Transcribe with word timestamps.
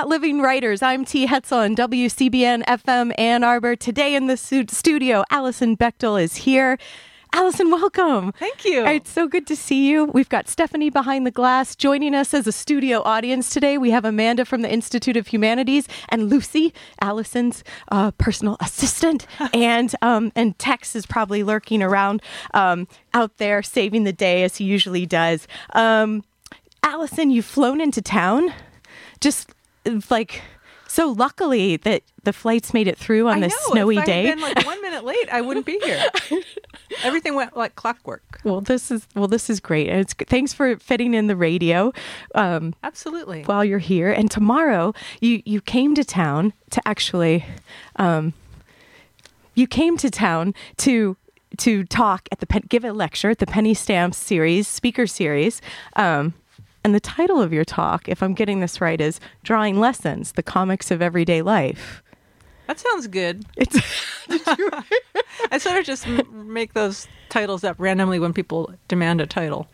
got 0.00 0.08
Living 0.08 0.40
Writers. 0.40 0.80
I'm 0.80 1.04
T. 1.04 1.26
Hetzel 1.26 1.58
on 1.58 1.76
WCBN 1.76 2.64
FM 2.64 3.12
Ann 3.18 3.44
Arbor. 3.44 3.76
Today 3.76 4.14
in 4.14 4.28
the 4.28 4.36
studio, 4.38 5.24
Alison 5.28 5.76
Bechdel 5.76 6.22
is 6.22 6.36
here. 6.36 6.78
Alison, 7.34 7.70
welcome. 7.70 8.32
Thank 8.32 8.64
you. 8.64 8.86
It's 8.86 9.10
so 9.10 9.28
good 9.28 9.46
to 9.48 9.54
see 9.54 9.90
you. 9.90 10.06
We've 10.06 10.30
got 10.30 10.48
Stephanie 10.48 10.88
behind 10.88 11.26
the 11.26 11.30
glass 11.30 11.76
joining 11.76 12.14
us 12.14 12.32
as 12.32 12.46
a 12.46 12.52
studio 12.52 13.02
audience 13.02 13.50
today. 13.50 13.76
We 13.76 13.90
have 13.90 14.06
Amanda 14.06 14.46
from 14.46 14.62
the 14.62 14.72
Institute 14.72 15.18
of 15.18 15.26
Humanities 15.26 15.86
and 16.08 16.30
Lucy, 16.30 16.72
Alison's 17.02 17.62
uh, 17.92 18.10
personal 18.12 18.56
assistant, 18.60 19.26
and 19.52 19.94
um, 20.00 20.32
and 20.34 20.58
Tex 20.58 20.96
is 20.96 21.04
probably 21.04 21.42
lurking 21.42 21.82
around 21.82 22.22
um, 22.54 22.88
out 23.12 23.36
there 23.36 23.62
saving 23.62 24.04
the 24.04 24.14
day 24.14 24.44
as 24.44 24.56
he 24.56 24.64
usually 24.64 25.04
does. 25.04 25.46
Um, 25.74 26.24
Alison, 26.82 27.30
you've 27.30 27.44
flown 27.44 27.82
into 27.82 28.00
town. 28.00 28.54
Just 29.20 29.52
like 30.10 30.42
so 30.90 31.10
luckily 31.12 31.76
that 31.76 32.02
the 32.24 32.32
flights 32.32 32.74
made 32.74 32.88
it 32.88 32.98
through 32.98 33.28
on 33.28 33.36
I 33.38 33.40
this 33.46 33.52
know, 33.52 33.72
snowy 33.74 33.96
if 33.98 34.02
I 34.02 34.06
day. 34.06 34.26
Had 34.26 34.34
been 34.38 34.42
like 34.42 34.66
one 34.66 34.82
minute 34.82 35.04
late, 35.04 35.28
I 35.30 35.40
wouldn't 35.40 35.64
be 35.64 35.78
here. 35.84 36.04
Everything 37.04 37.36
went 37.36 37.56
like 37.56 37.76
clockwork. 37.76 38.40
Well, 38.42 38.60
this 38.60 38.90
is 38.90 39.06
well, 39.14 39.28
this 39.28 39.48
is 39.48 39.60
great, 39.60 39.88
and 39.88 40.00
it's 40.00 40.14
thanks 40.14 40.52
for 40.52 40.76
fitting 40.78 41.14
in 41.14 41.28
the 41.28 41.36
radio. 41.36 41.92
Um, 42.34 42.74
Absolutely. 42.82 43.44
While 43.44 43.64
you're 43.64 43.78
here, 43.78 44.10
and 44.10 44.30
tomorrow 44.30 44.92
you 45.20 45.42
you 45.44 45.60
came 45.60 45.94
to 45.94 46.04
town 46.04 46.52
to 46.70 46.82
actually, 46.86 47.44
um, 47.96 48.32
you 49.54 49.68
came 49.68 49.96
to 49.98 50.10
town 50.10 50.54
to 50.78 51.16
to 51.58 51.84
talk 51.84 52.28
at 52.32 52.40
the 52.40 52.46
give 52.68 52.84
a 52.84 52.92
lecture 52.92 53.30
at 53.30 53.38
the 53.38 53.46
Penny 53.46 53.74
Stamps 53.74 54.18
series 54.18 54.66
speaker 54.66 55.06
series. 55.06 55.62
Um, 55.94 56.34
and 56.84 56.94
the 56.94 57.00
title 57.00 57.40
of 57.40 57.52
your 57.52 57.64
talk, 57.64 58.08
if 58.08 58.22
I'm 58.22 58.34
getting 58.34 58.60
this 58.60 58.80
right, 58.80 59.00
is 59.00 59.20
Drawing 59.42 59.78
Lessons 59.78 60.32
The 60.32 60.42
Comics 60.42 60.90
of 60.90 61.02
Everyday 61.02 61.42
Life. 61.42 62.02
That 62.66 62.78
sounds 62.78 63.08
good. 63.08 63.44
It's 63.56 63.76
I 65.50 65.58
sort 65.58 65.78
of 65.78 65.84
just 65.84 66.06
make 66.32 66.72
those 66.72 67.08
titles 67.28 67.64
up 67.64 67.74
randomly 67.78 68.20
when 68.20 68.32
people 68.32 68.72
demand 68.86 69.20
a 69.20 69.26
title. 69.26 69.66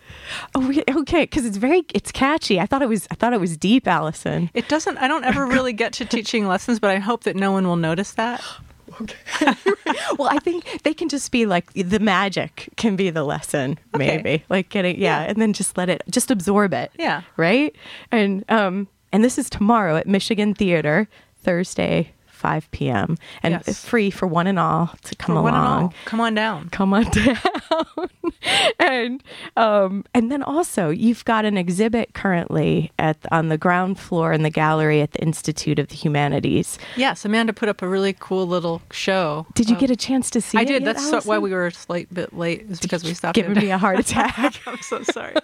Oh, 0.54 0.72
okay, 1.00 1.24
because 1.24 1.44
it's 1.44 1.58
very 1.58 1.84
it's 1.92 2.10
catchy. 2.10 2.58
I 2.58 2.64
thought 2.64 2.80
it 2.80 2.88
was 2.88 3.06
I 3.10 3.14
thought 3.14 3.34
it 3.34 3.40
was 3.40 3.58
deep, 3.58 3.86
Alison. 3.86 4.50
It 4.54 4.68
doesn't. 4.68 4.96
I 4.96 5.08
don't 5.08 5.24
ever 5.24 5.46
really 5.46 5.74
get 5.74 5.92
to 5.94 6.06
teaching 6.06 6.46
lessons, 6.46 6.80
but 6.80 6.90
I 6.90 6.96
hope 6.96 7.24
that 7.24 7.36
no 7.36 7.52
one 7.52 7.66
will 7.66 7.76
notice 7.76 8.12
that. 8.12 8.42
Okay. 9.00 9.16
well, 10.18 10.28
I 10.30 10.38
think 10.38 10.82
they 10.82 10.94
can 10.94 11.08
just 11.08 11.30
be 11.30 11.46
like 11.46 11.72
the 11.74 11.98
magic 11.98 12.68
can 12.76 12.96
be 12.96 13.10
the 13.10 13.24
lesson, 13.24 13.78
okay. 13.94 14.06
maybe 14.16 14.44
like 14.48 14.68
getting 14.68 14.96
yeah, 14.96 15.22
yeah, 15.22 15.28
and 15.28 15.40
then 15.40 15.52
just 15.52 15.76
let 15.76 15.88
it 15.88 16.02
just 16.10 16.30
absorb 16.30 16.72
it. 16.72 16.90
Yeah. 16.98 17.22
Right. 17.36 17.74
And 18.10 18.44
um 18.48 18.88
and 19.12 19.24
this 19.24 19.38
is 19.38 19.48
tomorrow 19.50 19.96
at 19.96 20.06
Michigan 20.06 20.54
Theater, 20.54 21.08
Thursday, 21.42 22.12
5 22.36 22.70
p.m. 22.70 23.16
and 23.42 23.62
yes. 23.66 23.84
free 23.84 24.10
for 24.10 24.26
one 24.26 24.46
and 24.46 24.58
all 24.58 24.90
to 25.04 25.16
come 25.16 25.34
for 25.34 25.40
along. 25.40 25.94
Come 26.04 26.20
on 26.20 26.34
down. 26.34 26.68
Come 26.68 26.92
on 26.92 27.04
down. 27.10 27.38
and 28.78 29.22
um, 29.56 30.04
and 30.14 30.30
then 30.30 30.42
also 30.42 30.90
you've 30.90 31.24
got 31.24 31.44
an 31.44 31.56
exhibit 31.56 32.14
currently 32.14 32.92
at 32.98 33.16
on 33.32 33.48
the 33.48 33.58
ground 33.58 33.98
floor 33.98 34.32
in 34.32 34.42
the 34.42 34.50
gallery 34.50 35.00
at 35.00 35.12
the 35.12 35.22
Institute 35.22 35.78
of 35.78 35.88
the 35.88 35.94
Humanities. 35.94 36.78
Yes, 36.96 37.24
Amanda 37.24 37.52
put 37.52 37.68
up 37.68 37.82
a 37.82 37.88
really 37.88 38.14
cool 38.18 38.46
little 38.46 38.82
show. 38.90 39.46
Did 39.54 39.70
you 39.70 39.76
get 39.76 39.90
a 39.90 39.96
chance 39.96 40.30
to 40.30 40.40
see? 40.40 40.58
I 40.58 40.64
did. 40.64 40.82
Yet, 40.82 40.96
That's 40.96 41.08
so, 41.08 41.20
why 41.22 41.38
we 41.38 41.50
were 41.50 41.66
a 41.66 41.72
slight 41.72 42.12
bit 42.12 42.36
late. 42.36 42.66
Is 42.70 42.80
because 42.80 43.02
we 43.02 43.14
stopped. 43.14 43.34
Giving 43.34 43.54
me 43.54 43.70
a 43.70 43.78
heart 43.78 43.98
attack. 44.00 44.60
I'm 44.66 44.80
so 44.82 45.02
sorry. 45.02 45.34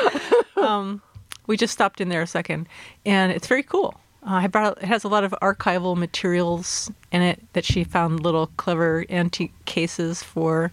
um, 0.56 1.00
we 1.46 1.56
just 1.56 1.72
stopped 1.72 2.00
in 2.00 2.08
there 2.08 2.22
a 2.22 2.26
second, 2.26 2.68
and 3.06 3.32
it's 3.32 3.46
very 3.46 3.62
cool. 3.62 3.94
Uh, 4.24 4.34
I 4.34 4.46
brought 4.46 4.78
it 4.78 4.84
has 4.84 5.04
a 5.04 5.08
lot 5.08 5.24
of 5.24 5.34
archival 5.42 5.96
materials 5.96 6.90
in 7.10 7.22
it 7.22 7.42
that 7.54 7.64
she 7.64 7.82
found 7.84 8.22
little 8.22 8.48
clever 8.56 9.04
antique 9.10 9.52
cases 9.64 10.22
for, 10.22 10.70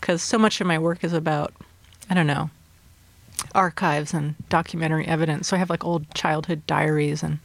because 0.00 0.22
so 0.22 0.38
much 0.38 0.60
of 0.60 0.66
my 0.66 0.78
work 0.78 1.02
is 1.02 1.12
about, 1.12 1.52
I 2.08 2.14
don't 2.14 2.28
know, 2.28 2.50
archives 3.54 4.14
and 4.14 4.36
documentary 4.48 5.06
evidence. 5.06 5.48
So 5.48 5.56
I 5.56 5.58
have 5.58 5.70
like 5.70 5.84
old 5.84 6.12
childhood 6.14 6.66
diaries 6.66 7.22
and 7.22 7.38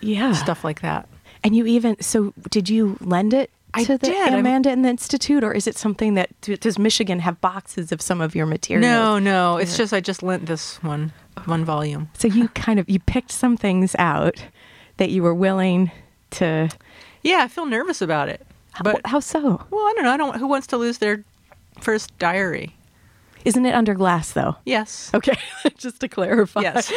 yeah 0.00 0.32
stuff 0.32 0.64
like 0.64 0.80
that. 0.82 1.08
And 1.44 1.54
you 1.54 1.66
even 1.66 2.00
so 2.02 2.34
did 2.50 2.68
you 2.68 2.96
lend 3.00 3.32
it 3.32 3.50
I 3.74 3.84
to 3.84 3.98
the 3.98 4.06
did. 4.08 4.34
Amanda 4.34 4.70
in 4.70 4.82
the 4.82 4.88
Institute, 4.88 5.44
or 5.44 5.52
is 5.52 5.66
it 5.66 5.76
something 5.76 6.14
that 6.14 6.30
does 6.40 6.78
Michigan 6.78 7.20
have 7.20 7.40
boxes 7.40 7.92
of 7.92 8.00
some 8.02 8.20
of 8.20 8.34
your 8.34 8.46
materials? 8.46 8.82
No, 8.82 9.18
no. 9.18 9.58
It's 9.58 9.76
just 9.76 9.92
I 9.92 10.00
just 10.00 10.22
lent 10.22 10.46
this 10.46 10.82
one 10.82 11.12
one 11.44 11.64
volume. 11.64 12.08
So 12.14 12.26
you 12.26 12.48
kind 12.48 12.80
of 12.80 12.88
you 12.90 12.98
picked 12.98 13.30
some 13.30 13.56
things 13.56 13.94
out 13.98 14.42
that 14.98 15.10
you 15.10 15.22
were 15.22 15.34
willing 15.34 15.90
to. 16.32 16.68
Yeah, 17.22 17.38
I 17.42 17.48
feel 17.48 17.66
nervous 17.66 18.00
about 18.02 18.28
it. 18.28 18.46
But 18.82 19.00
how, 19.04 19.12
how 19.12 19.20
so? 19.20 19.40
Well, 19.70 19.80
I 19.80 19.92
don't 19.94 20.04
know. 20.04 20.10
I 20.12 20.16
don't. 20.16 20.36
Who 20.38 20.46
wants 20.46 20.66
to 20.68 20.76
lose 20.76 20.98
their 20.98 21.24
first 21.80 22.16
diary? 22.18 22.74
Isn't 23.46 23.64
it 23.64 23.76
under 23.76 23.94
glass 23.94 24.32
though? 24.32 24.56
Yes. 24.64 25.08
Okay, 25.14 25.38
just 25.78 26.00
to 26.00 26.08
clarify. 26.08 26.62
Yes. 26.62 26.92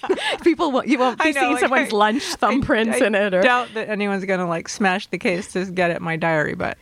People 0.42 0.72
won't, 0.72 0.88
you 0.88 0.98
won't 0.98 1.22
be 1.22 1.30
know, 1.30 1.40
seeing 1.40 1.52
like, 1.52 1.60
someone's 1.60 1.92
I- 1.92 1.96
lunch 1.96 2.22
thumbprints 2.36 3.00
I 3.00 3.06
in 3.06 3.14
it, 3.14 3.32
or, 3.32 3.40
doubt 3.40 3.68
that 3.74 3.88
anyone's 3.88 4.24
gonna 4.24 4.48
like 4.48 4.68
smash 4.68 5.06
the 5.06 5.18
case 5.18 5.52
to 5.52 5.64
get 5.66 5.92
at 5.92 6.02
my 6.02 6.16
diary, 6.16 6.56
but 6.56 6.76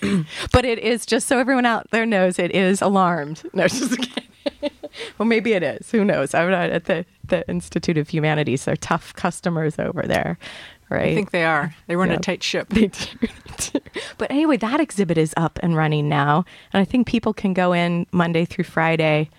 but 0.52 0.64
it 0.64 0.78
is 0.78 1.04
just 1.04 1.26
so 1.26 1.40
everyone 1.40 1.66
out 1.66 1.90
there 1.90 2.06
knows 2.06 2.38
it 2.38 2.54
is 2.54 2.80
alarmed. 2.80 3.42
No, 3.54 3.66
just 3.66 3.98
kidding. 3.98 4.70
well, 5.18 5.26
maybe 5.26 5.52
it 5.52 5.62
is. 5.62 5.90
Who 5.90 6.04
knows? 6.04 6.34
I'm 6.34 6.50
not 6.50 6.70
at 6.70 6.84
the 6.84 7.04
the 7.26 7.48
Institute 7.48 7.96
of 7.98 8.08
Humanities. 8.10 8.64
They're 8.64 8.76
tough 8.76 9.14
customers 9.14 9.78
over 9.78 10.02
there, 10.02 10.38
right? 10.90 11.12
I 11.12 11.14
think 11.14 11.30
they 11.30 11.44
are. 11.44 11.74
They 11.86 11.96
run 11.96 12.10
Yeah. 12.10 12.16
a 12.16 12.20
tight 12.20 12.42
ship. 12.42 12.68
They 12.74 12.88
do. 12.88 13.80
but 14.18 14.30
anyway, 14.30 14.56
that 14.58 14.80
exhibit 14.80 15.16
is 15.18 15.32
up 15.36 15.58
and 15.62 15.76
running 15.76 16.08
now. 16.08 16.44
And 16.72 16.80
I 16.80 16.84
think 16.84 17.06
people 17.06 17.32
can 17.32 17.54
go 17.54 17.72
in 17.72 18.06
Monday 18.12 18.44
through 18.44 18.64
Friday, 18.64 19.30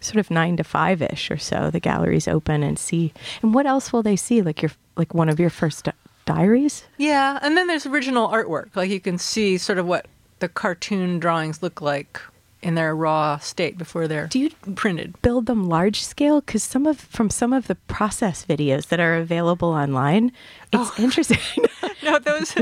sort 0.00 0.18
of 0.18 0.30
nine 0.30 0.56
to 0.58 0.64
five 0.64 1.02
ish 1.02 1.30
or 1.30 1.38
so. 1.38 1.70
The 1.70 1.80
gallery's 1.80 2.28
open 2.28 2.62
and 2.62 2.78
see. 2.78 3.12
And 3.42 3.54
what 3.54 3.66
else 3.66 3.92
will 3.92 4.02
they 4.02 4.16
see? 4.16 4.42
Like 4.42 4.62
your 4.62 4.70
like 4.96 5.12
one 5.14 5.28
of 5.28 5.40
your 5.40 5.50
first 5.50 5.84
di- 5.86 5.92
diaries? 6.24 6.84
Yeah, 6.98 7.38
and 7.42 7.56
then 7.56 7.66
there's 7.66 7.86
original 7.86 8.28
artwork. 8.28 8.76
Like 8.76 8.90
you 8.90 9.00
can 9.00 9.18
see 9.18 9.58
sort 9.58 9.78
of 9.78 9.86
what 9.86 10.06
the 10.38 10.48
cartoon 10.48 11.18
drawings 11.18 11.62
look 11.62 11.80
like 11.80 12.20
in 12.64 12.74
their 12.74 12.96
raw 12.96 13.38
state 13.38 13.76
before 13.78 14.08
they're 14.08 14.26
Do 14.26 14.38
you 14.38 14.50
printed. 14.74 15.20
build 15.22 15.46
them 15.46 15.68
large 15.68 16.02
scale? 16.02 16.40
Because 16.40 16.62
some 16.62 16.86
of 16.86 16.98
from 16.98 17.30
some 17.30 17.52
of 17.52 17.66
the 17.66 17.74
process 17.74 18.44
videos 18.44 18.88
that 18.88 18.98
are 19.00 19.16
available 19.16 19.68
online, 19.68 20.32
it's 20.72 20.98
interesting. 20.98 21.38
No, 22.02 22.18
those 22.18 22.52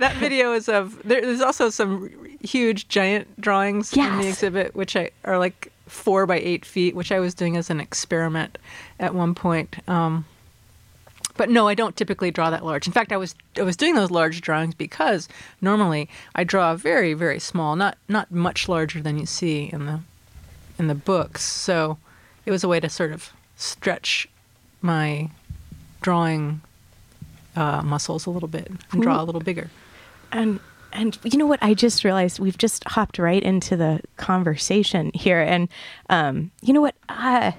that 0.00 0.16
video 0.18 0.52
is 0.54 0.68
of 0.68 1.00
there, 1.04 1.20
there's 1.20 1.40
also 1.40 1.70
some 1.70 2.10
huge 2.40 2.88
giant 2.88 3.40
drawings 3.40 3.96
in 3.96 4.18
the 4.18 4.26
exhibit, 4.28 4.74
which 4.74 4.96
I 4.96 5.10
are 5.24 5.38
like 5.38 5.70
four 5.86 6.26
by 6.26 6.38
eight 6.40 6.64
feet, 6.64 6.96
which 6.96 7.12
I 7.12 7.20
was 7.20 7.32
doing 7.32 7.56
as 7.56 7.70
an 7.70 7.78
experiment 7.78 8.58
at 8.98 9.14
one 9.14 9.36
point. 9.36 9.76
Um, 9.88 10.24
but 11.36 11.48
no, 11.48 11.68
I 11.68 11.74
don't 11.74 11.96
typically 11.96 12.30
draw 12.30 12.50
that 12.50 12.64
large. 12.64 12.86
In 12.86 12.92
fact, 12.92 13.12
I 13.12 13.16
was 13.16 13.34
I 13.56 13.62
was 13.62 13.76
doing 13.76 13.94
those 13.94 14.10
large 14.10 14.40
drawings 14.40 14.74
because 14.74 15.28
normally 15.60 16.08
I 16.34 16.44
draw 16.44 16.74
very 16.74 17.14
very 17.14 17.38
small, 17.38 17.76
not 17.76 17.98
not 18.08 18.30
much 18.30 18.68
larger 18.68 19.00
than 19.00 19.18
you 19.18 19.26
see 19.26 19.70
in 19.72 19.86
the 19.86 20.00
in 20.78 20.88
the 20.88 20.94
books. 20.94 21.42
So 21.42 21.98
it 22.44 22.50
was 22.50 22.64
a 22.64 22.68
way 22.68 22.80
to 22.80 22.88
sort 22.88 23.12
of 23.12 23.30
stretch 23.56 24.28
my 24.80 25.30
drawing 26.00 26.60
uh, 27.54 27.82
muscles 27.82 28.26
a 28.26 28.30
little 28.30 28.48
bit 28.48 28.70
and 28.90 29.02
draw 29.02 29.22
a 29.22 29.24
little 29.24 29.40
bigger. 29.40 29.70
And 30.32 30.60
and 30.92 31.18
you 31.24 31.38
know 31.38 31.46
what? 31.46 31.62
I 31.62 31.74
just 31.74 32.04
realized 32.04 32.38
we've 32.38 32.58
just 32.58 32.84
hopped 32.84 33.18
right 33.18 33.42
into 33.42 33.76
the 33.76 34.00
conversation 34.16 35.10
here, 35.14 35.40
and 35.40 35.68
um, 36.10 36.50
you 36.60 36.72
know 36.74 36.80
what? 36.80 36.94
Uh, 37.08 37.52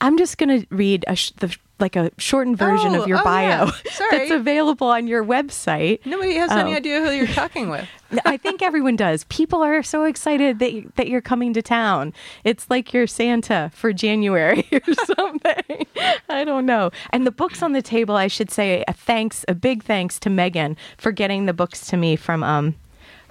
I'm 0.00 0.16
just 0.16 0.38
gonna 0.38 0.64
read 0.70 1.04
a 1.08 1.16
sh- 1.16 1.32
the 1.32 1.54
like 1.80 1.96
a 1.96 2.10
shortened 2.18 2.56
version 2.56 2.94
Oh, 2.94 3.02
of 3.02 3.08
your 3.08 3.18
oh, 3.20 3.24
bio 3.24 3.66
yeah. 3.66 3.70
That's 4.10 4.30
available 4.30 4.86
on 4.86 5.06
your 5.08 5.24
website. 5.24 6.04
Nobody 6.06 6.34
has 6.36 6.50
any 6.52 6.72
Oh. 6.72 6.76
idea 6.76 7.00
who 7.04 7.10
you're 7.10 7.26
talking 7.26 7.68
with. 7.68 7.88
I 8.24 8.36
think 8.36 8.62
everyone 8.62 8.94
does. 8.96 9.24
People 9.24 9.62
are 9.62 9.82
so 9.82 10.04
excited 10.04 10.60
that 10.60 10.72
you, 10.72 10.92
that 10.94 11.08
you're 11.08 11.20
coming 11.20 11.52
to 11.54 11.62
town. 11.62 12.12
It's 12.44 12.70
like 12.70 12.92
you're 12.92 13.08
Santa 13.08 13.72
for 13.74 13.92
January 13.92 14.66
or 14.72 14.94
something. 15.16 15.86
I 16.28 16.44
don't 16.44 16.64
know. 16.64 16.90
And 17.10 17.26
the 17.26 17.32
books 17.32 17.60
on 17.62 17.72
the 17.72 17.82
table, 17.82 18.14
I 18.14 18.28
should 18.28 18.50
say, 18.52 18.84
a 18.86 18.92
thanks, 18.92 19.44
a 19.48 19.54
big 19.54 19.82
thanks 19.82 20.20
to 20.20 20.30
Megan 20.30 20.76
for 20.96 21.10
getting 21.10 21.46
the 21.46 21.52
books 21.52 21.86
to 21.88 21.96
me 21.96 22.14
from 22.14 22.44
um, 22.44 22.76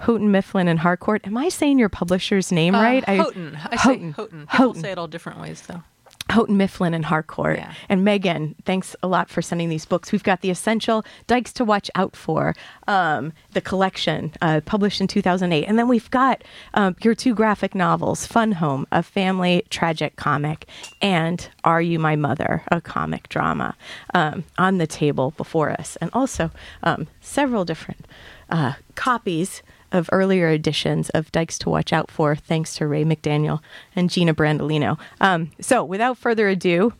Houghton 0.00 0.30
Mifflin 0.30 0.68
and 0.68 0.80
Harcourt. 0.80 1.26
Am 1.26 1.36
I 1.38 1.48
saying 1.48 1.78
your 1.78 1.88
publisher's 1.88 2.52
name 2.52 2.74
Uh, 2.74 2.82
right? 2.82 3.04
I- 3.08 3.16
Houghton. 3.16 3.56
I 3.56 3.76
Houghton. 3.76 4.12
say 4.12 4.22
Houghton. 4.22 4.40
People 4.40 4.46
Houghton. 4.66 4.82
say 4.82 4.92
it 4.92 4.98
all 4.98 5.08
different 5.08 5.40
ways, 5.40 5.62
though. 5.62 5.82
Houghton 6.30 6.56
Mifflin 6.56 6.94
and 6.94 7.04
Harcourt. 7.04 7.58
Yeah. 7.58 7.74
And 7.88 8.04
Megan, 8.04 8.54
thanks 8.64 8.96
a 9.02 9.08
lot 9.08 9.28
for 9.28 9.42
sending 9.42 9.68
these 9.68 9.84
books. 9.84 10.10
We've 10.10 10.22
got 10.22 10.40
The 10.40 10.50
Essential 10.50 11.04
Dykes 11.26 11.52
to 11.54 11.64
Watch 11.64 11.90
Out 11.94 12.16
For, 12.16 12.54
um, 12.88 13.32
the 13.52 13.60
collection 13.60 14.32
uh, 14.40 14.60
published 14.64 15.00
in 15.00 15.06
2008. 15.06 15.64
And 15.64 15.78
then 15.78 15.86
we've 15.86 16.10
got 16.10 16.42
um, 16.74 16.96
your 17.02 17.14
two 17.14 17.34
graphic 17.34 17.74
novels 17.74 18.26
Fun 18.26 18.52
Home, 18.52 18.86
a 18.90 19.02
family 19.02 19.64
tragic 19.70 20.16
comic, 20.16 20.66
and 21.02 21.48
Are 21.62 21.82
You 21.82 21.98
My 21.98 22.16
Mother, 22.16 22.62
a 22.68 22.80
comic 22.80 23.28
drama, 23.28 23.76
um, 24.14 24.44
on 24.56 24.78
the 24.78 24.86
table 24.86 25.32
before 25.36 25.70
us. 25.70 25.96
And 26.00 26.10
also 26.14 26.50
um, 26.82 27.06
several 27.20 27.64
different 27.64 28.06
uh, 28.48 28.74
copies 28.94 29.62
of 29.94 30.10
earlier 30.12 30.48
editions 30.48 31.08
of 31.10 31.32
Dykes 31.32 31.58
to 31.60 31.70
Watch 31.70 31.92
Out 31.92 32.10
For, 32.10 32.34
thanks 32.34 32.74
to 32.76 32.86
Ray 32.86 33.04
McDaniel 33.04 33.60
and 33.94 34.10
Gina 34.10 34.34
Brandolino. 34.34 34.98
Um, 35.20 35.52
so, 35.60 35.84
without 35.84 36.18
further 36.18 36.48
ado, 36.48 36.92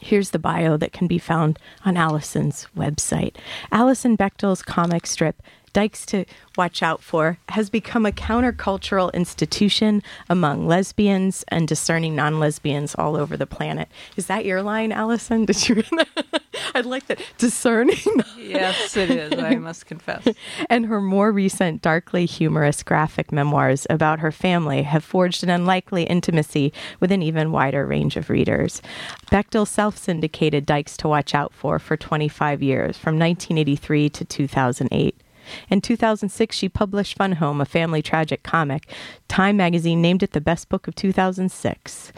here's 0.00 0.30
the 0.30 0.38
bio 0.38 0.76
that 0.78 0.92
can 0.92 1.06
be 1.06 1.18
found 1.18 1.58
on 1.84 1.96
Alison's 1.96 2.66
website. 2.76 3.36
Alison 3.70 4.16
Bechdel's 4.16 4.62
comic 4.62 5.06
strip, 5.06 5.42
Dykes 5.72 6.04
to 6.06 6.24
Watch 6.56 6.82
Out 6.82 7.02
For, 7.02 7.38
has 7.50 7.70
become 7.70 8.04
a 8.04 8.12
countercultural 8.12 9.12
institution 9.14 10.02
among 10.28 10.66
lesbians 10.66 11.44
and 11.48 11.68
discerning 11.68 12.16
non 12.16 12.40
lesbians 12.40 12.94
all 12.96 13.16
over 13.16 13.36
the 13.36 13.46
planet. 13.46 13.88
Is 14.16 14.26
that 14.26 14.44
your 14.44 14.62
line, 14.62 14.90
Alison? 14.92 15.44
Did 15.46 15.68
you? 15.68 15.82
I'd 16.74 16.86
like 16.86 17.06
that. 17.06 17.20
Discerning 17.38 17.96
Yes, 18.38 18.96
it 18.96 19.10
is. 19.10 19.38
I 19.38 19.54
must 19.56 19.86
confess. 19.86 20.26
and 20.68 20.86
her 20.86 21.00
more 21.00 21.30
recent 21.32 21.82
darkly 21.82 22.26
humorous 22.26 22.82
graphic 22.82 23.32
memoirs 23.32 23.86
about 23.88 24.20
her 24.20 24.32
family 24.32 24.82
have 24.82 25.04
forged 25.04 25.42
an 25.42 25.50
unlikely 25.50 26.04
intimacy 26.04 26.72
with 26.98 27.12
an 27.12 27.22
even 27.22 27.52
wider 27.52 27.86
range 27.86 28.16
of 28.16 28.28
readers. 28.30 28.82
Bechdel 29.30 29.66
self 29.66 29.96
syndicated 29.96 30.66
Dykes 30.66 30.96
to 30.98 31.08
Watch 31.08 31.34
Out 31.34 31.52
For 31.52 31.78
for 31.78 31.96
25 31.96 32.62
years, 32.62 32.96
from 32.98 33.18
1983 33.18 34.08
to 34.10 34.24
2008. 34.24 35.19
In 35.68 35.80
2006, 35.80 36.56
she 36.56 36.68
published 36.68 37.16
Fun 37.16 37.32
Home, 37.32 37.60
a 37.60 37.64
family 37.64 38.02
tragic 38.02 38.42
comic. 38.42 38.90
Time 39.28 39.56
magazine 39.56 40.00
named 40.00 40.22
it 40.22 40.32
the 40.32 40.40
best 40.40 40.68
book 40.68 40.88
of 40.88 40.94
2006. 40.94 42.12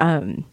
Um, 0.00 0.44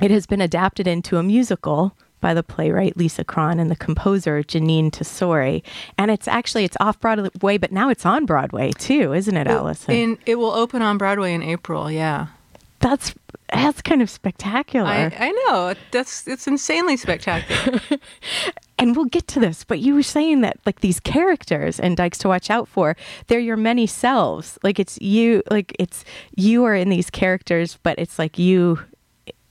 it 0.00 0.10
has 0.10 0.26
been 0.26 0.40
adapted 0.40 0.86
into 0.86 1.18
a 1.18 1.22
musical 1.22 1.96
by 2.24 2.32
the 2.32 2.42
playwright 2.42 2.96
Lisa 2.96 3.22
Kron 3.22 3.60
and 3.60 3.70
the 3.70 3.76
composer 3.76 4.42
Jeanine 4.42 4.90
Tesori. 4.90 5.62
And 5.98 6.10
it's 6.10 6.26
actually 6.26 6.64
it's 6.64 6.76
off 6.80 6.98
Broadway, 6.98 7.58
but 7.58 7.70
now 7.70 7.90
it's 7.90 8.06
on 8.06 8.24
Broadway 8.24 8.72
too, 8.72 9.12
isn't 9.12 9.36
it, 9.36 9.46
Alison? 9.46 9.94
In, 9.94 10.18
it 10.24 10.36
will 10.36 10.52
open 10.52 10.80
on 10.80 10.96
Broadway 10.96 11.34
in 11.34 11.42
April. 11.42 11.90
Yeah, 11.90 12.28
that's 12.84 13.14
that's 13.50 13.80
kind 13.80 14.02
of 14.02 14.10
spectacular. 14.10 14.86
I, 14.88 15.14
I 15.18 15.30
know. 15.30 15.74
That's 15.90 16.28
it's 16.28 16.46
insanely 16.46 16.98
spectacular. 16.98 17.80
and 18.78 18.94
we'll 18.94 19.06
get 19.06 19.26
to 19.28 19.40
this, 19.40 19.64
but 19.64 19.80
you 19.80 19.94
were 19.94 20.02
saying 20.02 20.42
that 20.42 20.58
like 20.66 20.80
these 20.80 21.00
characters 21.00 21.80
and 21.80 21.96
Dykes 21.96 22.18
to 22.18 22.28
watch 22.28 22.50
out 22.50 22.68
for, 22.68 22.94
they're 23.28 23.40
your 23.40 23.56
many 23.56 23.86
selves. 23.86 24.58
Like 24.62 24.78
it's 24.78 25.00
you, 25.00 25.42
like 25.50 25.74
it's 25.78 26.04
you 26.36 26.64
are 26.64 26.74
in 26.74 26.90
these 26.90 27.08
characters, 27.08 27.78
but 27.82 27.98
it's 27.98 28.18
like 28.18 28.38
you. 28.38 28.80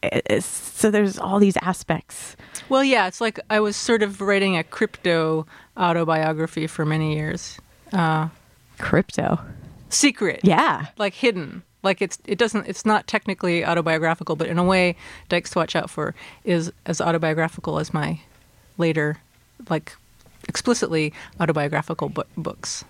It's, 0.03 0.45
so 0.45 0.91
there's 0.91 1.17
all 1.17 1.39
these 1.39 1.57
aspects. 1.57 2.35
well, 2.69 2.83
yeah, 2.83 3.07
it's 3.07 3.21
like 3.21 3.39
I 3.49 3.61
was 3.61 3.75
sort 3.75 4.03
of 4.03 4.21
writing 4.21 4.57
a 4.57 4.63
crypto 4.63 5.47
autobiography 5.77 6.67
for 6.67 6.85
many 6.85 7.15
years. 7.15 7.57
Uh, 7.93 8.27
Crypto, 8.79 9.39
secret. 9.89 10.41
yeah. 10.43 10.87
like 10.97 11.13
hidden. 11.13 11.63
Like 11.83 12.01
it's 12.01 12.17
it 12.25 12.37
doesn't 12.37 12.67
it's 12.67 12.85
not 12.85 13.07
technically 13.07 13.65
autobiographical, 13.65 14.35
but 14.35 14.47
in 14.47 14.57
a 14.57 14.63
way, 14.63 14.95
Dykes 15.29 15.51
to 15.51 15.59
Watch 15.59 15.75
Out 15.75 15.89
For 15.89 16.15
is 16.43 16.71
as 16.85 17.01
autobiographical 17.01 17.77
as 17.79 17.93
my 17.93 18.19
later, 18.77 19.17
like 19.69 19.95
explicitly 20.47 21.13
autobiographical 21.39 22.09
bu- 22.09 22.23
books. 22.37 22.85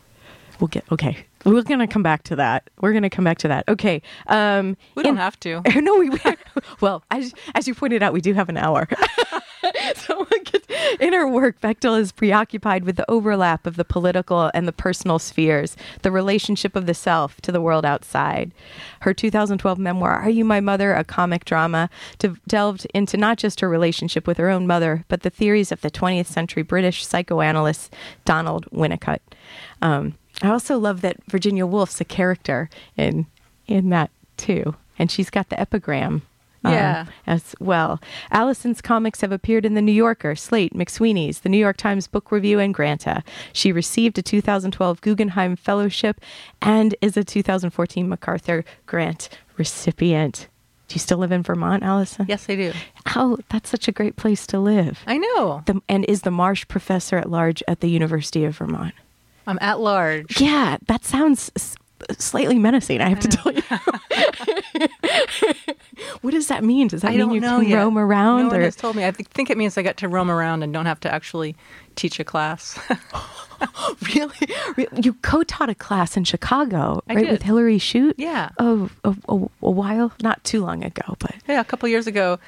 We'll 0.59 0.67
get 0.67 0.85
okay. 0.91 1.25
We're 1.43 1.61
gonna 1.63 1.87
come 1.87 2.03
back 2.03 2.23
to 2.25 2.35
that. 2.37 2.69
We're 2.79 2.93
gonna 2.93 3.09
come 3.09 3.25
back 3.25 3.39
to 3.39 3.47
that. 3.49 3.67
Okay. 3.67 4.01
Um, 4.27 4.77
We 4.95 5.03
don't 5.03 5.13
in- 5.13 5.17
have 5.17 5.39
to. 5.41 5.61
no, 5.81 5.97
we 5.97 6.09
well, 6.81 7.03
as 7.11 7.33
as 7.55 7.67
you 7.67 7.73
pointed 7.75 8.01
out, 8.03 8.13
we 8.13 8.21
do 8.21 8.33
have 8.33 8.47
an 8.49 8.57
hour. 8.57 8.87
so 9.95 10.17
we'll 10.17 10.43
get- 10.45 10.62
in 11.03 11.13
her 11.13 11.27
work, 11.27 11.59
Bechdel 11.59 11.99
is 11.99 12.11
preoccupied 12.13 12.85
with 12.85 12.95
the 12.95 13.09
overlap 13.11 13.67
of 13.67 13.75
the 13.75 13.83
political 13.83 14.49
and 14.53 14.67
the 14.67 14.71
personal 14.71 15.19
spheres, 15.19 15.75
the 16.01 16.11
relationship 16.11 16.75
of 16.75 16.85
the 16.85 16.93
self 16.93 17.41
to 17.41 17.51
the 17.51 17.59
world 17.59 17.85
outside. 17.85 18.51
Her 19.01 19.13
2012 19.13 19.77
memoir, 19.77 20.15
"Are 20.21 20.29
You 20.29 20.45
My 20.45 20.61
Mother?" 20.61 20.93
a 20.93 21.03
comic 21.03 21.43
drama, 21.43 21.89
de- 22.19 22.37
delved 22.47 22.87
into 22.93 23.17
not 23.17 23.37
just 23.37 23.59
her 23.59 23.67
relationship 23.67 24.25
with 24.25 24.37
her 24.37 24.49
own 24.49 24.65
mother, 24.65 25.03
but 25.09 25.21
the 25.21 25.29
theories 25.29 25.71
of 25.71 25.81
the 25.81 25.91
20th 25.91 26.27
century 26.27 26.63
British 26.63 27.05
psychoanalyst 27.05 27.93
Donald 28.23 28.65
Winnicott. 28.71 29.19
Um, 29.81 30.15
I 30.41 30.49
also 30.49 30.77
love 30.77 31.01
that 31.01 31.17
Virginia 31.27 31.65
Woolf's 31.65 31.99
a 31.99 32.05
character 32.05 32.69
in 32.95 33.27
in 33.67 33.89
that 33.89 34.09
too, 34.37 34.75
and 34.97 35.11
she's 35.11 35.29
got 35.29 35.49
the 35.49 35.59
epigram. 35.59 36.21
Um, 36.65 36.73
Yeah. 36.73 37.05
as 37.27 37.55
well. 37.59 37.99
Alison's 38.31 38.81
comics 38.81 39.21
have 39.21 39.31
appeared 39.31 39.65
in 39.65 39.73
The 39.73 39.81
New 39.81 39.91
Yorker, 39.91 40.35
Slate, 40.35 40.73
McSweeney's, 40.73 41.39
The 41.41 41.49
New 41.49 41.57
York 41.57 41.77
Times 41.77 42.07
Book 42.07 42.31
Review, 42.31 42.59
and 42.59 42.73
Granta. 42.73 43.21
She 43.51 43.71
received 43.71 44.17
a 44.17 44.21
2012 44.21 45.01
Guggenheim 45.01 45.55
Fellowship 45.55 46.21
and 46.61 46.95
is 47.01 47.17
a 47.17 47.23
2014 47.23 48.07
MacArthur 48.07 48.63
Grant 48.85 49.29
recipient. 49.57 50.47
Do 50.87 50.95
you 50.95 50.99
still 50.99 51.17
live 51.17 51.31
in 51.31 51.43
Vermont, 51.43 51.81
Alison? 51.83 52.25
Yes, 52.29 52.49
I 52.49 52.55
do. 52.55 52.71
How 53.05 53.37
that's 53.49 53.69
such 53.69 53.87
a 53.87 53.91
great 53.91 54.15
place 54.15 54.45
to 54.47 54.59
live. 54.59 54.99
I 55.07 55.17
know. 55.17 55.63
The, 55.65 55.81
and 55.89 56.05
is 56.05 56.21
the 56.21 56.31
Marsh 56.31 56.67
professor 56.67 57.17
at 57.17 57.29
large 57.29 57.63
at 57.67 57.79
the 57.79 57.89
University 57.89 58.45
of 58.45 58.57
Vermont? 58.57 58.93
I'm 59.47 59.57
at 59.61 59.79
large. 59.79 60.39
Yeah, 60.39 60.77
that 60.87 61.03
sounds 61.03 61.51
slightly 62.17 62.59
menacing. 62.59 63.01
I 63.01 63.09
have 63.09 63.19
to 63.21 63.27
mm. 63.27 63.41
tell 63.41 63.51
you. 63.51 63.63
what 66.21 66.31
does 66.31 66.47
that 66.47 66.63
mean? 66.63 66.87
Does 66.87 67.01
that 67.01 67.11
I 67.11 67.17
mean 67.17 67.31
you 67.31 67.41
can 67.41 67.67
yet. 67.67 67.77
roam 67.77 67.97
around? 67.97 68.43
No 68.43 68.47
one 68.49 68.59
or 68.59 68.61
has 68.61 68.75
told 68.75 68.95
me. 68.95 69.05
I 69.05 69.11
th- 69.11 69.27
think 69.29 69.49
it 69.49 69.57
means 69.57 69.77
I 69.77 69.81
get 69.81 69.97
to 69.97 70.07
roam 70.07 70.31
around 70.31 70.63
and 70.63 70.73
don't 70.73 70.85
have 70.85 70.99
to 71.01 71.13
actually 71.13 71.55
teach 71.95 72.19
a 72.19 72.23
class. 72.23 72.79
really, 74.15 74.35
you 74.95 75.13
co-taught 75.21 75.69
a 75.69 75.75
class 75.75 76.17
in 76.17 76.23
Chicago, 76.23 77.03
I 77.07 77.15
right, 77.15 77.21
did. 77.23 77.31
with 77.31 77.43
Hillary 77.43 77.77
Chute? 77.77 78.15
yeah. 78.17 78.49
Oh, 78.59 78.89
a, 79.03 79.15
a, 79.29 79.35
a 79.35 79.71
while, 79.71 80.11
not 80.21 80.43
too 80.43 80.61
long 80.61 80.83
ago, 80.83 81.15
but 81.19 81.35
Yeah, 81.47 81.61
a 81.61 81.65
couple 81.65 81.87
years 81.89 82.07
ago, 82.07 82.39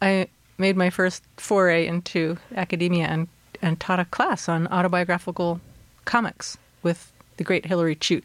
I 0.00 0.28
made 0.58 0.76
my 0.76 0.90
first 0.90 1.22
foray 1.36 1.86
into 1.86 2.38
academia 2.56 3.06
and, 3.06 3.28
and 3.62 3.78
taught 3.78 4.00
a 4.00 4.04
class 4.04 4.48
on 4.48 4.66
autobiographical 4.68 5.60
comics 6.04 6.56
with 6.82 7.12
the 7.36 7.44
great 7.44 7.66
Hillary 7.66 7.96
Chute. 8.00 8.24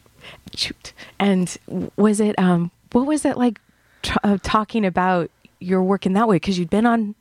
shoot. 0.54 0.92
And 1.18 1.56
was 1.96 2.20
it 2.20 2.38
um 2.38 2.70
what 2.92 3.06
was 3.06 3.24
it 3.24 3.36
like 3.36 3.60
t- 4.02 4.14
uh, 4.22 4.38
talking 4.42 4.84
about 4.84 5.30
your 5.60 5.82
work 5.82 6.06
in 6.06 6.14
that 6.14 6.28
way 6.28 6.36
because 6.36 6.58
you'd 6.58 6.70
been 6.70 6.86
on 6.86 7.14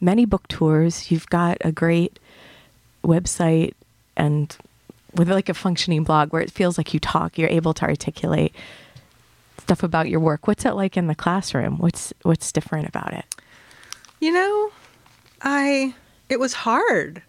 many 0.00 0.24
book 0.24 0.46
tours, 0.48 1.10
you've 1.10 1.28
got 1.28 1.58
a 1.62 1.72
great 1.72 2.18
website 3.04 3.74
and 4.16 4.56
with 5.14 5.30
like 5.30 5.48
a 5.48 5.54
functioning 5.54 6.02
blog 6.02 6.32
where 6.32 6.42
it 6.42 6.50
feels 6.50 6.76
like 6.76 6.92
you 6.92 7.00
talk, 7.00 7.38
you're 7.38 7.48
able 7.48 7.72
to 7.74 7.84
articulate 7.84 8.54
stuff 9.58 9.82
about 9.82 10.08
your 10.08 10.20
work. 10.20 10.46
What's 10.46 10.64
it 10.64 10.72
like 10.72 10.96
in 10.96 11.06
the 11.06 11.14
classroom? 11.14 11.78
What's 11.78 12.12
what's 12.22 12.52
different 12.52 12.88
about 12.88 13.12
it? 13.12 13.24
You 14.20 14.32
know, 14.32 14.70
I 15.42 15.94
it 16.28 16.40
was 16.40 16.52
hard. 16.52 17.22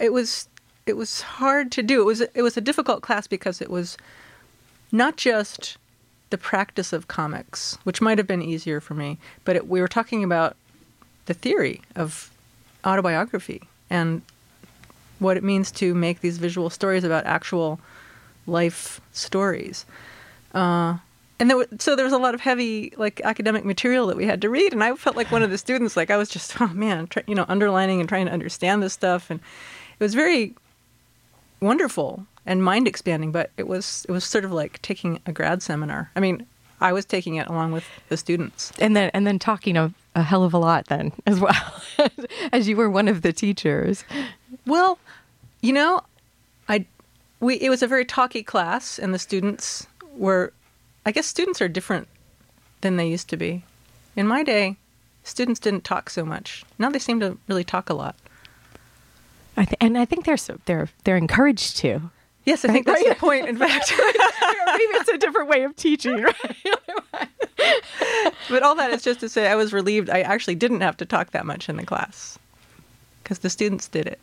It 0.00 0.12
was 0.12 0.48
it 0.88 0.96
was 0.96 1.20
hard 1.20 1.70
to 1.72 1.82
do. 1.82 2.00
It 2.00 2.04
was 2.04 2.20
it 2.20 2.42
was 2.42 2.56
a 2.56 2.60
difficult 2.60 3.02
class 3.02 3.26
because 3.26 3.60
it 3.60 3.70
was 3.70 3.96
not 4.90 5.16
just 5.16 5.76
the 6.30 6.38
practice 6.38 6.92
of 6.92 7.08
comics, 7.08 7.78
which 7.84 8.00
might 8.00 8.18
have 8.18 8.26
been 8.26 8.42
easier 8.42 8.80
for 8.80 8.94
me, 8.94 9.18
but 9.44 9.56
it, 9.56 9.68
we 9.68 9.80
were 9.80 9.88
talking 9.88 10.22
about 10.24 10.56
the 11.26 11.34
theory 11.34 11.80
of 11.96 12.30
autobiography 12.84 13.62
and 13.90 14.22
what 15.18 15.36
it 15.36 15.44
means 15.44 15.70
to 15.72 15.94
make 15.94 16.20
these 16.20 16.38
visual 16.38 16.70
stories 16.70 17.04
about 17.04 17.26
actual 17.26 17.80
life 18.46 19.00
stories. 19.12 19.84
Uh, 20.54 20.98
and 21.40 21.48
there 21.50 21.56
were, 21.56 21.68
so 21.78 21.94
there 21.94 22.04
was 22.04 22.12
a 22.12 22.18
lot 22.18 22.34
of 22.34 22.40
heavy 22.40 22.92
like 22.96 23.20
academic 23.24 23.64
material 23.64 24.06
that 24.08 24.16
we 24.16 24.26
had 24.26 24.40
to 24.42 24.50
read, 24.50 24.72
and 24.72 24.82
I 24.82 24.94
felt 24.96 25.16
like 25.16 25.30
one 25.30 25.42
of 25.42 25.50
the 25.50 25.58
students. 25.58 25.96
Like 25.96 26.10
I 26.10 26.16
was 26.16 26.28
just, 26.28 26.60
oh 26.60 26.68
man, 26.68 27.06
try, 27.06 27.22
you 27.26 27.34
know, 27.34 27.46
underlining 27.48 28.00
and 28.00 28.08
trying 28.08 28.26
to 28.26 28.32
understand 28.32 28.82
this 28.82 28.92
stuff, 28.92 29.30
and 29.30 29.40
it 29.40 30.04
was 30.04 30.14
very 30.14 30.54
wonderful 31.60 32.26
and 32.46 32.62
mind 32.62 32.88
expanding. 32.88 33.32
But 33.32 33.50
it 33.56 33.66
was 33.66 34.06
it 34.08 34.12
was 34.12 34.24
sort 34.24 34.44
of 34.44 34.52
like 34.52 34.80
taking 34.82 35.20
a 35.26 35.32
grad 35.32 35.62
seminar. 35.62 36.10
I 36.16 36.20
mean, 36.20 36.46
I 36.80 36.92
was 36.92 37.04
taking 37.04 37.36
it 37.36 37.46
along 37.48 37.72
with 37.72 37.84
the 38.08 38.16
students. 38.16 38.72
And 38.78 38.96
then 38.96 39.10
and 39.14 39.26
then 39.26 39.38
talking 39.38 39.76
a, 39.76 39.92
a 40.14 40.22
hell 40.22 40.44
of 40.44 40.54
a 40.54 40.58
lot 40.58 40.86
then 40.86 41.12
as 41.26 41.40
well 41.40 41.82
as 42.52 42.68
you 42.68 42.76
were 42.76 42.90
one 42.90 43.08
of 43.08 43.22
the 43.22 43.32
teachers. 43.32 44.04
Well, 44.66 44.98
you 45.60 45.72
know, 45.72 46.02
I 46.68 46.86
we 47.40 47.56
it 47.56 47.70
was 47.70 47.82
a 47.82 47.86
very 47.86 48.04
talky 48.04 48.42
class, 48.42 48.98
and 48.98 49.12
the 49.12 49.18
students 49.18 49.86
were, 50.16 50.52
I 51.06 51.12
guess, 51.12 51.26
students 51.26 51.60
are 51.62 51.68
different 51.68 52.08
than 52.80 52.96
they 52.96 53.08
used 53.08 53.28
to 53.30 53.36
be. 53.36 53.62
In 54.16 54.26
my 54.26 54.42
day, 54.42 54.76
students 55.22 55.60
didn't 55.60 55.84
talk 55.84 56.10
so 56.10 56.24
much. 56.24 56.64
Now 56.78 56.90
they 56.90 56.98
seem 56.98 57.20
to 57.20 57.38
really 57.48 57.64
talk 57.64 57.90
a 57.90 57.94
lot. 57.94 58.16
I 59.58 59.64
th- 59.64 59.76
and 59.80 59.98
I 59.98 60.04
think 60.04 60.24
they're 60.24 60.36
so, 60.36 60.58
they're 60.66 60.88
they're 61.04 61.16
encouraged 61.16 61.76
to. 61.78 62.10
Yes, 62.44 62.64
I 62.64 62.68
think 62.68 62.86
that's 62.86 63.02
Right. 63.02 63.10
the 63.10 63.14
point. 63.16 63.46
In 63.48 63.56
fact, 63.58 63.92
Maybe 63.98 64.82
it's 64.94 65.08
a 65.10 65.18
different 65.18 65.48
way 65.50 65.64
of 65.64 65.76
teaching, 65.76 66.22
right? 66.22 66.56
but 68.48 68.62
all 68.62 68.74
that 68.76 68.90
is 68.90 69.02
just 69.02 69.20
to 69.20 69.28
say, 69.28 69.48
I 69.48 69.54
was 69.54 69.72
relieved. 69.72 70.08
I 70.10 70.20
actually 70.20 70.54
didn't 70.54 70.80
have 70.80 70.96
to 70.98 71.04
talk 71.04 71.32
that 71.32 71.44
much 71.44 71.68
in 71.68 71.76
the 71.76 71.84
class 71.84 72.38
because 73.22 73.40
the 73.40 73.50
students 73.50 73.88
did 73.88 74.06
it. 74.06 74.18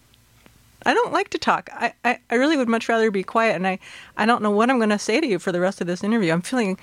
I 0.88 0.94
don't 0.94 1.12
like 1.12 1.30
to 1.32 1.38
talk. 1.38 1.70
I, 1.74 1.94
I, 2.04 2.20
I 2.30 2.36
really 2.36 2.58
would 2.58 2.70
much 2.70 2.88
rather 2.90 3.10
be 3.12 3.24
quiet, 3.24 3.56
and 3.56 3.68
I, 3.68 3.80
I 4.18 4.26
don't 4.26 4.42
know 4.42 4.52
what 4.52 4.70
I'm 4.70 4.78
going 4.78 4.90
to 4.90 5.00
say 5.00 5.20
to 5.20 5.28
you 5.28 5.40
for 5.40 5.52
the 5.52 5.60
rest 5.60 5.82
of 5.82 5.88
this 5.88 6.04
interview. 6.04 6.32
I'm 6.32 6.42
feeling 6.42 6.78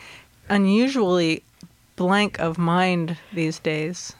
unusually 0.48 1.42
blank 1.96 2.38
of 2.40 2.58
mind 2.58 3.16
these 3.32 3.58
days. 3.58 4.12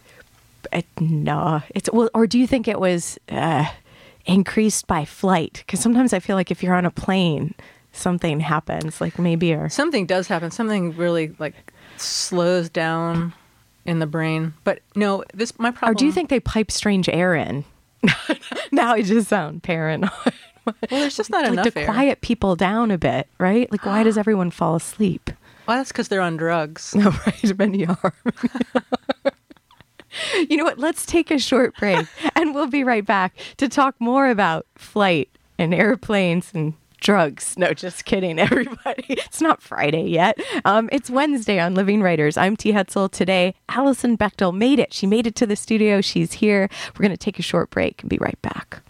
It, 0.73 0.87
no, 1.01 1.63
it's 1.75 1.91
well. 1.93 2.09
Or 2.15 2.27
do 2.27 2.39
you 2.39 2.47
think 2.47 2.69
it 2.69 2.79
was 2.81 3.19
uh, 3.29 3.67
increased 4.27 4.87
by 4.87 5.05
flight? 5.05 5.63
Because 5.67 5.81
sometimes 5.81 6.13
I 6.13 6.21
feel 6.21 6.37
like 6.37 6.51
if 6.51 6.63
you're 6.63 6.75
on 6.75 6.87
a 6.87 6.91
plane, 6.91 7.55
something 7.93 8.41
happens. 8.41 9.01
Like 9.01 9.19
maybe 9.19 9.53
or 9.55 9.69
Something 9.69 10.07
does 10.07 10.29
happen. 10.29 10.51
Something 10.51 10.97
really 10.97 11.35
like 11.39 11.73
slows 11.97 12.69
down 12.69 13.35
in 13.85 13.99
the 13.99 14.07
brain. 14.07 14.55
But 14.65 14.81
no, 14.95 15.25
this 15.35 15.59
my 15.59 15.71
problem. 15.71 15.91
or 15.91 15.95
do 15.95 16.07
you 16.07 16.13
think 16.13 16.31
they 16.31 16.41
pipe 16.41 16.71
strange 16.71 17.09
air 17.09 17.35
in? 17.35 17.65
now 18.73 18.93
I 18.95 19.03
just 19.03 19.29
sound 19.29 19.63
paranoid. 19.63 20.11
Well, 20.65 20.75
there's 20.91 21.17
just 21.17 21.31
not 21.31 21.43
like 21.43 21.53
enough 21.53 21.75
to 21.75 21.81
air. 21.81 21.87
quiet 21.87 22.21
people 22.21 22.57
down 22.57 22.91
a 22.91 22.99
bit, 22.99 23.29
right? 23.39 23.71
Like 23.71 23.85
why 23.85 24.03
does 24.03 24.17
everyone 24.19 24.51
fall 24.51 24.77
asleep? 24.77 25.31
Well, 25.67 25.77
that's 25.77 25.93
because 25.93 26.09
they're 26.09 26.21
on 26.21 26.37
drugs. 26.37 26.95
No, 26.95 27.11
right. 27.27 27.59
Many 27.59 27.87
are. 27.87 28.15
you 30.49 30.57
know 30.57 30.65
what? 30.65 30.79
Let's 30.79 31.07
take 31.07 31.31
a 31.31 31.39
short 31.39 31.77
break 31.77 32.07
and 32.35 32.55
we'll 32.55 32.69
be 32.69 32.85
right 32.85 33.05
back 33.05 33.37
to 33.59 33.69
talk 33.69 33.95
more 33.99 34.29
about 34.29 34.67
flight 34.77 35.29
and 35.59 35.75
airplanes 35.75 36.51
and 36.55 36.75
drugs. 37.01 37.57
No, 37.59 37.75
just 37.75 38.05
kidding, 38.05 38.39
everybody. 38.39 39.05
It's 39.09 39.41
not 39.41 39.61
Friday 39.61 40.05
yet. 40.05 40.39
Um, 40.65 40.89
it's 40.93 41.11
Wednesday 41.11 41.59
on 41.59 41.75
Living 41.75 42.01
Writers. 42.03 42.37
I'm 42.37 42.57
T. 42.57 42.73
Hetzel. 42.73 43.11
Today, 43.11 43.55
Alison 43.69 44.17
Bechdel 44.17 44.57
made 44.57 44.79
it. 44.79 44.93
She 44.95 45.07
made 45.07 45.27
it 45.27 45.35
to 45.37 45.47
the 45.47 45.57
studio. 45.57 46.01
She's 46.01 46.35
here. 46.35 46.69
We're 46.95 47.03
going 47.03 47.11
to 47.11 47.17
take 47.17 47.39
a 47.39 47.43
short 47.43 47.71
break 47.71 48.03
and 48.03 48.09
be 48.09 48.19
right 48.19 48.41
back. 48.43 48.83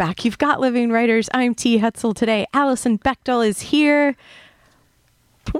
Back. 0.00 0.24
You've 0.24 0.38
got 0.38 0.60
Living 0.60 0.90
Writers. 0.90 1.28
I'm 1.34 1.54
T. 1.54 1.78
Hetzel 1.78 2.14
today. 2.14 2.46
Alison 2.54 2.98
Bechdel 2.98 3.46
is 3.46 3.60
here. 3.60 4.16
you 5.44 5.52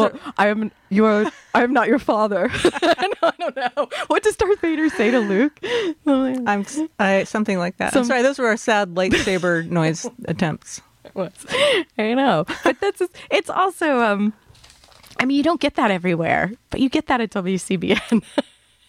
are, 0.00 0.12
I 0.38 0.46
am 0.46 0.72
you 0.88 1.04
are 1.04 1.30
I 1.52 1.64
am 1.64 1.74
not 1.74 1.88
your 1.88 1.98
father. 1.98 2.48
I 2.50 3.10
don't 3.20 3.56
know. 3.56 3.88
What 4.06 4.22
does 4.22 4.36
Darth 4.36 4.58
Vader 4.62 4.88
say 4.88 5.10
to 5.10 5.18
Luke? 5.18 5.60
I'm 6.06 6.64
I, 6.98 7.24
something 7.24 7.58
like 7.58 7.76
that. 7.76 7.92
Some- 7.92 8.04
I'm 8.04 8.06
sorry, 8.06 8.22
those 8.22 8.38
were 8.38 8.46
our 8.46 8.56
sad 8.56 8.94
lightsaber 8.94 9.66
noise 9.68 10.08
attempts. 10.24 10.80
I 11.14 12.14
know. 12.14 12.46
But 12.64 12.80
that's 12.80 13.02
it's 13.30 13.50
also 13.50 14.00
um 14.00 14.32
I 15.20 15.26
mean 15.26 15.36
you 15.36 15.42
don't 15.42 15.60
get 15.60 15.74
that 15.74 15.90
everywhere, 15.90 16.52
but 16.70 16.80
you 16.80 16.88
get 16.88 17.06
that 17.08 17.20
at 17.20 17.32
WCBN. 17.32 18.24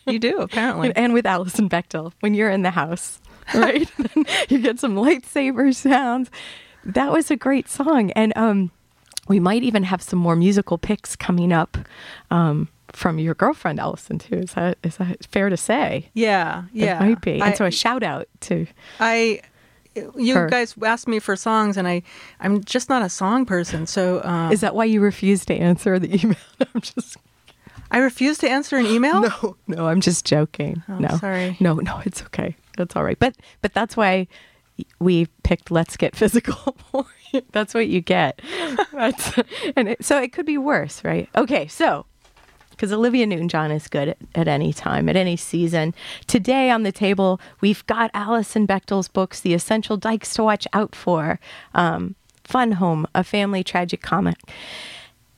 You 0.08 0.20
do, 0.20 0.38
apparently. 0.40 0.92
and 0.96 1.14
with 1.14 1.26
Alison 1.26 1.70
Bechdel 1.70 2.14
when 2.22 2.34
you're 2.34 2.50
in 2.50 2.62
the 2.64 2.72
house, 2.72 3.20
right? 3.54 3.90
you 4.50 4.60
get 4.60 4.80
some 4.80 4.96
lightsaber 4.96 5.74
sounds. 5.76 6.30
That 6.86 7.12
was 7.12 7.30
a 7.32 7.36
great 7.36 7.68
song, 7.70 8.12
and 8.12 8.32
um, 8.38 8.72
we 9.28 9.40
might 9.40 9.64
even 9.64 9.84
have 9.84 10.02
some 10.02 10.20
more 10.20 10.36
musical 10.36 10.78
picks 10.78 11.16
coming 11.16 11.52
up 11.52 11.78
um, 12.32 12.70
from 12.94 13.20
your 13.20 13.34
girlfriend 13.36 13.80
Alison 13.80 14.20
too. 14.20 14.36
Is 14.36 14.54
that 14.54 14.78
is 14.84 14.98
that 14.98 15.26
fair 15.26 15.50
to 15.50 15.58
say? 15.58 16.10
Yeah, 16.14 16.64
yeah. 16.72 17.04
it 17.04 17.08
might 17.08 17.22
be. 17.22 17.42
I, 17.42 17.48
And 17.48 17.58
so 17.58 17.66
a 17.66 17.72
shout 17.72 18.04
out 18.04 18.28
to 18.42 18.66
I 19.00 19.42
you 20.16 20.36
Her. 20.36 20.48
guys 20.48 20.76
asked 20.84 21.08
me 21.08 21.20
for 21.20 21.36
songs, 21.36 21.76
and 21.76 21.88
I 21.88 22.04
I'm 22.40 22.64
just 22.64 22.88
not 22.88 23.02
a 23.02 23.10
song 23.10 23.46
person, 23.46 23.86
so 23.88 24.20
uh, 24.20 24.50
is 24.52 24.62
that 24.62 24.76
why 24.76 24.86
you 24.86 25.02
refused 25.02 25.48
to 25.48 25.56
answer 25.56 26.00
the 26.00 26.16
email? 26.24 26.38
I'm 26.74 26.82
just 26.82 27.18
I 27.92 28.00
refuse 28.00 28.38
to 28.40 28.50
answer 28.50 28.78
an 28.78 28.86
email. 28.86 29.22
no, 29.42 29.58
no. 29.68 29.88
I'm 29.88 30.02
just 30.02 30.26
joking. 30.26 30.84
Oh, 30.90 30.98
no, 31.00 31.18
sorry. 31.18 31.58
No, 31.60 31.76
no, 31.76 32.02
it's 32.06 32.22
okay. 32.24 32.56
That's 32.78 32.96
all 32.96 33.04
right. 33.04 33.18
But 33.18 33.36
but 33.62 33.74
that's 33.74 33.98
why 33.98 34.28
we 35.00 35.28
picked 35.44 35.72
"Let's 35.72 35.98
Get 35.98 36.16
Physical." 36.16 36.78
that's 37.52 37.74
what 37.74 37.88
you 37.88 38.02
get. 38.02 38.42
That's, 38.94 39.40
and 39.76 39.90
it, 39.90 40.04
so 40.04 40.22
it 40.22 40.32
could 40.34 40.46
be 40.46 40.58
worse, 40.58 41.04
right? 41.04 41.30
Okay, 41.36 41.68
so 41.68 42.06
because 42.78 42.94
Olivia 42.94 43.26
Newton-John 43.26 43.72
is 43.72 43.88
good 43.88 44.10
at, 44.10 44.18
at 44.36 44.48
any 44.48 44.72
time, 44.72 45.10
at 45.10 45.16
any 45.16 45.36
season. 45.36 45.96
Today 46.28 46.70
on 46.70 46.84
the 46.84 46.92
table, 46.92 47.42
we've 47.60 47.86
got 47.88 48.12
Alison 48.14 48.68
Bechdel's 48.68 49.08
books, 49.08 49.42
The 49.42 49.56
Essential 49.56 49.98
Dykes 49.98 50.36
to 50.36 50.44
Watch 50.44 50.68
Out 50.74 50.94
For, 50.94 51.40
um, 51.74 52.16
Fun 52.44 52.74
Home, 52.74 53.08
a 53.16 53.24
family 53.24 53.64
tragic 53.64 54.04
comic, 54.04 54.38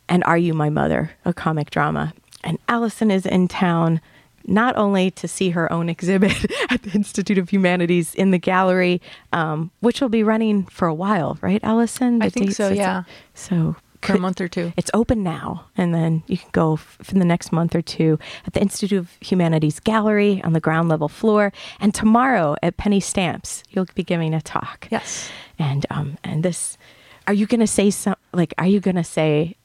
and 0.09 0.21
Are 0.25 0.37
You 0.37 0.53
My 0.53 0.69
Mother, 0.69 1.11
a 1.23 1.33
comic 1.33 1.69
drama. 1.69 2.13
And 2.43 2.57
Alison 2.67 3.11
is 3.11 3.25
in 3.25 3.47
town 3.47 4.01
not 4.45 4.75
only 4.77 5.11
to 5.11 5.27
see 5.27 5.49
her 5.51 5.71
own 5.71 5.89
exhibit 5.95 6.45
at 6.69 6.81
the 6.83 6.91
Institute 6.91 7.37
of 7.37 7.49
Humanities 7.49 8.15
in 8.15 8.31
the 8.31 8.37
gallery, 8.37 9.01
um, 9.33 9.69
which 9.81 10.01
will 10.01 10.09
be 10.09 10.23
running 10.23 10.65
for 10.65 10.87
a 10.87 10.93
while, 10.93 11.37
right, 11.41 11.59
Alison? 11.63 12.21
I 12.21 12.29
think 12.29 12.51
so, 12.53 12.69
yeah. 12.69 13.03
So 13.33 13.75
For 14.01 14.13
a 14.13 14.17
month 14.19 14.39
or 14.39 14.47
two. 14.47 14.71
it's 14.77 14.89
open 14.93 15.21
now, 15.23 15.65
and 15.77 15.93
then 15.93 16.23
you 16.27 16.37
can 16.37 16.49
go 16.53 16.75
f- 16.75 16.97
for 17.03 17.15
the 17.15 17.25
next 17.25 17.51
month 17.51 17.75
or 17.75 17.81
two 17.81 18.17
at 18.47 18.53
the 18.53 18.61
Institute 18.61 18.97
of 18.97 19.11
Humanities 19.21 19.79
Gallery 19.81 20.41
on 20.43 20.53
the 20.53 20.61
ground 20.61 20.87
level 20.89 21.09
floor. 21.09 21.51
And 21.81 21.93
tomorrow 21.93 22.55
at 22.63 22.77
Penny 22.77 23.01
Stamps, 23.01 23.61
you'll 23.71 23.87
be 23.93 24.03
giving 24.03 24.33
a 24.33 24.41
talk. 24.41 24.87
Yes. 24.89 25.29
And 25.59 25.85
um 25.89 26.17
and 26.23 26.41
this, 26.43 26.77
are 27.27 27.33
you 27.33 27.45
going 27.45 27.59
to 27.59 27.67
say 27.67 27.91
some 27.91 28.15
like? 28.33 28.53
Are 28.57 28.65
you 28.65 28.79
going 28.79 28.95
to 28.95 29.03
say 29.03 29.57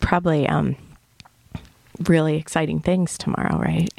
probably 0.00 0.46
um 0.46 0.76
really 2.08 2.36
exciting 2.36 2.80
things 2.80 3.18
tomorrow? 3.18 3.58
Right? 3.58 3.88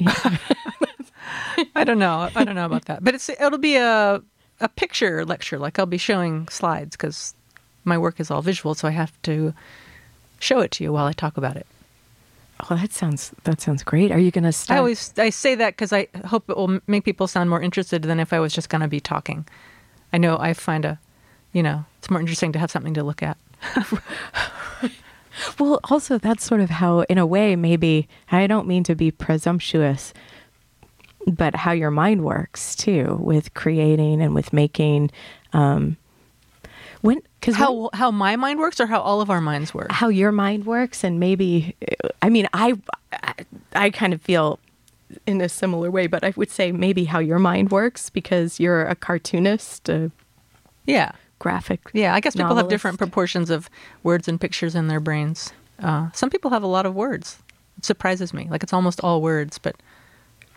I 1.74 1.84
don't 1.84 1.98
know. 1.98 2.28
I 2.34 2.44
don't 2.44 2.54
know 2.54 2.66
about 2.66 2.86
that, 2.86 3.02
but 3.04 3.14
it's 3.14 3.28
it'll 3.28 3.58
be 3.58 3.76
a 3.76 4.22
a 4.60 4.68
picture 4.68 5.24
lecture. 5.24 5.58
Like 5.58 5.78
I'll 5.78 5.86
be 5.86 5.98
showing 5.98 6.48
slides 6.48 6.96
because 6.96 7.34
my 7.84 7.98
work 7.98 8.20
is 8.20 8.30
all 8.30 8.42
visual, 8.42 8.74
so 8.74 8.88
I 8.88 8.92
have 8.92 9.20
to 9.22 9.54
show 10.38 10.60
it 10.60 10.70
to 10.72 10.84
you 10.84 10.92
while 10.92 11.06
I 11.06 11.12
talk 11.12 11.36
about 11.36 11.56
it. 11.56 11.66
oh, 12.70 12.76
that 12.76 12.92
sounds 12.92 13.32
that 13.44 13.60
sounds 13.60 13.82
great. 13.82 14.10
Are 14.12 14.18
you 14.18 14.30
going 14.30 14.44
to 14.44 14.52
start? 14.52 14.76
I 14.76 14.78
always 14.78 15.12
I 15.18 15.30
say 15.30 15.54
that 15.54 15.74
because 15.74 15.92
I 15.92 16.08
hope 16.26 16.48
it 16.48 16.56
will 16.56 16.80
make 16.86 17.04
people 17.04 17.26
sound 17.26 17.50
more 17.50 17.60
interested 17.60 18.02
than 18.02 18.20
if 18.20 18.32
I 18.32 18.40
was 18.40 18.52
just 18.52 18.68
going 18.68 18.82
to 18.82 18.88
be 18.88 19.00
talking. 19.00 19.46
I 20.12 20.18
know 20.18 20.38
I 20.38 20.54
find 20.54 20.84
a, 20.84 20.98
you 21.52 21.62
know, 21.62 21.84
it's 21.98 22.10
more 22.10 22.20
interesting 22.20 22.52
to 22.52 22.58
have 22.58 22.70
something 22.70 22.94
to 22.94 23.02
look 23.02 23.22
at. 23.22 23.36
Well, 25.58 25.80
also, 25.84 26.18
that's 26.18 26.44
sort 26.44 26.60
of 26.60 26.70
how, 26.70 27.00
in 27.02 27.18
a 27.18 27.26
way, 27.26 27.56
maybe, 27.56 28.08
I 28.30 28.46
don't 28.46 28.66
mean 28.66 28.84
to 28.84 28.94
be 28.94 29.10
presumptuous, 29.10 30.14
but 31.26 31.56
how 31.56 31.72
your 31.72 31.90
mind 31.90 32.22
works 32.24 32.76
too 32.76 33.18
with 33.20 33.54
creating 33.54 34.22
and 34.22 34.34
with 34.34 34.52
making. 34.52 35.10
Um, 35.52 35.96
when, 37.00 37.20
because 37.40 37.56
How 37.56 37.90
how 37.92 38.10
my 38.10 38.36
mind 38.36 38.58
works, 38.58 38.80
or 38.80 38.86
how 38.86 39.00
all 39.00 39.20
of 39.20 39.28
our 39.28 39.40
minds 39.40 39.74
work. 39.74 39.92
how 39.92 40.08
your 40.08 40.32
mind 40.32 40.64
works, 40.64 41.04
and 41.04 41.20
maybe, 41.20 41.76
I 42.22 42.30
mean, 42.30 42.48
I, 42.54 42.74
I, 43.12 43.34
I 43.74 43.90
kind 43.90 44.14
of 44.14 44.22
feel 44.22 44.58
in 45.26 45.40
a 45.40 45.48
similar 45.48 45.90
way, 45.90 46.06
but 46.06 46.24
I 46.24 46.32
would 46.36 46.50
say 46.50 46.72
maybe 46.72 47.04
how 47.04 47.18
your 47.18 47.38
mind 47.38 47.70
works 47.70 48.08
because 48.10 48.58
you're 48.58 48.86
a 48.86 48.94
cartoonist, 48.94 49.88
a 49.88 50.10
Yeah, 50.86 51.12
graphic. 51.44 51.80
yeah. 51.92 52.14
I 52.16 52.20
guess 52.20 52.34
people 52.34 52.56
have 52.56 52.68
different 52.68 52.96
proportions 52.98 53.50
of 53.50 53.68
words 54.02 54.28
and 54.28 54.40
pictures 54.40 54.74
in 54.74 54.88
their 54.88 55.00
brains. 55.00 55.52
Uh, 55.78 56.08
some 56.12 56.30
people 56.30 56.50
have 56.50 56.62
a 56.62 56.72
lot 56.76 56.86
of 56.86 56.94
words. 56.94 57.38
It 57.76 57.84
surprises 57.84 58.32
me. 58.32 58.48
Like 58.50 58.62
it's 58.62 58.72
almost 58.72 58.98
all 59.04 59.20
words, 59.20 59.58
but 59.58 59.74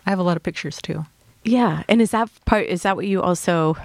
I 0.06 0.10
have 0.10 0.18
a 0.18 0.22
lot 0.22 0.36
of 0.38 0.42
pictures 0.42 0.80
too. 0.80 1.04
Yeah, 1.44 1.82
and 1.88 2.00
is 2.00 2.10
that 2.12 2.30
part? 2.46 2.66
Is 2.66 2.82
that 2.82 2.96
what 2.96 3.06
you 3.06 3.20
also, 3.20 3.76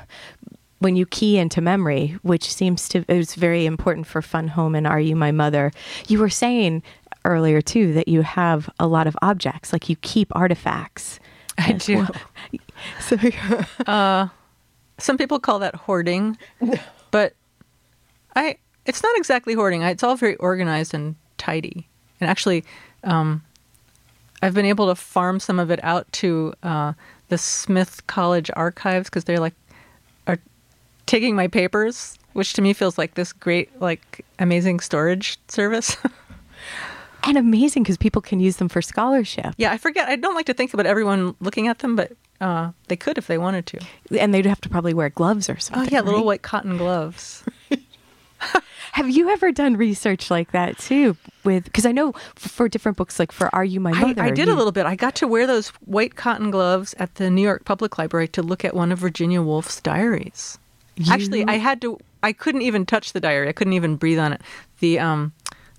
when 0.79 0.95
you 0.95 1.05
key 1.05 1.37
into 1.37 1.59
memory, 1.61 2.17
which 2.21 2.45
seems 2.53 2.87
to 2.89 3.03
is 3.07 3.35
very 3.35 3.65
important 3.65 4.07
for 4.07 4.21
Fun 4.21 4.47
Home 4.49 4.73
and 4.75 4.87
Are 4.87 4.99
You 4.99 5.15
My 5.15 5.31
Mother? 5.31 5.71
You 6.07 6.19
were 6.19 6.29
saying 6.31 6.83
earlier 7.25 7.61
too 7.61 7.93
that 7.93 8.07
you 8.07 8.21
have 8.21 8.69
a 8.79 8.87
lot 8.87 9.07
of 9.07 9.15
objects, 9.21 9.73
like 9.73 9.89
you 9.89 9.97
keep 9.97 10.29
artifacts. 10.35 11.19
I 11.57 11.73
do. 11.73 11.97
well. 11.97 12.15
So 12.99 13.15
Some 15.03 15.17
people 15.17 15.37
call 15.37 15.59
that 15.59 15.75
hoarding, 15.75 16.37
but 17.11 17.33
I 18.37 18.57
it's 18.85 19.03
not 19.03 19.15
exactly 19.17 19.53
hoarding. 19.53 19.83
I- 19.83 19.89
It's 19.91 20.01
all 20.03 20.15
very 20.15 20.35
organized 20.37 20.93
and 20.93 21.15
tidy. 21.37 21.87
And 22.21 22.29
actually, 22.29 22.63
um, 23.03 23.43
I've 24.41 24.53
been 24.53 24.65
able 24.65 24.87
to 24.87 24.95
farm 24.95 25.41
some 25.41 25.59
of 25.59 25.69
it 25.71 25.81
out 25.83 26.09
to 26.13 26.53
uh, 26.63 26.93
the 27.27 27.37
Smith 27.37 28.05
College 28.07 28.49
archives 28.55 29.09
because 29.09 29.25
they're 29.25 29.41
like 29.41 29.55
are 30.25 30.37
taking 31.05 31.35
my 31.35 31.47
papers, 31.49 32.17
which 32.31 32.53
to 32.53 32.61
me 32.61 32.71
feels 32.71 32.97
like 32.97 33.15
this 33.15 33.33
great, 33.33 33.69
like 33.81 34.25
amazing 34.39 34.79
storage 34.79 35.37
service. 35.49 35.97
and 37.23 37.37
amazing 37.37 37.83
because 37.83 37.97
people 37.97 38.21
can 38.21 38.39
use 38.39 38.55
them 38.55 38.69
for 38.69 38.81
scholarship, 38.81 39.53
yeah, 39.57 39.71
I 39.73 39.77
forget. 39.77 40.07
I 40.07 40.15
don't 40.15 40.35
like 40.35 40.45
to 40.45 40.53
think 40.53 40.73
about 40.73 40.85
everyone 40.85 41.35
looking 41.41 41.67
at 41.67 41.79
them, 41.79 41.95
but 41.97 42.13
uh, 42.41 42.71
they 42.87 42.95
could 42.95 43.17
if 43.17 43.27
they 43.27 43.37
wanted 43.37 43.65
to. 43.67 43.79
and 44.19 44.33
they'd 44.33 44.45
have 44.45 44.61
to 44.61 44.69
probably 44.69 44.93
wear 44.93 45.09
gloves 45.09 45.49
or 45.49 45.57
something. 45.57 45.81
Oh 45.81 45.83
something. 45.85 45.93
yeah, 45.93 46.01
little 46.01 46.25
white 46.25 46.41
cotton 46.41 46.77
gloves. 46.77 47.43
Have 48.93 49.09
you 49.09 49.29
ever 49.29 49.51
done 49.51 49.75
research 49.75 50.29
like 50.29 50.51
that 50.51 50.77
too? 50.77 51.17
With 51.43 51.63
because 51.63 51.85
I 51.85 51.91
know 51.91 52.09
f- 52.15 52.33
for 52.35 52.69
different 52.69 52.97
books, 52.97 53.17
like 53.17 53.31
for 53.31 53.53
Are 53.55 53.65
You 53.65 53.79
My 53.79 53.91
Mother, 53.91 54.21
I 54.21 54.29
did 54.29 54.49
a 54.49 54.53
little 54.53 54.71
bit. 54.71 54.85
I 54.85 54.95
got 54.95 55.15
to 55.15 55.27
wear 55.27 55.47
those 55.47 55.69
white 55.85 56.15
cotton 56.15 56.51
gloves 56.51 56.93
at 56.99 57.15
the 57.15 57.31
New 57.31 57.41
York 57.41 57.65
Public 57.65 57.97
Library 57.97 58.27
to 58.29 58.43
look 58.43 58.63
at 58.63 58.75
one 58.75 58.91
of 58.91 58.99
Virginia 58.99 59.41
Woolf's 59.41 59.81
diaries. 59.81 60.59
Actually, 61.09 61.43
I 61.45 61.53
had 61.53 61.81
to. 61.81 61.97
I 62.21 62.33
couldn't 62.33 62.61
even 62.61 62.85
touch 62.85 63.13
the 63.13 63.19
diary. 63.19 63.49
I 63.49 63.51
couldn't 63.51 63.73
even 63.73 63.95
breathe 63.95 64.19
on 64.19 64.33
it. 64.33 64.41
The 64.79 64.99
um, 64.99 65.33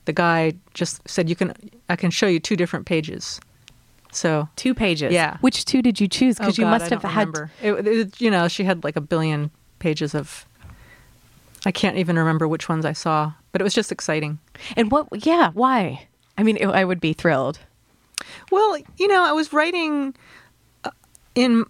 the 0.07 0.13
guy 0.13 0.55
just 0.73 1.07
said, 1.09 1.29
"You 1.29 1.37
can. 1.37 1.55
I 1.89 1.95
can 1.97 2.11
show 2.11 2.27
you 2.27 2.41
two 2.41 2.57
different 2.57 2.87
pages." 2.87 3.41
So 4.15 4.49
two 4.57 4.75
pages. 4.75 5.13
Yeah. 5.13 5.37
Which 5.41 5.65
two 5.65 5.83
did 5.83 6.01
you 6.01 6.09
choose? 6.09 6.37
Because 6.39 6.59
Oh, 6.59 6.63
you 6.63 6.67
God, 6.67 6.71
must 6.71 6.93
I 6.93 6.95
have 6.95 7.03
had. 7.03 7.51
It, 7.63 7.87
it- 7.87 8.21
you 8.21 8.31
know, 8.31 8.49
she 8.49 8.65
had 8.65 8.85
like 8.85 8.97
a 8.97 9.01
billion 9.01 9.51
pages 9.79 10.15
of. 10.15 10.47
I 11.67 11.73
can't 11.73 11.97
even 11.97 12.19
remember 12.19 12.47
which 12.47 12.69
ones 12.69 12.85
I 12.85 12.93
saw, 12.93 13.33
but 13.51 13.61
it 13.61 13.65
was 13.65 13.73
just 13.75 13.91
exciting. 13.91 14.39
And 14.77 14.91
what? 14.91 15.09
Yeah. 15.27 15.51
Why? 15.55 16.07
I 16.37 16.43
mean, 16.43 16.57
it, 16.59 16.67
I 16.67 16.85
would 16.85 17.01
be 17.01 17.13
thrilled. 17.13 17.59
Well, 18.51 18.77
you 18.99 19.09
know, 19.09 19.23
I 19.25 19.33
was 19.33 19.53
writing 19.53 20.15
uh, 20.85 20.91
in 21.35 21.65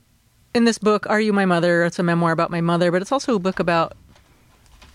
in 0.55 0.65
this 0.65 0.79
book, 0.79 1.07
"Are 1.09 1.21
You 1.21 1.33
My 1.33 1.45
Mother?" 1.47 1.85
It's 1.85 1.99
a 1.99 2.03
memoir 2.03 2.33
about 2.33 2.51
my 2.51 2.61
mother, 2.61 2.91
but 2.91 3.03
it's 3.03 3.13
also 3.13 3.35
a 3.37 3.39
book 3.39 3.59
about 3.61 3.93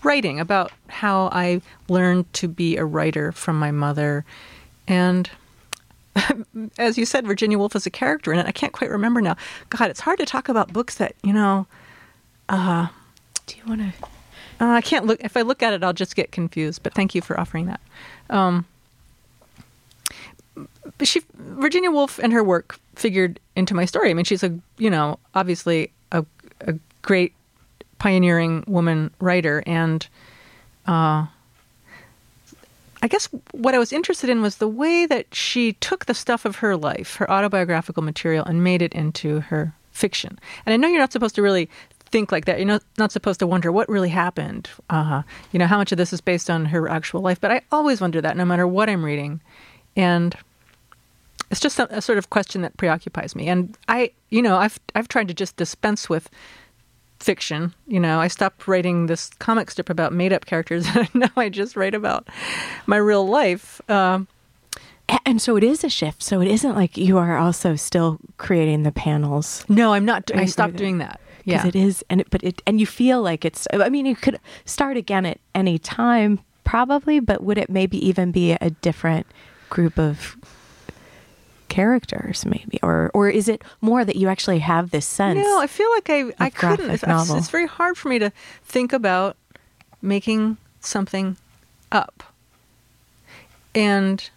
writing, 0.02 0.38
about 0.40 0.72
how 0.88 1.28
I 1.32 1.60
learned 1.88 2.32
to 2.34 2.48
be 2.48 2.76
a 2.76 2.84
writer 2.84 3.32
from 3.32 3.58
my 3.58 3.70
mother, 3.70 4.24
and 4.88 5.30
as 6.78 6.98
you 6.98 7.04
said, 7.06 7.26
Virginia 7.26 7.58
Woolf 7.58 7.76
is 7.76 7.86
a 7.86 7.90
character 7.90 8.32
in 8.32 8.38
it. 8.38 8.46
I 8.46 8.52
can't 8.52 8.72
quite 8.72 8.90
remember 8.90 9.20
now. 9.20 9.36
God, 9.70 9.90
it's 9.90 10.00
hard 10.00 10.18
to 10.18 10.26
talk 10.26 10.48
about 10.48 10.72
books 10.72 10.96
that 10.96 11.14
you 11.22 11.32
know. 11.32 11.66
Uh, 12.48 12.88
Do 13.46 13.56
you 13.56 13.62
want 13.66 13.80
to? 13.80 14.06
Uh, 14.60 14.72
I 14.72 14.80
can't 14.80 15.06
look. 15.06 15.20
If 15.22 15.36
I 15.36 15.42
look 15.42 15.62
at 15.62 15.72
it, 15.72 15.82
I'll 15.82 15.92
just 15.92 16.16
get 16.16 16.32
confused. 16.32 16.82
But 16.82 16.94
thank 16.94 17.14
you 17.14 17.22
for 17.22 17.38
offering 17.38 17.66
that. 17.66 17.80
Um, 18.28 18.66
she 21.02 21.22
Virginia 21.34 21.90
Woolf 21.90 22.18
and 22.18 22.32
her 22.32 22.44
work 22.44 22.78
figured 22.94 23.40
into 23.56 23.74
my 23.74 23.84
story. 23.84 24.10
I 24.10 24.14
mean, 24.14 24.24
she's 24.24 24.42
a 24.42 24.58
you 24.78 24.90
know 24.90 25.18
obviously 25.34 25.92
a, 26.12 26.24
a 26.62 26.74
great 27.02 27.32
pioneering 27.98 28.64
woman 28.66 29.10
writer, 29.20 29.62
and 29.66 30.06
uh, 30.86 31.26
I 33.02 33.08
guess 33.08 33.28
what 33.52 33.74
I 33.74 33.78
was 33.78 33.92
interested 33.92 34.28
in 34.28 34.42
was 34.42 34.56
the 34.56 34.68
way 34.68 35.06
that 35.06 35.34
she 35.34 35.72
took 35.74 36.04
the 36.04 36.14
stuff 36.14 36.44
of 36.44 36.56
her 36.56 36.76
life, 36.76 37.16
her 37.16 37.30
autobiographical 37.30 38.02
material, 38.02 38.44
and 38.44 38.62
made 38.62 38.82
it 38.82 38.92
into 38.92 39.40
her 39.40 39.74
fiction. 39.90 40.38
And 40.66 40.72
I 40.72 40.76
know 40.76 40.88
you're 40.88 40.98
not 40.98 41.12
supposed 41.12 41.34
to 41.36 41.42
really 41.42 41.68
think 42.10 42.32
like 42.32 42.44
that. 42.44 42.58
You're 42.58 42.66
not, 42.66 42.82
not 42.98 43.12
supposed 43.12 43.40
to 43.40 43.46
wonder 43.46 43.72
what 43.72 43.88
really 43.88 44.08
happened. 44.08 44.68
Uh, 44.90 45.22
you 45.52 45.58
know, 45.58 45.66
how 45.66 45.78
much 45.78 45.92
of 45.92 45.98
this 45.98 46.12
is 46.12 46.20
based 46.20 46.50
on 46.50 46.66
her 46.66 46.88
actual 46.88 47.22
life. 47.22 47.40
But 47.40 47.52
I 47.52 47.62
always 47.72 48.00
wonder 48.00 48.20
that 48.20 48.36
no 48.36 48.44
matter 48.44 48.66
what 48.66 48.90
I'm 48.90 49.04
reading. 49.04 49.40
And 49.96 50.34
it's 51.50 51.60
just 51.60 51.78
a, 51.78 51.96
a 51.96 52.02
sort 52.02 52.18
of 52.18 52.30
question 52.30 52.62
that 52.62 52.76
preoccupies 52.76 53.34
me. 53.34 53.48
And 53.48 53.76
I, 53.88 54.12
you 54.28 54.42
know, 54.42 54.56
I've, 54.56 54.78
I've 54.94 55.08
tried 55.08 55.28
to 55.28 55.34
just 55.34 55.56
dispense 55.56 56.08
with 56.08 56.28
fiction. 57.20 57.74
You 57.86 58.00
know, 58.00 58.18
I 58.20 58.28
stopped 58.28 58.66
writing 58.66 59.06
this 59.06 59.30
comic 59.38 59.70
strip 59.70 59.90
about 59.90 60.12
made 60.12 60.32
up 60.32 60.46
characters. 60.46 60.86
and 60.94 61.08
now 61.14 61.30
I 61.36 61.48
just 61.48 61.76
write 61.76 61.94
about 61.94 62.28
my 62.86 62.96
real 62.96 63.26
life. 63.26 63.80
Um, 63.90 64.26
and 65.26 65.40
so 65.42 65.56
it 65.56 65.64
is 65.64 65.82
a 65.84 65.88
shift. 65.88 66.22
So 66.22 66.40
it 66.40 66.48
isn't 66.48 66.74
like 66.74 66.96
you 66.96 67.18
are 67.18 67.36
also 67.36 67.76
still 67.76 68.18
creating 68.38 68.84
the 68.84 68.92
panels. 68.92 69.64
no, 69.68 69.92
I'm 69.92 70.04
not. 70.04 70.30
I 70.34 70.44
stopped 70.46 70.76
doing 70.76 70.98
that. 70.98 71.20
because 71.44 71.64
Yeah. 71.64 71.68
it 71.68 71.74
is 71.76 72.04
and 72.10 72.20
it, 72.20 72.28
but 72.30 72.42
it 72.44 72.62
and 72.66 72.78
you 72.78 72.86
feel 72.86 73.22
like 73.22 73.44
it's 73.46 73.66
i 73.72 73.88
mean 73.88 74.04
you 74.06 74.14
could 74.14 74.38
start 74.66 74.96
again 74.98 75.24
at 75.26 75.38
any 75.54 75.78
time 75.78 76.38
probably 76.64 77.18
but 77.18 77.42
would 77.42 77.56
it 77.58 77.70
maybe 77.70 77.96
even 78.06 78.30
be 78.30 78.52
a 78.52 78.70
different 78.82 79.26
group 79.70 79.98
of 79.98 80.36
characters 81.70 82.44
maybe 82.44 82.78
or 82.82 83.10
or 83.14 83.30
is 83.30 83.48
it 83.48 83.62
more 83.80 84.04
that 84.04 84.16
you 84.16 84.28
actually 84.28 84.58
have 84.58 84.90
this 84.90 85.06
sense 85.06 85.38
No, 85.38 85.60
I 85.60 85.66
feel 85.66 85.88
like 85.92 86.10
I 86.10 86.32
I 86.38 86.50
couldn't. 86.50 86.90
It's, 86.90 87.04
it's 87.38 87.48
very 87.48 87.66
hard 87.66 87.96
for 87.96 88.08
me 88.08 88.18
to 88.18 88.30
think 88.64 88.92
about 88.92 89.36
making 90.02 90.56
something 90.80 91.36
up. 91.92 92.22
And 93.74 94.28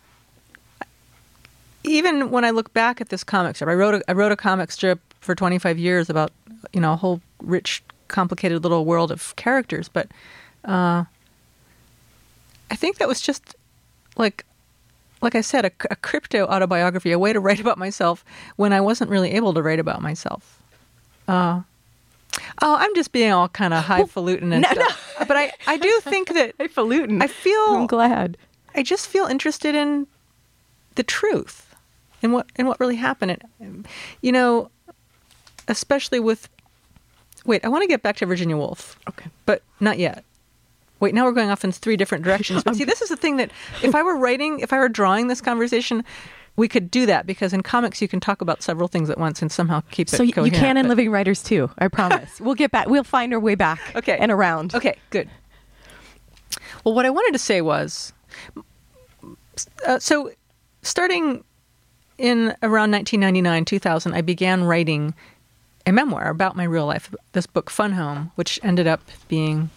even 1.84 2.30
when 2.30 2.46
I 2.46 2.52
look 2.52 2.72
back 2.74 3.02
at 3.02 3.10
this 3.10 3.24
comic 3.24 3.56
strip, 3.56 3.70
I 3.70 3.74
wrote 3.74 3.96
a, 3.96 4.04
I 4.08 4.14
wrote 4.14 4.32
a 4.32 4.38
comic 4.38 4.72
strip 4.72 5.00
for 5.20 5.36
25 5.36 5.78
years 5.78 6.10
about 6.10 6.32
you 6.72 6.80
know 6.80 6.94
a 6.94 6.96
whole 6.96 7.20
rich, 7.42 7.84
complicated 8.08 8.64
little 8.64 8.86
world 8.86 9.12
of 9.12 9.36
characters, 9.36 9.90
but 9.90 10.08
uh, 10.66 11.04
I 12.72 12.76
think 12.76 12.98
that 13.00 13.08
was 13.08 13.22
just 13.22 13.56
like 14.18 14.46
like 15.24 15.36
I 15.36 15.42
said, 15.42 15.66
a, 15.66 15.72
a 15.90 15.96
crypto 15.96 16.46
autobiography, 16.46 17.12
a 17.12 17.18
way 17.18 17.34
to 17.34 17.40
write 17.40 17.60
about 17.60 17.78
myself 17.78 18.26
when 18.58 18.74
I 18.74 18.82
wasn't 18.82 19.10
really 19.10 19.32
able 19.32 19.54
to 19.54 19.62
write 19.64 19.80
about 19.80 20.02
myself. 20.02 20.62
Uh, 21.28 21.62
oh, 22.62 22.76
I'm 22.76 22.94
just 22.94 23.14
being 23.14 23.32
all 23.32 23.48
kind 23.48 23.74
of 23.74 23.84
highfalutin 23.86 24.52
and 24.52 24.64
no, 24.64 24.72
stuff. 24.72 25.16
But 25.28 25.38
I, 25.38 25.52
I 25.66 25.78
do 25.78 26.00
think 26.02 26.34
that 26.34 26.54
highfalutin 26.60 27.22
I 27.22 27.28
feel 27.28 27.66
i'm 27.70 27.88
glad 27.88 28.38
I 28.76 28.84
just 28.84 29.08
feel 29.08 29.26
interested 29.26 29.76
in 29.76 30.08
the 30.96 31.04
truth 31.04 31.74
and 32.22 32.34
what 32.34 32.48
and 32.58 32.68
what 32.68 32.80
really 32.80 32.98
happened. 32.98 33.42
And, 33.60 33.88
you 34.22 34.32
know, 34.32 34.70
especially 35.68 36.20
with. 36.20 36.50
Wait, 37.46 37.66
I 37.66 37.68
want 37.68 37.82
to 37.82 37.88
get 37.88 38.02
back 38.02 38.16
to 38.18 38.26
Virginia 38.26 38.56
Woolf, 38.56 38.98
okay 39.08 39.30
but 39.46 39.64
not 39.80 40.00
yet. 40.00 40.24
Wait, 41.04 41.14
now 41.14 41.26
we're 41.26 41.34
going 41.34 41.50
off 41.50 41.64
in 41.66 41.72
three 41.72 41.98
different 41.98 42.24
directions. 42.28 42.64
But 42.64 42.76
see, 42.78 42.86
this 42.86 43.02
is 43.02 43.10
the 43.10 43.18
thing 43.18 43.36
that 43.38 43.52
if 43.84 43.94
I 43.94 44.02
were 44.02 44.16
writing, 44.18 44.60
if 44.62 44.72
I 44.72 44.80
were 44.80 44.88
drawing 44.90 45.28
this 45.28 45.42
conversation, 45.42 46.04
we 46.56 46.68
could 46.70 46.90
do 46.90 47.06
that 47.08 47.26
because 47.26 47.52
in 47.52 47.62
comics 47.62 48.02
you 48.02 48.08
can 48.08 48.20
talk 48.22 48.40
about 48.42 48.64
several 48.64 48.88
things 48.88 49.10
at 49.10 49.18
once 49.18 49.42
and 49.42 49.52
somehow 49.52 49.82
keep 49.92 50.08
it 50.08 50.12
so 50.12 50.24
you, 50.24 50.28
you 50.30 50.34
coherent, 50.34 50.56
can 50.56 50.78
in 50.78 50.86
but- 50.86 50.90
living 50.90 51.10
writers 51.12 51.42
too 51.42 51.70
i 51.80 51.88
promise 51.88 52.40
we'll 52.46 52.54
get 52.54 52.70
back 52.70 52.88
we'll 52.88 53.04
find 53.04 53.34
our 53.34 53.40
way 53.40 53.56
back 53.56 53.80
Okay. 53.96 54.18
and 54.20 54.32
around 54.32 54.76
Okay, 54.76 54.96
good. 55.10 55.28
Well, 56.84 56.94
what 56.94 57.06
I 57.06 57.10
wanted 57.10 57.32
to 57.34 57.40
say 57.40 57.62
was 57.62 58.14
uh, 59.88 59.98
so 60.00 60.32
starting 60.84 61.44
in 62.18 62.56
around 62.62 62.92
1999, 62.92 63.66
2000, 63.66 64.14
I 64.14 64.22
began 64.22 64.64
writing 64.64 65.14
a 65.88 65.92
memoir 65.92 66.30
about 66.30 66.56
my 66.56 66.64
real 66.64 66.86
life, 66.86 67.14
this 67.32 67.48
book, 67.48 67.70
Fun 67.70 67.94
Home, 67.94 68.32
which 68.36 68.60
ended 68.64 68.86
up 68.88 69.02
being 69.28 69.70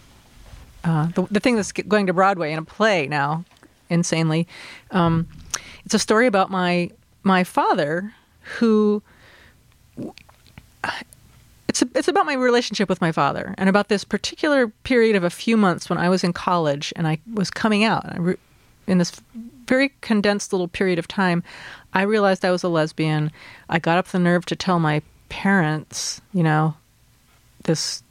uh, 0.87 1.07
the, 1.07 1.23
the 1.29 1.39
thing 1.39 1.55
that's 1.55 1.71
going 1.71 2.07
to 2.07 2.13
Broadway 2.13 2.51
in 2.51 2.59
a 2.59 2.63
play 2.63 3.07
now, 3.07 3.43
insanely. 3.89 4.47
Um, 4.91 5.27
it's 5.85 5.93
a 5.93 5.99
story 5.99 6.27
about 6.27 6.49
my 6.49 6.91
my 7.23 7.43
father 7.43 8.13
who 8.57 9.03
it's 11.67 11.81
a, 11.81 11.87
it's 11.93 12.07
about 12.07 12.25
my 12.25 12.33
relationship 12.33 12.89
with 12.89 13.01
my 13.01 13.11
father 13.11 13.53
and 13.57 13.67
about 13.69 13.89
this 13.89 14.03
particular 14.03 14.67
period 14.67 15.15
of 15.15 15.23
a 15.23 15.29
few 15.29 15.57
months 15.57 15.89
when 15.89 15.99
I 15.99 16.09
was 16.09 16.23
in 16.23 16.33
college 16.33 16.93
and 16.95 17.07
I 17.07 17.19
was 17.33 17.51
coming 17.51 17.83
out. 17.83 18.05
Re- 18.17 18.37
in 18.87 18.99
this 18.99 19.11
very 19.65 19.91
condensed 19.99 20.53
little 20.53 20.69
period 20.69 20.97
of 20.97 21.07
time, 21.07 21.43
I 21.93 22.03
realized 22.03 22.45
I 22.45 22.51
was 22.51 22.63
a 22.63 22.69
lesbian. 22.69 23.31
I 23.67 23.79
got 23.79 23.97
up 23.97 24.07
the 24.07 24.19
nerve 24.19 24.45
to 24.45 24.55
tell 24.55 24.79
my 24.79 25.01
parents, 25.27 26.21
you 26.33 26.41
know, 26.41 26.75
this 27.63 28.01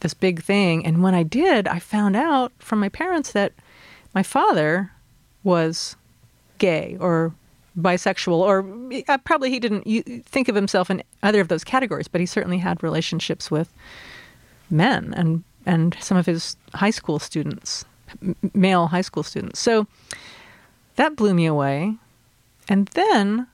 this 0.00 0.14
big 0.14 0.42
thing, 0.42 0.84
and 0.84 1.02
when 1.02 1.14
I 1.14 1.22
did, 1.22 1.68
I 1.68 1.78
found 1.78 2.16
out 2.16 2.52
from 2.58 2.80
my 2.80 2.88
parents 2.88 3.32
that 3.32 3.52
my 4.14 4.22
father 4.22 4.90
was 5.44 5.96
gay 6.58 6.96
or 7.00 7.32
bisexual, 7.78 8.38
or 8.38 8.64
uh, 9.08 9.18
probably 9.18 9.50
he 9.50 9.60
didn't 9.60 9.84
think 10.26 10.48
of 10.48 10.54
himself 10.54 10.90
in 10.90 11.02
either 11.22 11.40
of 11.40 11.48
those 11.48 11.64
categories, 11.64 12.08
but 12.08 12.20
he 12.20 12.26
certainly 12.26 12.58
had 12.58 12.82
relationships 12.82 13.50
with 13.50 13.72
men 14.70 15.14
and 15.16 15.44
and 15.66 15.96
some 16.00 16.16
of 16.16 16.26
his 16.26 16.56
high 16.74 16.90
school 16.90 17.18
students, 17.18 17.84
male 18.54 18.86
high 18.86 19.02
school 19.02 19.22
students. 19.22 19.60
So 19.60 19.86
that 20.96 21.16
blew 21.16 21.34
me 21.34 21.46
away. 21.46 21.96
And 22.68 22.88
then, 22.88 23.46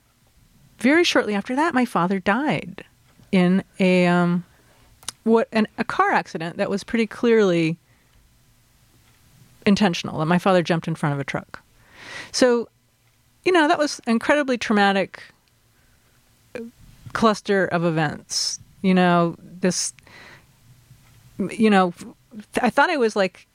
very 0.79 1.03
shortly 1.03 1.35
after 1.35 1.57
that, 1.57 1.75
my 1.75 1.85
father 1.85 2.21
died 2.21 2.85
in 3.33 3.65
a 3.81 4.07
um, 4.07 4.45
what 5.27 5.49
an, 5.51 5.67
a 5.77 5.83
car 5.83 6.13
accident 6.13 6.57
that 6.57 6.71
was 6.71 6.85
pretty 6.85 7.07
clearly 7.07 7.77
intentional. 9.67 10.21
That 10.21 10.27
my 10.27 10.39
father 10.39 10.63
jumped 10.63 10.87
in 10.87 10.95
front 10.95 11.15
of 11.15 11.21
a 11.21 11.25
truck. 11.25 11.61
So, 12.31 12.69
you 13.45 13.51
know, 13.51 13.67
that 13.67 13.77
was 13.77 14.01
incredibly 14.07 14.57
traumatic 14.57 15.21
uh, 16.55 16.61
cluster 17.13 17.67
of 17.67 17.85
events. 17.85 18.61
You 18.83 18.95
know, 18.95 19.35
this, 19.41 19.93
you 21.51 21.71
know, 21.71 21.93
I 22.63 22.71
thought 22.71 22.89
I 22.89 22.97
was 22.97 23.17
like, 23.17 23.49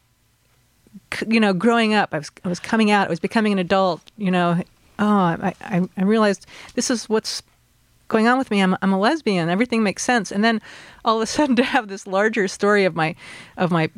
you 1.26 1.40
know, 1.40 1.54
growing 1.54 1.94
up. 1.94 2.10
I 2.12 2.18
was, 2.18 2.32
I 2.44 2.50
was 2.50 2.60
coming 2.60 2.92
out. 2.92 3.08
I 3.08 3.10
was 3.10 3.22
becoming 3.22 3.54
an 3.54 3.60
adult. 3.60 4.02
You 4.18 4.32
know, 4.32 4.62
oh, 5.00 5.08
I, 5.08 5.54
I, 5.62 5.88
I 5.96 6.04
realized 6.04 6.46
this 6.76 6.92
is 6.92 7.08
what's 7.08 7.42
going 8.12 8.28
on 8.28 8.38
with 8.38 8.52
me. 8.52 8.62
I'm, 8.62 8.76
I'm 8.82 8.92
a 8.92 9.00
lesbian. 9.00 9.50
Everything 9.50 9.82
makes 9.82 10.04
sense. 10.04 10.32
And 10.32 10.44
then 10.44 10.62
all 11.06 11.16
of 11.16 11.24
a 11.24 11.26
sudden, 11.26 11.56
to 11.62 11.64
have 11.64 11.88
this 11.88 12.06
larger 12.06 12.48
story 12.48 12.86
of 12.86 12.96
my, 12.96 13.16
of 13.58 13.72
my, 13.72 13.90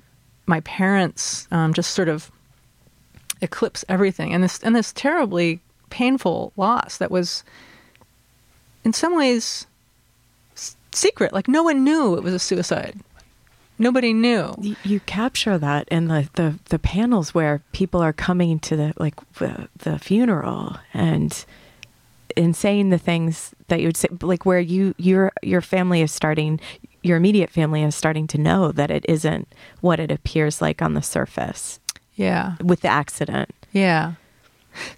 my 0.45 0.61
parents, 0.61 1.47
um, 1.51 1.73
just 1.73 1.91
sort 1.91 2.07
of 2.07 2.31
eclipse 3.41 3.83
everything, 3.89 4.33
and 4.33 4.43
this, 4.43 4.59
and 4.59 4.73
this 4.75 4.93
terribly 4.93 5.59
painful 5.89 6.53
loss 6.55 6.97
that 6.97 7.11
was, 7.11 7.43
in 8.85 8.93
some 8.93 9.17
ways, 9.17 9.65
secret. 10.93 11.33
Like 11.33 11.47
no 11.47 11.63
one 11.63 11.83
knew 11.83 12.15
it 12.15 12.23
was 12.23 12.33
a 12.33 12.39
suicide. 12.39 12.99
Nobody 13.79 14.13
knew. 14.13 14.53
you, 14.61 14.75
you 14.83 14.99
capture 15.01 15.57
that 15.57 15.87
in 15.89 16.07
the, 16.07 16.29
the 16.35 16.59
the 16.69 16.77
panels 16.77 17.33
where 17.33 17.63
people 17.71 18.01
are 18.01 18.13
coming 18.13 18.59
to 18.59 18.75
the 18.75 18.93
like 18.97 19.15
the, 19.33 19.67
the 19.79 19.97
funeral 19.97 20.77
and 20.93 21.43
and 22.37 22.55
saying 22.55 22.89
the 22.89 22.97
things 22.97 23.53
that 23.67 23.79
you 23.81 23.87
would 23.87 23.97
say 23.97 24.07
like 24.21 24.45
where 24.45 24.59
you 24.59 24.93
your 24.97 25.31
your 25.41 25.61
family 25.61 26.01
is 26.01 26.11
starting 26.11 26.59
your 27.01 27.17
immediate 27.17 27.49
family 27.49 27.83
is 27.83 27.95
starting 27.95 28.27
to 28.27 28.37
know 28.37 28.71
that 28.71 28.89
it 28.89 29.05
isn't 29.09 29.47
what 29.81 29.99
it 29.99 30.11
appears 30.11 30.61
like 30.61 30.81
on 30.81 30.93
the 30.93 31.01
surface 31.01 31.79
Yeah. 32.15 32.55
with 32.63 32.81
the 32.81 32.87
accident 32.87 33.49
Yeah. 33.73 34.13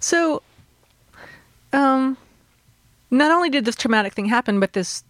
So, 0.00 0.42
um, 1.72 2.16
not 3.10 3.30
only 3.30 3.50
did 3.50 3.64
this 3.64 3.76
traumatic 3.76 4.14
thing 4.14 4.26
happen, 4.26 4.60
but 4.60 4.72
this 4.72 5.04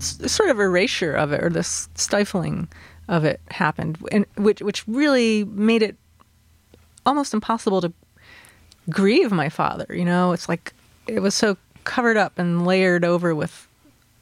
sort 0.00 0.50
of 0.50 0.60
erasure 0.60 1.12
of 1.14 1.32
it, 1.32 1.42
or 1.42 1.50
this 1.50 1.88
stifling 1.94 2.68
of 3.08 3.24
it, 3.24 3.40
happened, 3.50 3.98
and 4.12 4.26
which 4.36 4.60
which 4.60 4.86
really 4.86 5.44
made 5.44 5.82
it 5.82 5.96
almost 7.04 7.34
impossible 7.34 7.80
to 7.80 7.92
grieve 8.90 9.32
my 9.32 9.48
father. 9.48 9.86
You 9.90 10.04
know, 10.04 10.32
it's 10.32 10.48
like 10.48 10.72
it 11.06 11.20
was 11.20 11.34
so 11.34 11.56
covered 11.84 12.16
up 12.16 12.38
and 12.38 12.66
layered 12.66 13.04
over 13.04 13.34
with 13.34 13.66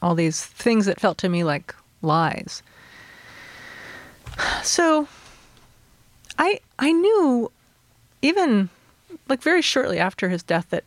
all 0.02 0.14
these 0.14 0.44
things 0.44 0.86
that 0.86 1.00
felt 1.00 1.18
to 1.18 1.28
me 1.28 1.44
like 1.44 1.74
lies. 2.02 2.62
So, 4.62 5.06
I 6.38 6.60
I 6.78 6.90
knew 6.90 7.50
even 8.22 8.68
like 9.28 9.42
very 9.42 9.62
shortly 9.62 9.98
after 9.98 10.28
his 10.28 10.42
death 10.42 10.66
that 10.70 10.84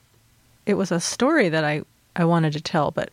it 0.65 0.73
was 0.73 0.91
a 0.91 0.99
story 0.99 1.47
that 1.49 1.63
I, 1.63 1.83
I 2.15 2.25
wanted 2.25 2.53
to 2.53 2.61
tell, 2.61 2.91
but 2.91 3.09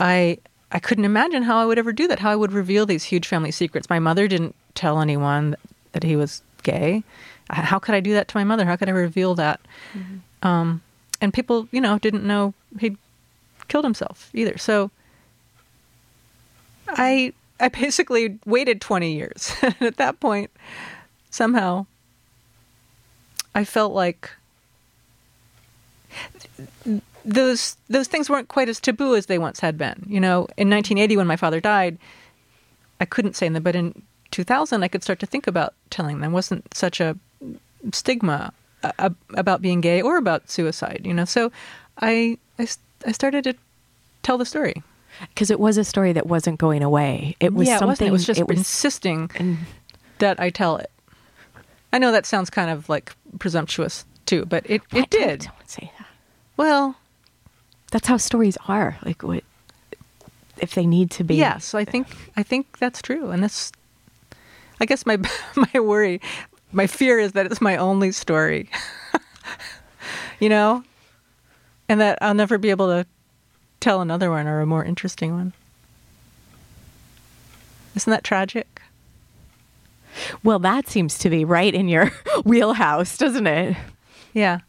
I 0.00 0.38
I 0.72 0.78
couldn't 0.78 1.04
imagine 1.04 1.42
how 1.42 1.58
I 1.58 1.66
would 1.66 1.78
ever 1.78 1.92
do 1.92 2.08
that, 2.08 2.18
how 2.18 2.30
I 2.30 2.36
would 2.36 2.52
reveal 2.52 2.86
these 2.86 3.04
huge 3.04 3.26
family 3.28 3.50
secrets. 3.50 3.88
My 3.88 3.98
mother 3.98 4.26
didn't 4.26 4.54
tell 4.74 5.00
anyone 5.00 5.56
that 5.92 6.02
he 6.02 6.16
was 6.16 6.42
gay. 6.62 7.04
How 7.50 7.78
could 7.78 7.94
I 7.94 8.00
do 8.00 8.12
that 8.14 8.26
to 8.28 8.36
my 8.36 8.44
mother? 8.44 8.64
How 8.64 8.74
could 8.76 8.88
I 8.88 8.92
reveal 8.92 9.36
that? 9.36 9.60
Mm-hmm. 9.94 10.46
Um, 10.46 10.82
and 11.20 11.32
people, 11.32 11.68
you 11.70 11.80
know, 11.80 11.98
didn't 11.98 12.24
know 12.24 12.54
he'd 12.78 12.96
killed 13.68 13.84
himself 13.84 14.30
either. 14.34 14.58
So 14.58 14.90
I 16.88 17.32
I 17.58 17.68
basically 17.68 18.38
waited 18.44 18.80
20 18.80 19.12
years. 19.12 19.52
At 19.80 19.96
that 19.96 20.20
point, 20.20 20.50
somehow 21.30 21.86
I 23.54 23.64
felt 23.64 23.92
like 23.92 24.30
those 27.24 27.76
those 27.88 28.08
things 28.08 28.30
weren't 28.30 28.48
quite 28.48 28.68
as 28.68 28.80
taboo 28.80 29.14
as 29.14 29.26
they 29.26 29.38
once 29.38 29.60
had 29.60 29.76
been. 29.76 30.04
You 30.06 30.20
know, 30.20 30.46
in 30.56 30.70
1980 30.70 31.16
when 31.16 31.26
my 31.26 31.36
father 31.36 31.60
died, 31.60 31.98
I 33.00 33.04
couldn't 33.04 33.36
say 33.36 33.48
them, 33.48 33.62
but 33.62 33.76
in 33.76 34.02
2000 34.30 34.82
I 34.82 34.88
could 34.88 35.02
start 35.02 35.18
to 35.20 35.26
think 35.26 35.46
about 35.46 35.74
telling 35.90 36.20
them. 36.20 36.32
It 36.32 36.34
wasn't 36.34 36.74
such 36.74 37.00
a 37.00 37.16
stigma 37.92 38.52
about 38.98 39.62
being 39.62 39.80
gay 39.80 40.02
or 40.02 40.16
about 40.16 40.50
suicide, 40.50 41.02
you 41.04 41.14
know. 41.14 41.24
So 41.24 41.52
I 42.00 42.38
I, 42.58 42.66
I 43.06 43.12
started 43.12 43.44
to 43.44 43.54
tell 44.22 44.38
the 44.38 44.46
story 44.46 44.82
because 45.20 45.50
it 45.50 45.60
was 45.60 45.78
a 45.78 45.84
story 45.84 46.12
that 46.12 46.26
wasn't 46.26 46.58
going 46.58 46.82
away. 46.82 47.36
It 47.40 47.54
was 47.54 47.68
yeah, 47.68 47.78
something. 47.78 48.06
It, 48.06 48.10
it 48.10 48.12
was 48.12 48.24
just 48.24 48.40
it 48.40 48.48
was, 48.48 48.58
insisting 48.58 49.30
and, 49.36 49.58
that 50.18 50.40
I 50.40 50.50
tell 50.50 50.76
it. 50.76 50.90
I 51.92 51.98
know 51.98 52.12
that 52.12 52.26
sounds 52.26 52.50
kind 52.50 52.70
of 52.70 52.88
like 52.88 53.14
presumptuous 53.38 54.04
too, 54.26 54.44
but 54.44 54.68
it 54.68 54.82
it 54.92 55.10
did. 55.10 55.40
Don't 55.40 55.70
say 55.70 55.90
that. 55.98 56.06
Well, 56.56 56.96
that's 57.90 58.08
how 58.08 58.16
stories 58.16 58.58
are. 58.68 58.98
Like 59.04 59.22
what 59.22 59.44
if 60.58 60.74
they 60.74 60.86
need 60.86 61.10
to 61.12 61.24
be? 61.24 61.36
Yeah. 61.36 61.58
So 61.58 61.78
I 61.78 61.84
think 61.84 62.08
I 62.36 62.42
think 62.42 62.78
that's 62.78 63.02
true, 63.02 63.30
and 63.30 63.42
that's. 63.42 63.72
I 64.78 64.84
guess 64.84 65.06
my 65.06 65.16
my 65.56 65.80
worry, 65.80 66.20
my 66.76 66.86
fear 66.86 67.18
is 67.18 67.32
that 67.32 67.46
it's 67.46 67.60
my 67.62 67.76
only 67.78 68.12
story. 68.12 68.68
you 70.40 70.50
know, 70.50 70.84
and 71.88 72.00
that 72.00 72.18
I'll 72.20 72.34
never 72.34 72.58
be 72.58 72.68
able 72.68 72.88
to 72.88 73.06
tell 73.80 74.02
another 74.02 74.30
one 74.30 74.46
or 74.46 74.60
a 74.60 74.66
more 74.66 74.84
interesting 74.84 75.32
one. 75.32 75.54
Isn't 77.94 78.10
that 78.10 78.24
tragic? 78.24 78.82
Well, 80.42 80.58
that 80.58 80.86
seems 80.86 81.18
to 81.18 81.30
be 81.30 81.46
right 81.46 81.74
in 81.74 81.88
your 81.88 82.12
wheelhouse, 82.44 83.16
doesn't 83.16 83.46
it? 83.46 83.74
Yeah. 84.34 84.60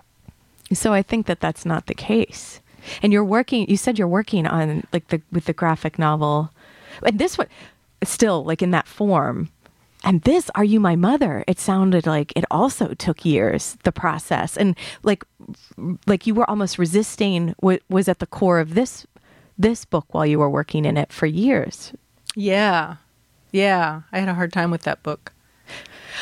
So 0.74 0.94
I 0.94 1.02
think 1.02 1.26
that 1.26 1.42
that's 1.42 1.66
not 1.66 1.88
the 1.88 1.94
case. 1.94 2.62
And 3.04 3.12
you're 3.12 3.26
working. 3.26 3.70
You 3.70 3.76
said 3.76 4.00
you're 4.00 4.08
working 4.08 4.48
on 4.48 4.88
like 4.94 5.10
the 5.10 5.22
with 5.30 5.44
the 5.44 5.52
graphic 5.52 6.00
novel, 6.00 6.52
and 7.04 7.20
this 7.20 7.38
one 7.38 7.48
still 8.04 8.46
like 8.46 8.62
in 8.62 8.72
that 8.72 8.88
form. 8.88 9.50
And 10.08 10.22
this, 10.22 10.50
Are 10.56 10.64
You 10.64 10.80
My 10.80 10.96
Mother? 10.96 11.44
It 11.50 11.60
sounded 11.60 12.08
like 12.08 12.32
it 12.34 12.46
also 12.50 12.94
took 12.94 13.26
years, 13.26 13.78
the 13.84 13.92
process. 13.92 14.56
And 14.56 14.78
like 15.04 15.26
like 16.06 16.26
you 16.26 16.34
were 16.34 16.50
almost 16.50 16.80
resisting 16.80 17.54
what 17.60 17.82
was 17.90 18.08
at 18.08 18.20
the 18.20 18.26
core 18.26 18.62
of 18.62 18.74
this 18.74 19.06
this 19.58 19.84
book 19.84 20.06
while 20.12 20.26
you 20.26 20.40
were 20.40 20.50
working 20.50 20.86
in 20.86 20.96
it 20.96 21.12
for 21.12 21.26
years. 21.26 21.92
Yeah. 22.38 22.96
Yeah. 23.52 24.04
I 24.14 24.20
had 24.20 24.30
a 24.30 24.34
hard 24.34 24.54
time 24.54 24.72
with 24.72 24.84
that 24.84 25.04
book. 25.04 25.34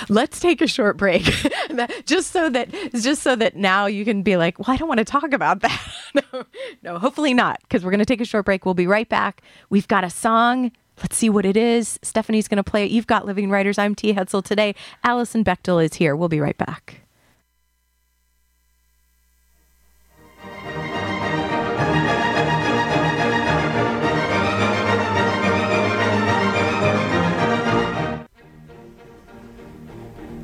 Let's 0.10 0.40
take 0.40 0.62
a 0.62 0.68
short 0.68 0.98
break, 0.98 1.24
just 2.06 2.32
so 2.32 2.50
that 2.50 2.74
just 2.96 3.22
so 3.22 3.36
that 3.36 3.56
now 3.56 3.86
you 3.86 4.04
can 4.04 4.24
be 4.24 4.36
like, 4.36 4.58
well, 4.58 4.74
I 4.74 4.78
don't 4.78 4.88
want 4.88 4.98
to 4.98 5.06
talk 5.06 5.32
about 5.32 5.62
that. 5.62 5.82
no, 6.16 6.44
no, 6.82 6.98
hopefully 6.98 7.36
not, 7.36 7.60
because 7.62 7.86
we're 7.86 7.92
going 7.92 8.00
to 8.00 8.06
take 8.06 8.20
a 8.20 8.26
short 8.26 8.46
break. 8.46 8.66
We'll 8.66 8.74
be 8.74 8.88
right 8.88 9.08
back. 9.08 9.44
We've 9.70 9.88
got 9.88 10.04
a 10.04 10.10
song 10.10 10.72
Let's 11.02 11.18
see 11.18 11.30
what 11.30 11.46
it 11.46 11.58
is. 11.58 12.00
Stephanie's 12.02 12.48
going 12.48 12.58
to 12.58 12.64
play 12.64 12.86
it. 12.86 12.92
You've 12.92 13.08
got 13.08 13.26
Living 13.26 13.50
Writers. 13.50 13.78
I'm 13.78 13.96
T. 13.96 14.14
Hetzel 14.14 14.44
today. 14.44 14.76
Alison 15.04 15.44
Bechdel 15.44 15.84
is 15.84 15.96
here. 15.96 16.16
We'll 16.16 16.30
be 16.30 16.40
right 16.40 16.58
back. 16.58 17.02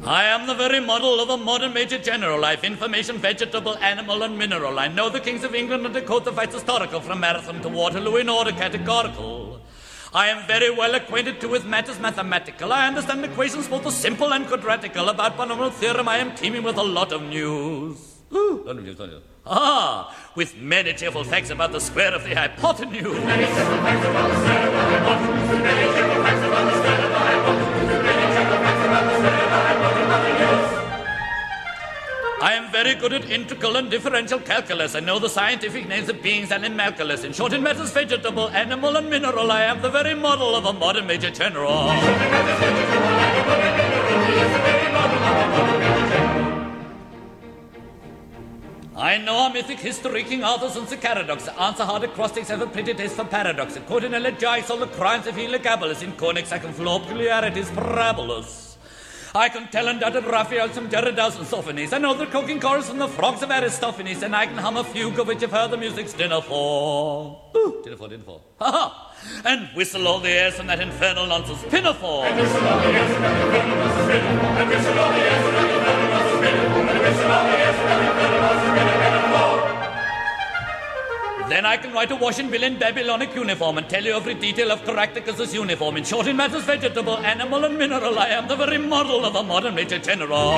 I 0.04 0.26
am 0.26 0.46
the 0.46 0.56
very 0.56 0.82
model 0.82 1.22
of 1.22 1.30
a 1.30 1.38
modern 1.38 1.74
major 1.74 1.98
general. 1.98 2.42
Life, 2.42 2.66
information, 2.66 3.18
vegetable, 3.18 3.78
animal, 3.78 4.24
and 4.24 4.38
mineral. 4.38 4.78
I 4.78 4.90
know 4.90 5.10
the 5.10 5.22
kings 5.22 5.46
of 5.46 5.56
England 5.56 5.86
and 5.86 5.96
the 5.96 6.02
fights 6.02 6.54
historical 6.54 7.00
from 7.00 7.22
Marathon 7.22 7.62
to 7.62 7.70
Waterloo 7.70 8.18
in 8.18 8.28
order 8.28 8.52
categorical. 8.52 9.62
I 10.14 10.28
am 10.28 10.46
very 10.46 10.70
well 10.70 10.94
acquainted 10.94 11.40
too 11.40 11.48
with 11.48 11.66
matters 11.66 11.98
mathematical. 11.98 12.74
I 12.74 12.88
understand 12.88 13.24
equations 13.24 13.70
both 13.70 13.84
the 13.84 13.92
simple 13.92 14.34
and 14.34 14.46
quadratical. 14.46 15.08
About 15.08 15.38
polynomial 15.38 15.72
theorem, 15.72 16.10
I 16.10 16.18
am 16.18 16.36
teeming 16.36 16.64
with 16.64 16.76
a 16.76 16.84
lot 16.84 17.14
of 17.14 17.22
news. 17.24 18.18
Ooh, 18.34 18.62
lot 18.66 18.78
of 18.78 18.84
news, 18.84 19.00
lot 19.00 19.06
of 19.06 19.14
news. 19.16 19.24
Ah, 19.46 20.14
with 20.36 20.58
many 20.58 20.94
cheerful 20.94 21.24
facts 21.24 21.50
about 21.50 21.72
the 21.72 21.80
square 21.80 22.14
of 22.14 22.26
the 22.26 22.36
hypotenuse. 22.36 23.24
Many 23.24 23.46
cheerful 23.46 23.78
facts 23.78 24.06
about 24.06 24.30
the 24.30 24.36
square 24.36 24.68
of 24.68 24.74
the 24.74 24.82
hypotenuse. 25.00 25.62
Many 25.64 25.94
cheerful 25.94 26.24
facts 26.24 26.46
about 26.46 26.66
the 26.66 26.78
square 26.78 27.01
I 32.42 32.54
am 32.54 32.72
very 32.72 32.96
good 32.96 33.14
at 33.14 33.30
integral 33.30 33.76
and 33.76 33.92
differential 33.92 34.40
calculus. 34.40 34.96
I 34.96 35.00
know 35.00 35.20
the 35.20 35.30
scientific 35.30 35.88
names 35.88 36.10
of 36.10 36.24
beings 36.24 36.52
and 36.52 36.66
animalculous. 36.66 37.24
In 37.24 37.34
short, 37.34 37.54
in 37.54 37.62
matters 37.62 37.92
vegetable, 37.92 38.50
animal, 38.50 38.98
and 38.98 39.08
mineral, 39.08 39.52
I 39.52 39.62
am 39.66 39.84
the 39.84 39.92
very 39.92 40.16
model 40.16 40.56
of 40.56 40.66
a 40.66 40.74
modern 40.74 41.06
major 41.06 41.30
general. 41.30 41.70
I 48.98 49.18
know 49.18 49.36
our 49.36 49.54
mythic 49.54 49.80
history, 49.80 50.24
King 50.24 50.44
Arthur's 50.44 50.76
and 50.76 50.90
Sir 50.90 50.98
Caradoc's. 50.98 51.48
Answer 51.48 51.86
hard 51.86 52.06
acrostics 52.06 52.48
have 52.48 52.62
a 52.62 52.68
pretty 52.68 52.96
taste 52.96 53.18
for 53.18 53.26
paradox. 53.26 53.78
Quote 53.86 54.04
in 54.06 54.14
elegiacs 54.14 54.72
all 54.72 54.78
the 54.78 54.88
crimes 54.88 55.28
of 55.28 55.36
Heliogabalus. 55.36 56.02
In 56.02 56.14
Cornix 56.14 56.52
I 56.52 56.58
can 56.58 56.74
flow 56.74 56.98
peculiarities 56.98 57.70
parabolous. 57.70 58.71
I 59.34 59.48
can 59.48 59.70
tell 59.70 59.88
undoubted 59.88 60.26
Raphael 60.26 60.68
some 60.74 60.90
Gerard 60.90 61.16
Dows 61.16 61.38
and 61.38 61.46
Zoffanies. 61.46 61.94
I 61.94 62.00
know 62.00 62.14
the 62.14 62.26
croaking 62.26 62.60
chorus 62.60 62.90
from 62.90 62.98
the 62.98 63.08
frogs 63.08 63.42
of 63.42 63.50
Aristophanes, 63.50 64.24
and 64.24 64.36
I 64.36 64.46
can 64.46 64.58
hum 64.58 64.76
a 64.76 64.84
fugue 64.84 65.18
of 65.20 65.28
which 65.28 65.42
you've 65.42 65.52
heard 65.52 65.72
the 65.72 65.78
music's 65.78 66.14
Dinorah. 66.14 67.56
Ooh, 67.56 67.82
Dinorah, 67.82 68.10
dinner 68.10 68.24
for. 68.26 68.42
Ha 68.60 68.72
ha! 68.72 69.16
And 69.46 69.70
whistle 69.74 70.06
all 70.06 70.20
the 70.20 70.30
airs 70.30 70.56
from 70.56 70.68
that 70.68 70.82
infernal 70.82 71.28
nonsense 71.28 71.64
pinafore. 71.70 72.26
And 72.26 72.40
whistle 72.42 72.68
all 72.68 72.80
the 72.80 72.88
airs 72.88 73.14
from 73.14 73.22
that 73.22 73.42
infernal 73.42 73.78
nonsense 73.78 74.08
pinafore. 74.12 74.52
And 74.60 74.70
whistle 74.70 75.00
all 75.00 75.12
the 75.12 75.20
airs 75.22 75.44
from 75.44 75.54
that 75.56 75.70
infernal 75.72 76.08
nonsense 76.12 76.42
pinafore. 76.44 76.82
And 76.92 77.00
whistle 77.00 77.32
all 77.32 77.46
the 77.46 77.56
airs 77.56 77.76
from 77.76 77.88
that 77.88 78.02
infernal 78.02 78.42
nonsense 78.42 78.76
pinafore. 78.76 79.21
Then 81.52 81.66
I 81.66 81.76
can 81.76 81.92
write 81.92 82.10
a 82.12 82.16
washing 82.16 82.50
bill 82.50 82.64
in 82.64 82.80
Babylonic 82.80 83.36
uniform 83.36 83.78
and 83.78 83.90
tell 83.90 84.02
you 84.02 84.14
every 84.14 84.36
detail 84.36 84.72
of 84.72 84.86
Caractacus' 84.86 85.54
uniform. 85.54 85.98
In 85.98 86.06
short, 86.06 86.28
in 86.28 86.38
matters 86.38 86.64
vegetable, 86.64 87.18
animal, 87.18 87.66
and 87.66 87.78
mineral, 87.78 88.18
I 88.18 88.28
am 88.28 88.48
the 88.48 88.56
very 88.56 88.78
model 88.78 89.26
of 89.26 89.36
a 89.36 89.44
modern 89.44 89.76
major 89.76 90.00
general. 90.00 90.54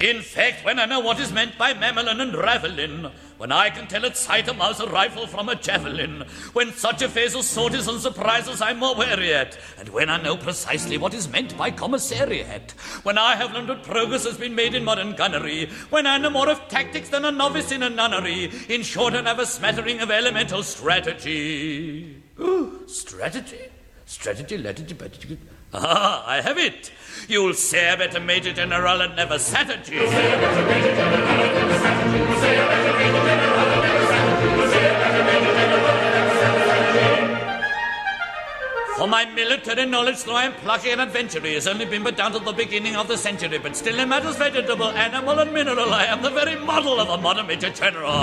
In 0.00 0.20
fact, 0.20 0.64
when 0.64 0.80
I 0.80 0.86
know 0.86 0.98
what 0.98 1.20
is 1.20 1.30
meant 1.30 1.56
by 1.56 1.72
mammalian 1.74 2.20
and 2.20 2.34
ravelin, 2.34 3.12
when 3.40 3.52
I 3.52 3.70
can 3.70 3.86
tell 3.86 4.04
at 4.04 4.18
sight 4.18 4.48
a 4.48 4.52
mouse 4.52 4.80
a 4.80 4.86
rifle 4.86 5.26
from 5.26 5.48
a 5.48 5.54
javelin, 5.54 6.24
when 6.52 6.74
such 6.74 7.00
affairs 7.00 7.34
of 7.34 7.42
sorties 7.42 7.88
and 7.88 7.98
surprises 7.98 8.60
I'm 8.60 8.80
more 8.80 8.94
wary 8.94 9.32
at, 9.32 9.56
and 9.78 9.88
when 9.88 10.10
I 10.10 10.20
know 10.20 10.36
precisely 10.36 10.98
what 10.98 11.14
is 11.14 11.26
meant 11.26 11.56
by 11.56 11.70
commissariat, 11.70 12.72
when 13.02 13.16
I 13.16 13.36
have 13.36 13.54
learned 13.54 13.70
what 13.70 13.82
progress 13.82 14.26
has 14.26 14.36
been 14.36 14.54
made 14.54 14.74
in 14.74 14.84
modern 14.84 15.14
gunnery, 15.14 15.70
when 15.88 16.06
I 16.06 16.18
know 16.18 16.28
more 16.28 16.50
of 16.50 16.68
tactics 16.68 17.08
than 17.08 17.24
a 17.24 17.30
novice 17.30 17.72
in 17.72 17.82
a 17.82 17.88
nunnery, 17.88 18.52
in 18.68 18.82
short, 18.82 19.14
I 19.14 19.22
have 19.22 19.38
a 19.38 19.46
smattering 19.46 20.00
of 20.00 20.10
elemental 20.10 20.62
strategy. 20.62 22.22
Ooh, 22.38 22.82
strategy? 22.88 23.70
Strategy, 24.04 24.58
strategy, 24.58 25.38
Ah, 25.72 26.26
I 26.26 26.42
have 26.42 26.58
it. 26.58 26.92
You'll 27.26 27.54
say 27.54 27.88
I 27.88 27.96
bet 27.96 28.14
a 28.14 28.20
Major 28.20 28.52
General 28.52 29.00
and 29.00 29.16
never 29.16 29.38
sat 29.38 29.70
at 29.70 29.88
you. 29.88 30.00
Say 30.00 30.32
I 30.34 30.40
bet 30.40 30.66
Major 30.68 30.94
General 30.94 31.22
and 31.22 31.54
never 31.54 31.78
sat 31.78 31.99
my 39.10 39.24
military 39.24 39.86
knowledge, 39.86 40.22
though 40.22 40.36
I 40.36 40.44
am 40.44 40.52
plucky 40.52 40.90
and 40.90 41.00
adventurous, 41.00 41.54
has 41.54 41.66
only 41.66 41.84
been 41.84 42.04
but 42.04 42.16
down 42.16 42.30
to 42.32 42.38
the 42.38 42.52
beginning 42.52 42.94
of 42.94 43.08
the 43.08 43.18
century. 43.18 43.58
But 43.58 43.76
still, 43.76 43.98
in 43.98 44.08
matters 44.08 44.36
vegetable, 44.36 44.86
animal, 44.86 45.38
and 45.40 45.52
mineral, 45.52 45.92
I 45.92 46.04
am 46.04 46.22
the 46.22 46.30
very 46.30 46.54
model 46.64 47.00
of 47.00 47.08
a 47.08 47.18
modern 47.18 47.48
Major 47.48 47.70
General. 47.70 48.22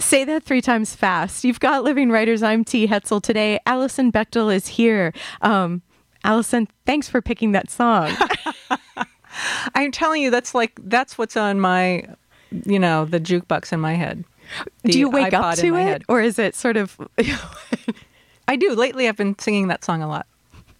Say 0.00 0.24
that 0.24 0.42
three 0.44 0.62
times 0.62 0.94
fast. 0.94 1.44
You've 1.44 1.60
got 1.60 1.84
Living 1.84 2.10
Writers. 2.10 2.42
I'm 2.42 2.64
T. 2.64 2.86
Hetzel 2.88 3.22
today. 3.22 3.60
Alison 3.66 4.10
Bechdel 4.10 4.54
is 4.54 4.66
here. 4.66 5.12
Um, 5.42 5.82
Alison, 6.24 6.68
thanks 6.86 7.08
for 7.08 7.20
picking 7.20 7.52
that 7.52 7.70
song. 7.70 8.10
I'm 9.74 9.92
telling 9.92 10.22
you, 10.22 10.30
that's 10.30 10.54
like 10.54 10.80
that's 10.84 11.18
what's 11.18 11.36
on 11.36 11.60
my, 11.60 12.06
you 12.64 12.78
know, 12.78 13.04
the 13.04 13.20
jukebox 13.20 13.72
in 13.72 13.80
my 13.80 13.94
head. 13.94 14.24
Do 14.84 14.98
you 14.98 15.10
wake 15.10 15.32
up 15.32 15.56
to 15.56 15.74
it, 15.76 15.82
head. 15.82 16.04
or 16.08 16.20
is 16.20 16.38
it 16.38 16.54
sort 16.54 16.76
of? 16.76 16.96
I 18.48 18.56
do. 18.56 18.74
Lately, 18.74 19.08
I've 19.08 19.16
been 19.16 19.38
singing 19.38 19.68
that 19.68 19.84
song 19.84 20.02
a 20.02 20.08
lot. 20.08 20.26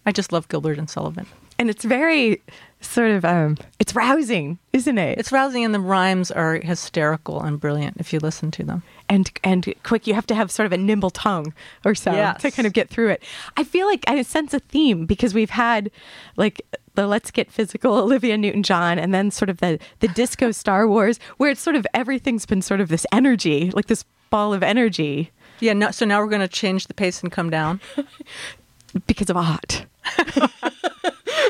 I 0.05 0.11
just 0.11 0.31
love 0.31 0.47
Gilbert 0.47 0.77
and 0.77 0.89
Sullivan. 0.89 1.25
And 1.59 1.69
it's 1.69 1.83
very 1.85 2.41
sort 2.81 3.09
of 3.11 3.25
um, 3.25 3.57
it's 3.79 3.95
rousing, 3.95 4.59
isn't 4.73 4.97
it? 4.97 5.17
It's 5.17 5.31
rousing, 5.31 5.65
and 5.65 5.73
the 5.73 5.79
rhymes 5.79 6.29
are 6.31 6.55
hysterical 6.55 7.41
and 7.41 7.59
brilliant 7.59 7.97
if 7.99 8.13
you 8.13 8.19
listen 8.19 8.51
to 8.51 8.63
them. 8.63 8.83
and 9.09 9.31
and 9.43 9.73
quick. 9.83 10.05
You 10.07 10.13
have 10.13 10.27
to 10.27 10.35
have 10.35 10.51
sort 10.51 10.65
of 10.65 10.71
a 10.73 10.77
nimble 10.77 11.09
tongue 11.09 11.53
or 11.83 11.95
so 11.95 12.11
Yes. 12.11 12.41
to 12.41 12.51
kind 12.51 12.65
of 12.67 12.73
get 12.73 12.89
through 12.89 13.09
it. 13.09 13.23
I 13.57 13.63
feel 13.63 13.87
like 13.87 14.03
I 14.07 14.21
sense 14.21 14.53
a 14.53 14.59
theme 14.59 15.05
because 15.05 15.33
we've 15.33 15.49
had 15.51 15.89
like 16.37 16.61
the 16.95 17.07
Let's 17.07 17.31
Get 17.31 17.51
Physical 17.51 17.95
Olivia 17.97 18.37
Newton 18.37 18.63
John, 18.63 18.99
and 18.99 19.13
then 19.13 19.31
sort 19.31 19.49
of 19.49 19.57
the 19.57 19.79
the 19.99 20.07
disco 20.09 20.51
Star 20.51 20.87
Wars, 20.87 21.19
where 21.37 21.49
it's 21.51 21.61
sort 21.61 21.75
of 21.75 21.85
everything's 21.93 22.45
been 22.45 22.61
sort 22.61 22.81
of 22.81 22.89
this 22.89 23.05
energy, 23.11 23.71
like 23.71 23.87
this 23.87 24.03
ball 24.29 24.53
of 24.53 24.61
energy 24.63 25.31
Yeah. 25.59 25.73
No, 25.73 25.89
so 25.91 26.05
now 26.05 26.19
we're 26.19 26.29
going 26.29 26.41
to 26.41 26.47
change 26.47 26.87
the 26.87 26.93
pace 26.93 27.21
and 27.23 27.31
come 27.31 27.49
down. 27.49 27.79
because 29.07 29.29
of 29.29 29.37
art. 29.37 29.85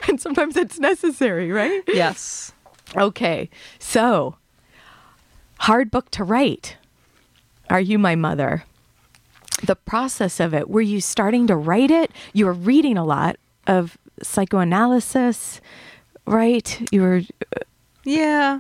and 0.07 0.19
sometimes 0.19 0.55
it's 0.57 0.79
necessary, 0.79 1.51
right? 1.51 1.83
yes. 1.87 2.51
Okay, 2.95 3.49
so 3.79 4.35
hard 5.59 5.91
book 5.91 6.11
to 6.11 6.23
write. 6.23 6.77
Are 7.69 7.79
you 7.79 7.97
my 7.97 8.15
mother? 8.15 8.63
The 9.65 9.75
process 9.75 10.39
of 10.39 10.53
it, 10.53 10.69
were 10.69 10.81
you 10.81 11.01
starting 11.01 11.47
to 11.47 11.55
write 11.55 11.89
it? 11.91 12.11
You 12.33 12.45
were 12.45 12.53
reading 12.53 12.97
a 12.97 13.05
lot 13.05 13.37
of 13.67 13.97
psychoanalysis, 14.21 15.61
right? 16.27 16.87
You 16.91 17.01
were, 17.01 17.21
uh, 17.55 17.59
Yeah. 18.03 18.59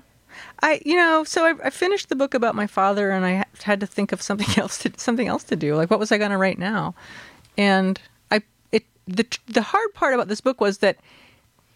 I, 0.61 0.81
you 0.85 0.95
know, 0.95 1.23
so 1.23 1.45
I, 1.45 1.67
I 1.67 1.69
finished 1.69 2.09
the 2.09 2.15
book 2.15 2.33
about 2.33 2.55
my 2.55 2.65
father, 2.67 3.11
and 3.11 3.25
I 3.25 3.45
had 3.61 3.79
to 3.81 3.85
think 3.87 4.11
of 4.11 4.21
something 4.21 4.47
else 4.61 4.77
to 4.79 4.91
something 4.97 5.27
else 5.27 5.43
to 5.45 5.55
do. 5.55 5.75
Like, 5.75 5.89
what 5.91 5.99
was 5.99 6.11
I 6.11 6.17
going 6.17 6.31
to 6.31 6.37
write 6.37 6.57
now? 6.57 6.95
And 7.57 7.99
I, 8.31 8.41
it, 8.71 8.85
the 9.07 9.25
the 9.47 9.61
hard 9.61 9.93
part 9.93 10.13
about 10.13 10.27
this 10.27 10.41
book 10.41 10.59
was 10.59 10.79
that 10.79 10.97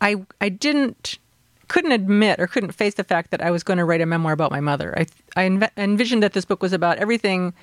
I 0.01 0.15
I 0.41 0.49
didn't 0.49 1.17
couldn't 1.67 1.91
admit 1.91 2.39
or 2.39 2.47
couldn't 2.47 2.71
face 2.71 2.95
the 2.95 3.03
fact 3.03 3.29
that 3.31 3.41
I 3.41 3.51
was 3.51 3.63
going 3.63 3.77
to 3.77 3.85
write 3.85 4.01
a 4.01 4.05
memoir 4.05 4.33
about 4.33 4.51
my 4.51 4.59
mother. 4.59 4.93
I 4.97 5.05
I 5.35 5.47
env- 5.47 5.69
envisioned 5.77 6.23
that 6.23 6.33
this 6.33 6.45
book 6.45 6.61
was 6.61 6.73
about 6.73 6.97
everything 6.97 7.53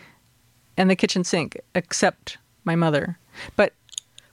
and 0.77 0.89
the 0.91 0.97
kitchen 0.97 1.25
sink 1.25 1.59
except 1.75 2.39
my 2.65 2.75
mother. 2.77 3.19
But 3.57 3.73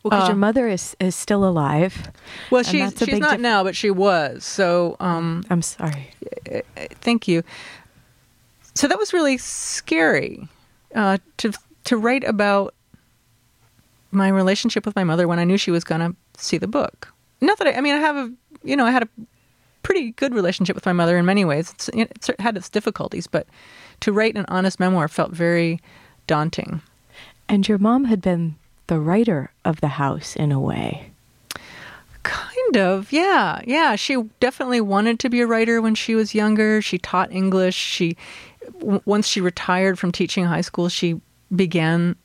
well, 0.03 0.09
because 0.11 0.23
Uh, 0.25 0.27
your 0.33 0.35
mother 0.37 0.67
is, 0.67 0.95
is 0.99 1.15
still 1.15 1.45
alive. 1.45 2.11
well, 2.51 2.63
she's 2.63 2.93
she's 2.99 3.19
not 3.19 3.31
diff- 3.31 3.39
now, 3.39 3.63
but 3.63 3.75
she 3.75 3.89
was. 3.89 4.43
So 4.43 4.97
um, 4.99 5.43
I'm 5.49 5.61
sorry. 5.61 6.11
thank 7.01 7.27
you. 7.27 7.43
So 8.75 8.87
that 8.87 8.97
was 8.99 9.13
really 9.13 9.37
scary 9.37 10.47
uh, 10.93 11.19
to 11.37 11.53
to 11.85 11.95
write 11.97 12.23
about 12.25 12.73
my 14.11 14.27
relationship 14.27 14.85
with 14.85 14.95
my 14.95 15.03
mother 15.03 15.27
when 15.27 15.39
I 15.39 15.43
knew 15.45 15.57
she 15.57 15.71
was 15.71 15.83
going 15.83 16.01
to 16.01 16.15
see 16.37 16.57
the 16.57 16.67
book. 16.67 17.12
Not 17.43 17.57
that 17.59 17.67
I, 17.67 17.73
I 17.73 17.81
mean, 17.81 17.95
I 17.95 17.99
have 17.99 18.15
a 18.15 18.31
you 18.63 18.75
know 18.75 18.85
I 18.85 18.91
had 18.91 19.03
a 19.03 19.09
pretty 19.83 20.11
good 20.11 20.33
relationship 20.33 20.75
with 20.75 20.85
my 20.85 20.93
mother 20.93 21.17
in 21.17 21.25
many 21.25 21.45
ways. 21.45 21.71
It's, 21.71 21.89
it's 21.93 22.29
had 22.39 22.57
its 22.57 22.69
difficulties, 22.69 23.27
but 23.27 23.45
to 23.99 24.11
write 24.11 24.35
an 24.35 24.45
honest 24.47 24.79
memoir 24.79 25.07
felt 25.07 25.31
very 25.31 25.79
daunting. 26.25 26.81
And 27.49 27.67
your 27.67 27.77
mom 27.77 28.05
had 28.05 28.21
been 28.21 28.55
the 28.87 28.99
writer 28.99 29.51
of 29.65 29.81
the 29.81 29.89
house 29.89 30.35
in 30.35 30.51
a 30.51 30.59
way. 30.59 31.11
Kind 32.23 32.77
of, 32.77 33.11
yeah, 33.11 33.61
yeah. 33.65 33.95
She 33.97 34.15
definitely 34.39 34.79
wanted 34.79 35.19
to 35.19 35.29
be 35.29 35.41
a 35.41 35.47
writer 35.47 35.81
when 35.81 35.93
she 35.93 36.15
was 36.15 36.33
younger. 36.33 36.81
She 36.81 36.97
taught 36.97 37.31
English. 37.33 37.75
She, 37.75 38.15
w- 38.79 39.01
once 39.03 39.27
she 39.27 39.41
retired 39.41 39.99
from 39.99 40.13
teaching 40.13 40.45
high 40.45 40.61
school, 40.61 40.87
she 40.87 41.19
began 41.53 42.15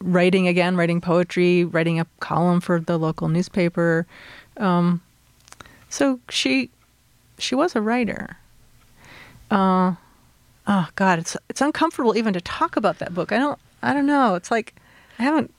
writing 0.00 0.48
again, 0.48 0.76
writing 0.76 1.00
poetry, 1.00 1.64
writing 1.64 2.00
a 2.00 2.06
column 2.20 2.60
for 2.60 2.80
the 2.80 2.98
local 2.98 3.28
newspaper. 3.28 4.06
Um, 4.56 5.02
so 5.88 6.20
she, 6.28 6.70
she 7.38 7.54
was 7.54 7.74
a 7.76 7.80
writer. 7.80 8.36
Uh, 9.50 9.94
oh 10.66 10.88
God, 10.96 11.18
it's 11.18 11.36
it's 11.48 11.60
uncomfortable 11.60 12.16
even 12.16 12.32
to 12.34 12.40
talk 12.40 12.76
about 12.76 12.98
that 12.98 13.14
book. 13.14 13.32
I 13.32 13.38
don't, 13.38 13.58
I 13.82 13.92
don't 13.92 14.06
know. 14.06 14.34
It's 14.34 14.50
like 14.50 14.74
I 15.18 15.22
haven't 15.24 15.52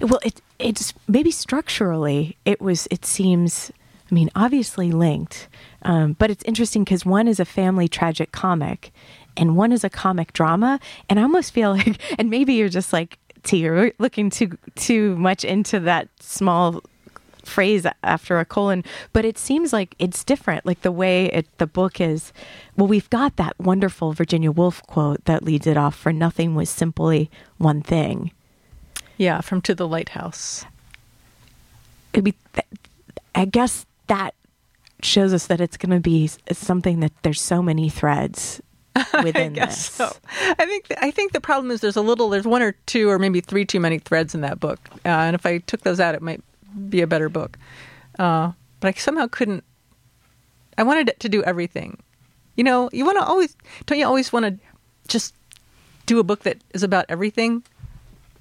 Well, 0.00 0.20
it 0.24 0.40
it's 0.58 0.94
maybe 1.08 1.30
structurally 1.30 2.36
it 2.44 2.60
was. 2.60 2.88
It 2.90 3.04
seems. 3.04 3.70
I 4.10 4.14
mean, 4.14 4.30
obviously 4.34 4.92
linked, 4.92 5.48
um, 5.82 6.14
but 6.18 6.30
it's 6.30 6.44
interesting 6.44 6.84
because 6.84 7.06
one 7.06 7.26
is 7.26 7.40
a 7.40 7.46
family 7.46 7.88
tragicomic, 7.88 8.90
and 9.38 9.56
one 9.56 9.72
is 9.72 9.84
a 9.84 9.90
comic 9.90 10.34
drama. 10.34 10.80
And 11.08 11.18
I 11.18 11.22
almost 11.22 11.52
feel 11.52 11.70
like, 11.76 11.98
and 12.18 12.28
maybe 12.30 12.54
you're 12.54 12.68
just 12.68 12.92
like, 12.92 13.18
T, 13.42 13.58
you're 13.58 13.92
looking 13.98 14.30
too 14.30 14.58
too 14.74 15.16
much 15.16 15.44
into 15.44 15.80
that 15.80 16.08
small 16.20 16.82
phrase 17.44 17.86
after 18.02 18.38
a 18.38 18.44
colon, 18.44 18.84
but 19.12 19.24
it 19.24 19.38
seems 19.38 19.72
like 19.72 19.94
it's 19.98 20.24
different. 20.24 20.64
Like 20.66 20.82
the 20.82 20.92
way 20.92 21.26
it, 21.26 21.46
the 21.58 21.66
book 21.66 22.00
is. 22.00 22.32
Well, 22.76 22.86
we've 22.88 23.10
got 23.10 23.36
that 23.36 23.58
wonderful 23.58 24.12
Virginia 24.12 24.50
Woolf 24.50 24.82
quote 24.86 25.24
that 25.26 25.42
leads 25.44 25.66
it 25.66 25.76
off: 25.76 25.94
"For 25.94 26.12
nothing 26.12 26.54
was 26.54 26.70
simply 26.70 27.30
one 27.58 27.82
thing." 27.82 28.30
yeah 29.18 29.40
from 29.40 29.60
To 29.62 29.74
the 29.74 29.86
Lighthouse. 29.86 30.64
I 32.14 32.20
mean, 32.22 32.34
th- 32.54 32.66
I 33.34 33.44
guess 33.44 33.86
that 34.08 34.34
shows 35.02 35.32
us 35.32 35.46
that 35.46 35.60
it's 35.60 35.76
going 35.76 35.90
to 35.90 36.00
be 36.00 36.28
something 36.50 37.00
that 37.00 37.12
there's 37.22 37.40
so 37.40 37.62
many 37.62 37.88
threads 37.88 38.60
within 39.22 39.52
I 39.52 39.54
guess 39.54 39.88
this. 39.88 39.94
so. 39.94 40.16
I 40.58 40.66
think 40.66 40.86
I 41.00 41.10
think 41.10 41.32
the 41.32 41.40
problem 41.40 41.70
is 41.70 41.80
there's 41.80 41.96
a 41.96 42.02
little 42.02 42.28
there's 42.30 42.46
one 42.46 42.62
or 42.62 42.72
two 42.86 43.08
or 43.08 43.18
maybe 43.18 43.40
three 43.40 43.64
too 43.64 43.80
many 43.80 43.98
threads 43.98 44.34
in 44.34 44.40
that 44.42 44.60
book, 44.60 44.80
uh, 45.04 45.08
and 45.08 45.34
if 45.34 45.46
I 45.46 45.58
took 45.58 45.82
those 45.82 46.00
out, 46.00 46.14
it 46.14 46.22
might 46.22 46.42
be 46.88 47.00
a 47.00 47.06
better 47.06 47.28
book. 47.28 47.58
Uh, 48.18 48.52
but 48.80 48.88
I 48.88 48.98
somehow 48.98 49.26
couldn't. 49.26 49.64
I 50.78 50.82
wanted 50.82 51.14
to 51.18 51.28
do 51.28 51.42
everything. 51.42 52.02
You 52.56 52.64
know, 52.64 52.90
you 52.92 53.04
want 53.04 53.18
to 53.18 53.24
always 53.24 53.56
don't 53.86 53.98
you 53.98 54.06
always 54.06 54.32
want 54.32 54.46
to 54.46 54.58
just 55.08 55.34
do 56.06 56.18
a 56.18 56.24
book 56.24 56.40
that 56.40 56.58
is 56.74 56.82
about 56.82 57.06
everything. 57.08 57.62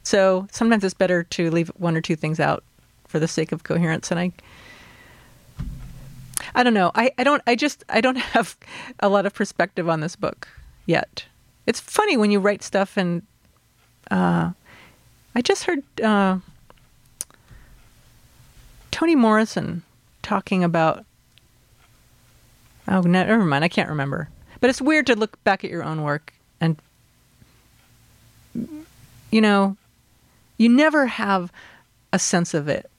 So 0.04 0.48
sometimes 0.52 0.84
it's 0.84 0.94
better 0.94 1.24
to 1.24 1.52
leave 1.52 1.70
one 1.78 1.96
or 1.96 2.02
two 2.02 2.16
things 2.16 2.40
out 2.40 2.64
for 3.08 3.20
the 3.20 3.28
sake 3.28 3.52
of 3.52 3.64
coherence. 3.64 4.10
And 4.10 4.20
I, 4.20 4.32
I 6.56 6.64
don't 6.64 6.74
know. 6.74 6.92
I, 6.96 7.12
I 7.18 7.24
don't. 7.24 7.44
I 7.46 7.56
just 7.56 7.84
I 7.90 8.02
don't 8.02 8.18
have 8.36 8.58
a 9.00 9.10
lot 9.10 9.26
of 9.26 9.34
perspective 9.34 9.88
on 9.90 10.00
this 10.00 10.16
book 10.16 10.48
yet. 10.86 11.26
It's 11.68 11.80
funny 11.80 12.18
when 12.18 12.32
you 12.32 12.40
write 12.40 12.64
stuff 12.64 12.98
and 12.98 13.22
uh, 14.10 14.52
I 15.36 15.42
just 15.42 15.64
heard 15.64 15.84
uh, 16.02 16.40
Toni 19.02 19.16
Morrison 19.16 19.82
talking 20.22 20.64
about. 20.64 21.06
Oh, 22.88 23.02
never 23.02 23.44
mind. 23.44 23.64
I 23.64 23.68
can't 23.68 23.90
remember. 23.90 24.30
But 24.60 24.70
it's 24.70 24.80
weird 24.80 25.08
to 25.08 25.16
look 25.16 25.44
back 25.44 25.64
at 25.64 25.72
your 25.72 25.84
own 25.84 26.04
work 26.04 26.32
and, 26.60 26.80
you 29.32 29.42
know, 29.42 29.76
you 30.60 30.70
never 30.70 31.08
have 31.08 31.52
a 32.14 32.20
sense 32.20 32.54
of 32.54 32.68
it 32.68 32.92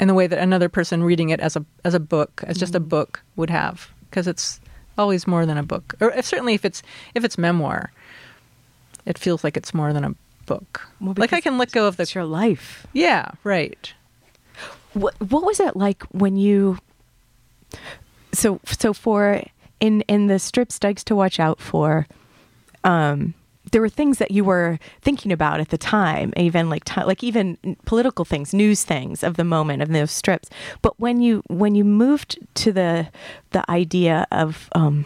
in 0.00 0.08
the 0.08 0.14
way 0.14 0.26
that 0.26 0.38
another 0.38 0.70
person 0.70 1.04
reading 1.04 1.28
it 1.28 1.40
as 1.40 1.56
a 1.56 1.64
as 1.84 1.92
a 1.92 2.00
book, 2.00 2.42
as 2.46 2.56
just 2.56 2.74
a 2.74 2.80
mm-hmm. 2.80 2.88
book 2.88 3.22
would 3.36 3.50
have, 3.50 3.90
because 4.08 4.26
it's 4.26 4.62
always 4.96 5.26
more 5.26 5.44
than 5.44 5.58
a 5.58 5.62
book. 5.62 5.94
Or 6.00 6.10
if, 6.12 6.24
certainly 6.24 6.54
if 6.54 6.64
it's 6.64 6.82
if 7.14 7.22
it's 7.22 7.36
memoir, 7.36 7.92
it 9.04 9.18
feels 9.18 9.44
like 9.44 9.58
it's 9.58 9.74
more 9.74 9.92
than 9.92 10.04
a 10.04 10.14
book. 10.46 10.88
Well, 11.02 11.12
like 11.18 11.34
I 11.34 11.42
can 11.42 11.58
let 11.58 11.70
go 11.70 11.86
of 11.86 11.98
the 11.98 12.04
It's 12.04 12.14
your 12.14 12.24
life. 12.24 12.86
yeah, 12.94 13.32
right. 13.44 13.92
What 14.94 15.14
What 15.20 15.44
was 15.44 15.60
it 15.60 15.76
like 15.76 16.02
when 16.12 16.36
you? 16.36 16.78
So 18.32 18.60
so 18.66 18.92
for 18.92 19.42
in 19.80 20.02
in 20.02 20.26
the 20.26 20.38
strips 20.38 20.78
Dykes 20.78 21.04
to 21.04 21.16
watch 21.16 21.40
out 21.40 21.60
for, 21.60 22.06
um, 22.84 23.34
there 23.72 23.80
were 23.80 23.88
things 23.88 24.18
that 24.18 24.30
you 24.30 24.44
were 24.44 24.78
thinking 25.00 25.32
about 25.32 25.60
at 25.60 25.70
the 25.70 25.78
time, 25.78 26.32
even 26.36 26.68
like 26.68 26.84
ti 26.84 27.02
like 27.02 27.24
even 27.24 27.58
political 27.84 28.24
things, 28.24 28.54
news 28.54 28.84
things 28.84 29.22
of 29.22 29.36
the 29.36 29.44
moment 29.44 29.82
of 29.82 29.88
those 29.88 30.10
strips. 30.10 30.48
But 30.82 30.98
when 31.00 31.20
you 31.20 31.42
when 31.48 31.74
you 31.74 31.84
moved 31.84 32.38
to 32.54 32.72
the 32.72 33.08
the 33.50 33.68
idea 33.70 34.26
of 34.30 34.68
um, 34.72 35.04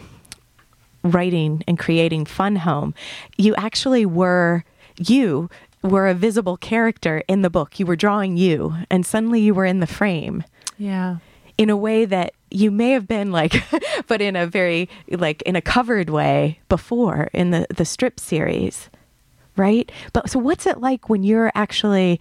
writing 1.03 1.63
and 1.67 1.79
creating 1.79 2.25
Fun 2.25 2.57
Home, 2.57 2.93
you 3.37 3.55
actually 3.55 4.05
were 4.05 4.63
you 4.97 5.49
were 5.87 6.07
a 6.07 6.13
visible 6.13 6.57
character 6.57 7.23
in 7.27 7.41
the 7.41 7.49
book. 7.49 7.79
You 7.79 7.85
were 7.85 7.95
drawing 7.95 8.37
you, 8.37 8.75
and 8.89 9.05
suddenly 9.05 9.41
you 9.41 9.53
were 9.53 9.65
in 9.65 9.79
the 9.79 9.87
frame 9.87 10.43
Yeah. 10.77 11.17
in 11.57 11.69
a 11.69 11.77
way 11.77 12.05
that 12.05 12.33
you 12.51 12.71
may 12.71 12.91
have 12.91 13.07
been 13.07 13.31
like, 13.31 13.53
but 14.07 14.21
in 14.21 14.35
a 14.35 14.45
very 14.47 14.89
like 15.09 15.41
in 15.43 15.55
a 15.55 15.61
covered 15.61 16.09
way 16.09 16.59
before 16.69 17.29
in 17.33 17.51
the 17.51 17.67
the 17.75 17.85
strip 17.85 18.19
series, 18.19 18.89
right? 19.57 19.91
But 20.13 20.29
so 20.29 20.39
what's 20.39 20.65
it 20.65 20.79
like 20.79 21.09
when 21.09 21.23
you're 21.23 21.51
actually 21.55 22.19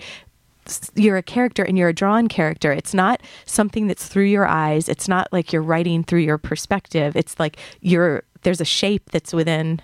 you're 0.96 1.16
a 1.16 1.22
character 1.22 1.62
and 1.62 1.78
you're 1.78 1.90
a 1.90 1.94
drawn 1.94 2.26
character. 2.26 2.72
It's 2.72 2.92
not 2.92 3.20
something 3.44 3.86
that's 3.86 4.08
through 4.08 4.24
your 4.24 4.46
eyes. 4.48 4.88
It's 4.88 5.06
not 5.06 5.28
like 5.32 5.52
you're 5.52 5.62
writing 5.62 6.02
through 6.02 6.20
your 6.22 6.38
perspective. 6.38 7.14
It's 7.14 7.38
like 7.38 7.56
you're 7.80 8.24
there's 8.42 8.60
a 8.60 8.64
shape 8.64 9.10
that's 9.12 9.32
within 9.32 9.80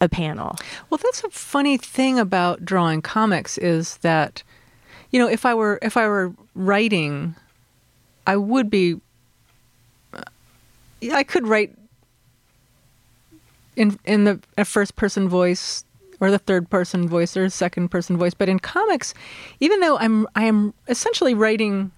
a 0.00 0.08
panel. 0.08 0.56
Well, 0.90 1.00
that's 1.02 1.24
a 1.24 1.30
funny 1.30 1.76
thing 1.76 2.18
about 2.18 2.64
drawing 2.64 3.02
comics 3.02 3.58
is 3.58 3.96
that 3.98 4.42
you 5.10 5.18
know, 5.18 5.28
if 5.28 5.46
I 5.46 5.54
were 5.54 5.78
if 5.82 5.96
I 5.96 6.08
were 6.08 6.32
writing, 6.54 7.34
I 8.26 8.36
would 8.36 8.68
be 8.68 9.00
uh, 10.12 10.22
I 11.12 11.22
could 11.22 11.46
write 11.46 11.72
in 13.76 13.98
in 14.04 14.24
the 14.24 14.40
a 14.58 14.64
first 14.64 14.96
person 14.96 15.28
voice 15.28 15.84
or 16.20 16.30
the 16.30 16.38
third 16.38 16.68
person 16.70 17.08
voice 17.08 17.36
or 17.36 17.48
second 17.50 17.90
person 17.90 18.16
voice. 18.16 18.34
But 18.34 18.48
in 18.48 18.58
comics, 18.58 19.14
even 19.60 19.80
though 19.80 19.98
I'm 19.98 20.26
I 20.34 20.44
am 20.44 20.74
essentially 20.88 21.34
writing 21.34 21.92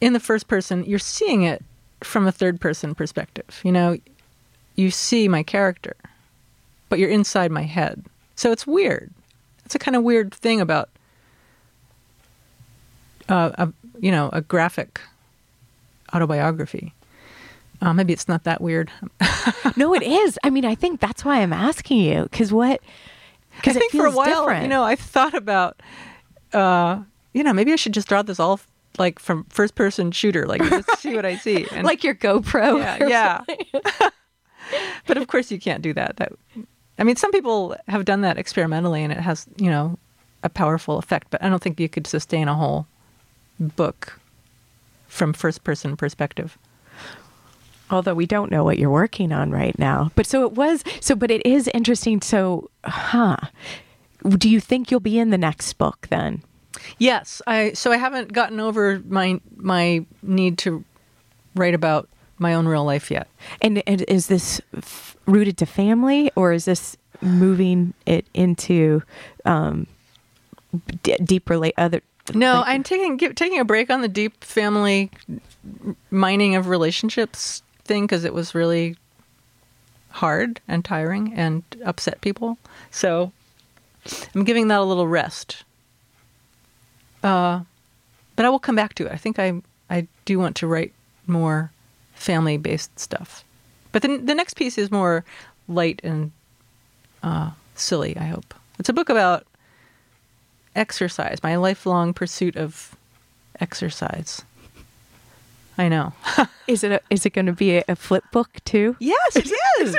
in 0.00 0.12
the 0.12 0.20
first 0.20 0.48
person, 0.48 0.84
you're 0.84 0.98
seeing 0.98 1.42
it 1.42 1.62
from 2.02 2.26
a 2.26 2.32
third 2.32 2.60
person 2.60 2.94
perspective. 2.94 3.60
You 3.64 3.72
know, 3.72 3.98
you 4.76 4.90
see 4.90 5.28
my 5.28 5.42
character, 5.42 5.94
but 6.92 6.98
you're 6.98 7.08
inside 7.08 7.50
my 7.50 7.62
head. 7.62 8.04
So 8.34 8.52
it's 8.52 8.66
weird. 8.66 9.10
It's 9.64 9.74
a 9.74 9.78
kind 9.78 9.96
of 9.96 10.02
weird 10.02 10.34
thing 10.34 10.60
about 10.60 10.90
uh, 13.30 13.52
a 13.54 13.72
you 13.98 14.10
know 14.10 14.28
a 14.30 14.42
graphic 14.42 15.00
autobiography. 16.14 16.92
Uh, 17.80 17.94
maybe 17.94 18.12
it's 18.12 18.28
not 18.28 18.44
that 18.44 18.60
weird. 18.60 18.90
no, 19.78 19.94
it 19.94 20.02
is. 20.02 20.38
I 20.44 20.50
mean, 20.50 20.66
I 20.66 20.74
think 20.74 21.00
that's 21.00 21.24
why 21.24 21.40
I'm 21.40 21.54
asking 21.54 22.02
you 22.02 22.24
because 22.24 22.52
what? 22.52 22.82
Because 23.56 23.78
I 23.78 23.80
think 23.80 23.92
for 23.92 24.04
a 24.04 24.10
while, 24.10 24.42
different. 24.42 24.64
you 24.64 24.68
know, 24.68 24.84
I 24.84 24.94
thought 24.94 25.32
about, 25.32 25.80
uh, 26.52 27.00
you 27.32 27.42
know, 27.42 27.54
maybe 27.54 27.72
I 27.72 27.76
should 27.76 27.94
just 27.94 28.06
draw 28.06 28.20
this 28.20 28.38
all 28.38 28.60
like 28.98 29.18
from 29.18 29.44
first 29.44 29.76
person 29.76 30.12
shooter, 30.12 30.46
like 30.46 30.60
just 30.62 30.90
see 30.98 31.16
what 31.16 31.24
I 31.24 31.36
see, 31.38 31.66
and, 31.72 31.86
like 31.86 32.04
your 32.04 32.14
GoPro. 32.14 32.80
Yeah, 33.08 33.44
yeah. 33.48 34.10
but 35.06 35.16
of 35.16 35.26
course, 35.28 35.50
you 35.50 35.58
can't 35.58 35.80
do 35.80 35.94
that. 35.94 36.18
That 36.18 36.32
I 37.02 37.04
mean, 37.04 37.16
some 37.16 37.32
people 37.32 37.74
have 37.88 38.04
done 38.04 38.20
that 38.20 38.38
experimentally, 38.38 39.02
and 39.02 39.12
it 39.12 39.18
has 39.18 39.44
you 39.56 39.68
know 39.68 39.98
a 40.44 40.48
powerful 40.48 40.98
effect. 40.98 41.30
But 41.30 41.42
I 41.42 41.48
don't 41.48 41.60
think 41.60 41.80
you 41.80 41.88
could 41.88 42.06
sustain 42.06 42.46
a 42.46 42.54
whole 42.54 42.86
book 43.58 44.20
from 45.08 45.32
first 45.32 45.64
person 45.64 45.96
perspective 45.96 46.56
although 47.90 48.14
we 48.14 48.24
don't 48.24 48.50
know 48.50 48.64
what 48.64 48.78
you're 48.78 48.88
working 48.90 49.32
on 49.32 49.50
right 49.50 49.78
now. 49.78 50.10
But 50.14 50.26
so 50.26 50.46
it 50.46 50.52
was 50.52 50.82
so 51.00 51.14
but 51.14 51.30
it 51.30 51.44
is 51.44 51.68
interesting 51.74 52.22
so 52.22 52.70
huh. 52.84 53.36
Do 54.38 54.48
you 54.48 54.60
think 54.60 54.90
you'll 54.90 55.00
be 55.00 55.18
in 55.18 55.30
the 55.30 55.36
next 55.36 55.74
book 55.74 56.06
then? 56.08 56.42
Yes, 56.98 57.42
I 57.46 57.72
so 57.72 57.92
I 57.92 57.98
haven't 57.98 58.32
gotten 58.32 58.60
over 58.60 59.02
my 59.06 59.40
my 59.56 60.06
need 60.22 60.58
to 60.58 60.84
write 61.54 61.74
about 61.74 62.08
my 62.42 62.54
own 62.54 62.66
real 62.66 62.84
life 62.84 63.10
yet. 63.10 63.28
And, 63.60 63.82
and 63.86 64.02
is 64.02 64.26
this 64.26 64.60
f- 64.76 65.16
rooted 65.26 65.56
to 65.58 65.66
family 65.66 66.30
or 66.36 66.52
is 66.52 66.66
this 66.66 66.96
moving 67.22 67.94
it 68.04 68.26
into 68.34 69.02
um, 69.44 69.86
d- 71.02 71.16
deep 71.24 71.48
relate 71.48 71.74
other 71.78 72.02
no, 72.34 72.56
like, 72.56 72.68
I'm 72.68 72.82
taking 72.82 73.18
taking 73.18 73.58
a 73.58 73.64
break 73.64 73.90
on 73.90 74.00
the 74.00 74.08
deep 74.08 74.44
family 74.44 75.10
mining 76.10 76.54
of 76.54 76.68
relationships 76.68 77.62
thing 77.84 78.04
because 78.04 78.24
it 78.24 78.32
was 78.32 78.54
really 78.54 78.96
hard 80.10 80.60
and 80.68 80.84
tiring 80.84 81.32
and 81.34 81.64
upset 81.84 82.20
people. 82.20 82.58
So 82.90 83.32
I'm 84.34 84.44
giving 84.44 84.68
that 84.68 84.78
a 84.78 84.84
little 84.84 85.08
rest. 85.08 85.64
Uh, 87.24 87.62
but 88.36 88.46
I 88.46 88.50
will 88.50 88.58
come 88.60 88.76
back 88.76 88.94
to 88.94 89.06
it. 89.06 89.12
I 89.12 89.16
think 89.16 89.38
I 89.38 89.60
I 89.90 90.06
do 90.24 90.38
want 90.38 90.56
to 90.56 90.66
write 90.68 90.92
more 91.26 91.71
family 92.22 92.56
based 92.56 92.98
stuff. 92.98 93.44
But 93.90 94.02
then 94.02 94.26
the 94.26 94.34
next 94.34 94.54
piece 94.54 94.78
is 94.78 94.90
more 94.90 95.24
light 95.68 96.00
and 96.02 96.32
uh, 97.22 97.50
silly. 97.74 98.16
I 98.16 98.24
hope 98.24 98.54
it's 98.78 98.88
a 98.88 98.92
book 98.92 99.08
about 99.08 99.46
exercise, 100.74 101.42
my 101.42 101.56
lifelong 101.56 102.14
pursuit 102.14 102.56
of 102.56 102.96
exercise. 103.60 104.42
I 105.76 105.88
know. 105.88 106.12
is 106.66 106.84
it 106.84 106.92
a, 106.92 107.00
is 107.10 107.26
it 107.26 107.30
going 107.30 107.46
to 107.46 107.52
be 107.52 107.78
a, 107.78 107.84
a, 107.88 107.96
flip 107.96 108.24
book 108.30 108.48
too? 108.64 108.96
Yes, 108.98 109.36
it 109.36 109.46
is. 109.80 109.96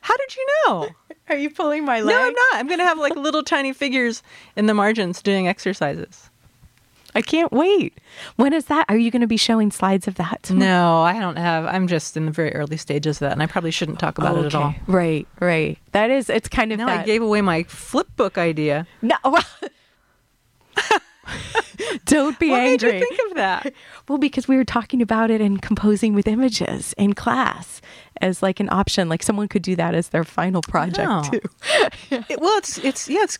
How 0.00 0.16
did 0.16 0.36
you 0.36 0.48
know? 0.66 0.88
Are 1.28 1.36
you 1.36 1.50
pulling 1.50 1.84
my 1.84 2.00
leg? 2.00 2.14
No, 2.14 2.22
I'm 2.22 2.32
not. 2.32 2.54
I'm 2.54 2.66
going 2.66 2.78
to 2.78 2.84
have 2.84 2.98
like 2.98 3.14
little 3.16 3.42
tiny 3.42 3.72
figures 3.72 4.22
in 4.56 4.66
the 4.66 4.74
margins 4.74 5.22
doing 5.22 5.48
exercises. 5.48 6.30
I 7.14 7.22
can't 7.22 7.52
wait. 7.52 7.98
When 8.36 8.52
is 8.52 8.66
that? 8.66 8.86
Are 8.88 8.96
you 8.96 9.10
going 9.10 9.20
to 9.20 9.26
be 9.26 9.36
showing 9.36 9.70
slides 9.70 10.08
of 10.08 10.14
that? 10.16 10.50
No, 10.50 11.02
I 11.02 11.18
don't 11.18 11.36
have. 11.36 11.66
I'm 11.66 11.86
just 11.86 12.16
in 12.16 12.26
the 12.26 12.32
very 12.32 12.54
early 12.54 12.76
stages 12.76 13.16
of 13.16 13.20
that, 13.20 13.32
and 13.32 13.42
I 13.42 13.46
probably 13.46 13.70
shouldn't 13.70 13.98
talk 13.98 14.18
about 14.18 14.36
okay. 14.36 14.46
it 14.46 14.46
at 14.46 14.54
all. 14.54 14.74
Right, 14.86 15.26
right. 15.40 15.78
That 15.92 16.10
is. 16.10 16.30
It's 16.30 16.48
kind 16.48 16.72
of. 16.72 16.78
No, 16.78 16.86
that. 16.86 17.00
I 17.00 17.04
gave 17.04 17.22
away 17.22 17.40
my 17.42 17.64
flip 17.64 18.08
book 18.16 18.38
idea. 18.38 18.86
No. 19.02 19.16
Don't 22.06 22.38
be 22.38 22.50
what 22.50 22.60
angry. 22.60 22.88
What 22.88 22.94
made 22.94 23.00
you 23.00 23.06
think 23.16 23.30
of 23.30 23.36
that? 23.36 23.74
Well, 24.08 24.18
because 24.18 24.48
we 24.48 24.56
were 24.56 24.64
talking 24.64 25.00
about 25.00 25.30
it 25.30 25.40
and 25.40 25.62
composing 25.62 26.12
with 26.12 26.26
images 26.26 26.92
in 26.98 27.14
class 27.14 27.80
as 28.20 28.42
like 28.42 28.58
an 28.58 28.68
option. 28.70 29.08
Like 29.08 29.22
someone 29.22 29.46
could 29.46 29.62
do 29.62 29.76
that 29.76 29.94
as 29.94 30.08
their 30.08 30.24
final 30.24 30.60
project 30.60 31.08
oh. 31.08 31.22
too. 31.30 31.40
it, 32.28 32.40
well, 32.40 32.58
it's 32.58 32.78
it's 32.78 33.08
yeah, 33.08 33.22
it's 33.22 33.38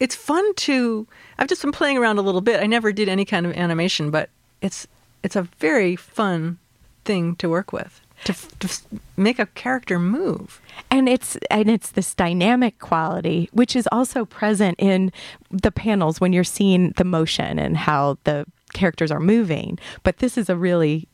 it's 0.00 0.14
fun 0.14 0.54
to. 0.54 1.06
I've 1.38 1.48
just 1.48 1.62
been 1.62 1.72
playing 1.72 1.98
around 1.98 2.18
a 2.18 2.22
little 2.22 2.40
bit. 2.40 2.60
I 2.60 2.66
never 2.66 2.92
did 2.92 3.08
any 3.08 3.24
kind 3.24 3.46
of 3.46 3.52
animation, 3.52 4.10
but 4.10 4.30
it's 4.60 4.86
it's 5.22 5.36
a 5.36 5.42
very 5.58 5.96
fun 5.96 6.58
thing 7.04 7.36
to 7.36 7.48
work 7.48 7.72
with 7.72 8.00
to, 8.24 8.34
to 8.58 8.68
make 9.16 9.38
a 9.38 9.46
character 9.46 9.98
move 9.98 10.60
and 10.90 11.08
it's 11.08 11.36
and 11.50 11.70
it's 11.70 11.90
this 11.90 12.14
dynamic 12.14 12.78
quality 12.78 13.48
which 13.52 13.76
is 13.76 13.88
also 13.92 14.24
present 14.24 14.74
in 14.78 15.12
the 15.50 15.70
panels 15.70 16.20
when 16.20 16.32
you're 16.32 16.44
seeing 16.44 16.90
the 16.96 17.04
motion 17.04 17.58
and 17.58 17.76
how 17.76 18.18
the 18.24 18.46
characters 18.72 19.10
are 19.10 19.20
moving 19.20 19.78
but 20.02 20.18
this 20.18 20.36
is 20.36 20.48
a 20.48 20.56
really 20.56 21.06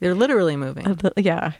they're 0.00 0.14
literally 0.14 0.56
moving 0.56 0.86
a, 0.86 1.12
yeah 1.16 1.52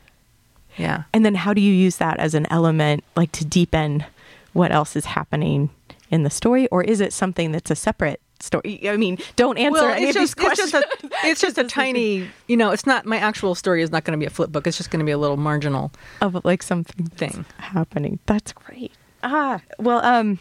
yeah 0.77 1.05
and 1.13 1.25
then 1.25 1.35
how 1.35 1.55
do 1.55 1.61
you 1.61 1.73
use 1.73 1.97
that 1.97 2.19
as 2.19 2.35
an 2.35 2.47
element 2.51 3.03
like 3.17 3.33
to 3.33 3.45
deepen 3.45 4.05
what 4.53 4.71
else 4.71 4.97
is 4.97 5.05
happening 5.07 5.71
in 6.11 6.23
the 6.23 6.31
story 6.31 6.69
or 6.69 6.83
is 6.83 7.01
it 7.01 7.13
something 7.13 7.53
that's 7.53 7.71
a 7.71 7.77
separate 7.77 8.21
story. 8.41 8.89
I 8.89 8.97
mean, 8.97 9.19
don't 9.37 9.59
answer 9.59 9.73
well, 9.73 9.93
any 9.93 10.09
of 10.09 10.15
just, 10.15 10.37
these 10.37 10.45
questions. 10.45 10.73
It's 10.75 10.93
just 11.01 11.05
a, 11.05 11.11
it's 11.27 11.41
just 11.41 11.59
a 11.59 11.65
tiny, 11.65 12.29
you 12.47 12.57
know, 12.57 12.71
it's 12.71 12.87
not 12.87 13.07
my 13.07 13.17
actual 13.17 13.55
story 13.55 13.83
is 13.83 13.91
not 13.91 14.05
going 14.05 14.19
to 14.19 14.23
be 14.23 14.27
a 14.27 14.31
flip 14.31 14.53
book. 14.53 14.67
It's 14.67 14.77
just 14.77 14.91
going 14.91 15.01
to 15.01 15.07
be 15.07 15.13
a 15.13 15.19
little 15.19 15.37
marginal 15.37 15.93
of 16.21 16.45
like 16.45 16.63
something 16.63 17.07
thing 17.07 17.45
happening. 17.59 18.19
That's 18.27 18.53
great. 18.53 18.93
Ah, 19.23 19.63
well, 19.79 20.05
um, 20.05 20.39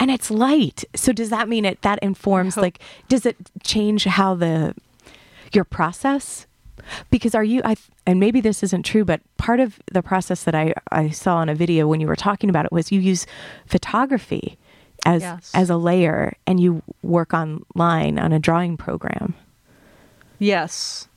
and 0.00 0.10
it's 0.10 0.30
light. 0.30 0.84
So 0.94 1.12
does 1.12 1.30
that 1.30 1.48
mean 1.48 1.64
it 1.64 1.82
that 1.82 1.98
informs 2.00 2.56
like 2.56 2.80
does 3.08 3.24
it 3.24 3.36
change 3.62 4.04
how 4.04 4.34
the 4.34 4.74
your 5.52 5.64
process? 5.64 6.46
Because 7.10 7.34
are 7.34 7.44
you 7.44 7.62
I 7.64 7.76
and 8.06 8.20
maybe 8.20 8.40
this 8.40 8.62
isn't 8.62 8.84
true, 8.84 9.04
but 9.04 9.20
part 9.36 9.60
of 9.60 9.78
the 9.92 10.02
process 10.02 10.44
that 10.44 10.54
I 10.54 10.74
I 10.90 11.10
saw 11.10 11.40
in 11.42 11.48
a 11.48 11.54
video 11.54 11.86
when 11.86 12.00
you 12.00 12.06
were 12.06 12.16
talking 12.16 12.50
about 12.50 12.64
it 12.64 12.72
was 12.72 12.90
you 12.90 13.00
use 13.00 13.26
photography 13.66 14.58
as 15.06 15.22
yes. 15.22 15.52
as 15.54 15.70
a 15.70 15.76
layer 15.76 16.36
and 16.46 16.58
you 16.58 16.82
work 17.02 17.32
online 17.32 18.18
on 18.18 18.32
a 18.32 18.38
drawing 18.38 18.76
program. 18.76 19.34
Yes. 20.38 21.08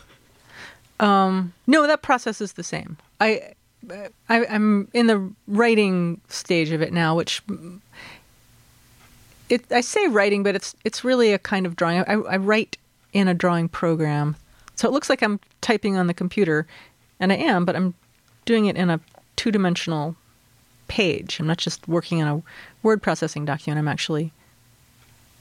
um, 1.00 1.52
no, 1.66 1.86
that 1.86 2.02
process 2.02 2.40
is 2.40 2.52
the 2.52 2.62
same. 2.62 2.96
I, 3.20 3.52
I 4.28 4.46
I'm 4.46 4.88
in 4.94 5.08
the 5.08 5.30
writing 5.48 6.20
stage 6.28 6.70
of 6.70 6.80
it 6.80 6.92
now, 6.92 7.16
which 7.16 7.42
it, 9.48 9.70
I 9.72 9.80
say 9.80 10.06
writing, 10.06 10.44
but 10.44 10.54
it's 10.54 10.76
it's 10.84 11.02
really 11.04 11.32
a 11.32 11.38
kind 11.38 11.66
of 11.66 11.74
drawing. 11.74 12.00
I, 12.06 12.12
I 12.12 12.36
write 12.36 12.78
in 13.12 13.26
a 13.26 13.34
drawing 13.34 13.68
program, 13.68 14.36
so 14.76 14.88
it 14.88 14.92
looks 14.92 15.10
like 15.10 15.20
I'm 15.20 15.40
typing 15.60 15.96
on 15.96 16.06
the 16.06 16.14
computer, 16.14 16.64
and 17.18 17.32
I 17.32 17.36
am, 17.36 17.64
but 17.64 17.74
I'm 17.74 17.94
doing 18.44 18.66
it 18.66 18.76
in 18.76 18.88
a 18.88 19.00
two 19.34 19.50
dimensional 19.50 20.14
page. 20.86 21.40
I'm 21.40 21.46
not 21.46 21.58
just 21.58 21.86
working 21.88 22.22
on 22.22 22.28
a 22.28 22.42
word 22.82 23.02
processing 23.02 23.44
document. 23.44 23.78
I'm 23.78 23.88
actually 23.88 24.32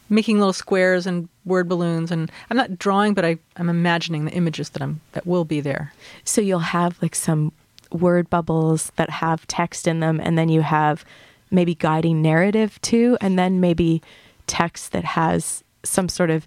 making 0.10 0.40
little 0.40 0.54
squares 0.54 1.06
and 1.06 1.30
word 1.46 1.70
balloons 1.70 2.12
and 2.12 2.32
I'm 2.50 2.58
not 2.58 2.80
drawing 2.80 3.14
but 3.14 3.24
I, 3.24 3.38
I'm 3.58 3.70
imagining 3.70 4.26
the 4.26 4.32
images 4.32 4.70
that 4.70 4.82
I'm 4.82 5.02
that 5.12 5.28
will 5.28 5.46
be 5.46 5.62
there. 5.62 5.94
So 6.24 6.42
you'll 6.42 6.60
have 6.60 7.00
like 7.02 7.16
some 7.16 7.52
word 7.92 8.30
bubbles 8.30 8.92
that 8.96 9.10
have 9.10 9.46
text 9.48 9.88
in 9.88 10.00
them 10.00 10.20
and 10.20 10.38
then 10.38 10.50
you 10.50 10.62
have 10.62 11.06
maybe 11.52 11.76
guiding 11.76 12.22
narrative 12.22 12.82
too 12.82 13.18
and 13.22 13.38
then 13.38 13.60
maybe 13.60 14.02
text 14.48 14.92
that 14.92 15.06
has 15.06 15.64
some 15.84 16.10
sort 16.10 16.30
of 16.30 16.46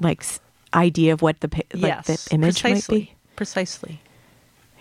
like 0.00 0.22
idea 0.74 1.12
of 1.12 1.22
what 1.22 1.40
the 1.40 1.48
like 1.74 2.04
yes, 2.06 2.06
the 2.06 2.34
image 2.34 2.60
precisely, 2.60 2.98
might 2.98 3.06
be. 3.06 3.14
Precisely. 3.36 4.00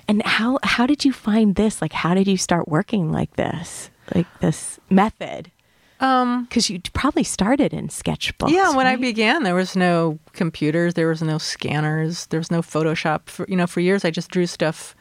And 0.07 0.21
how 0.23 0.59
how 0.63 0.85
did 0.85 1.05
you 1.05 1.11
find 1.11 1.55
this? 1.55 1.81
Like, 1.81 1.93
how 1.93 2.13
did 2.13 2.27
you 2.27 2.37
start 2.37 2.67
working 2.67 3.11
like 3.11 3.35
this, 3.35 3.89
like 4.15 4.27
this 4.39 4.79
method? 4.89 5.51
Um, 5.99 6.43
Because 6.43 6.69
you 6.69 6.79
probably 6.93 7.23
started 7.23 7.73
in 7.73 7.87
sketchbooks. 7.87 8.51
yeah, 8.51 8.75
when 8.75 8.85
I 8.85 8.95
began, 8.97 9.41
there 9.43 9.55
was 9.55 9.75
no 9.75 10.19
computers, 10.33 10.93
there 10.93 11.07
was 11.07 11.23
no 11.23 11.39
scanners, 11.39 12.27
there 12.27 12.39
was 12.39 12.51
no 12.51 12.61
Photoshop. 12.61 13.27
For 13.29 13.45
you 13.49 13.55
know, 13.55 13.65
for 13.67 13.79
years 13.79 14.05
I 14.05 14.11
just 14.11 14.29
drew 14.29 14.45
stuff 14.45 14.95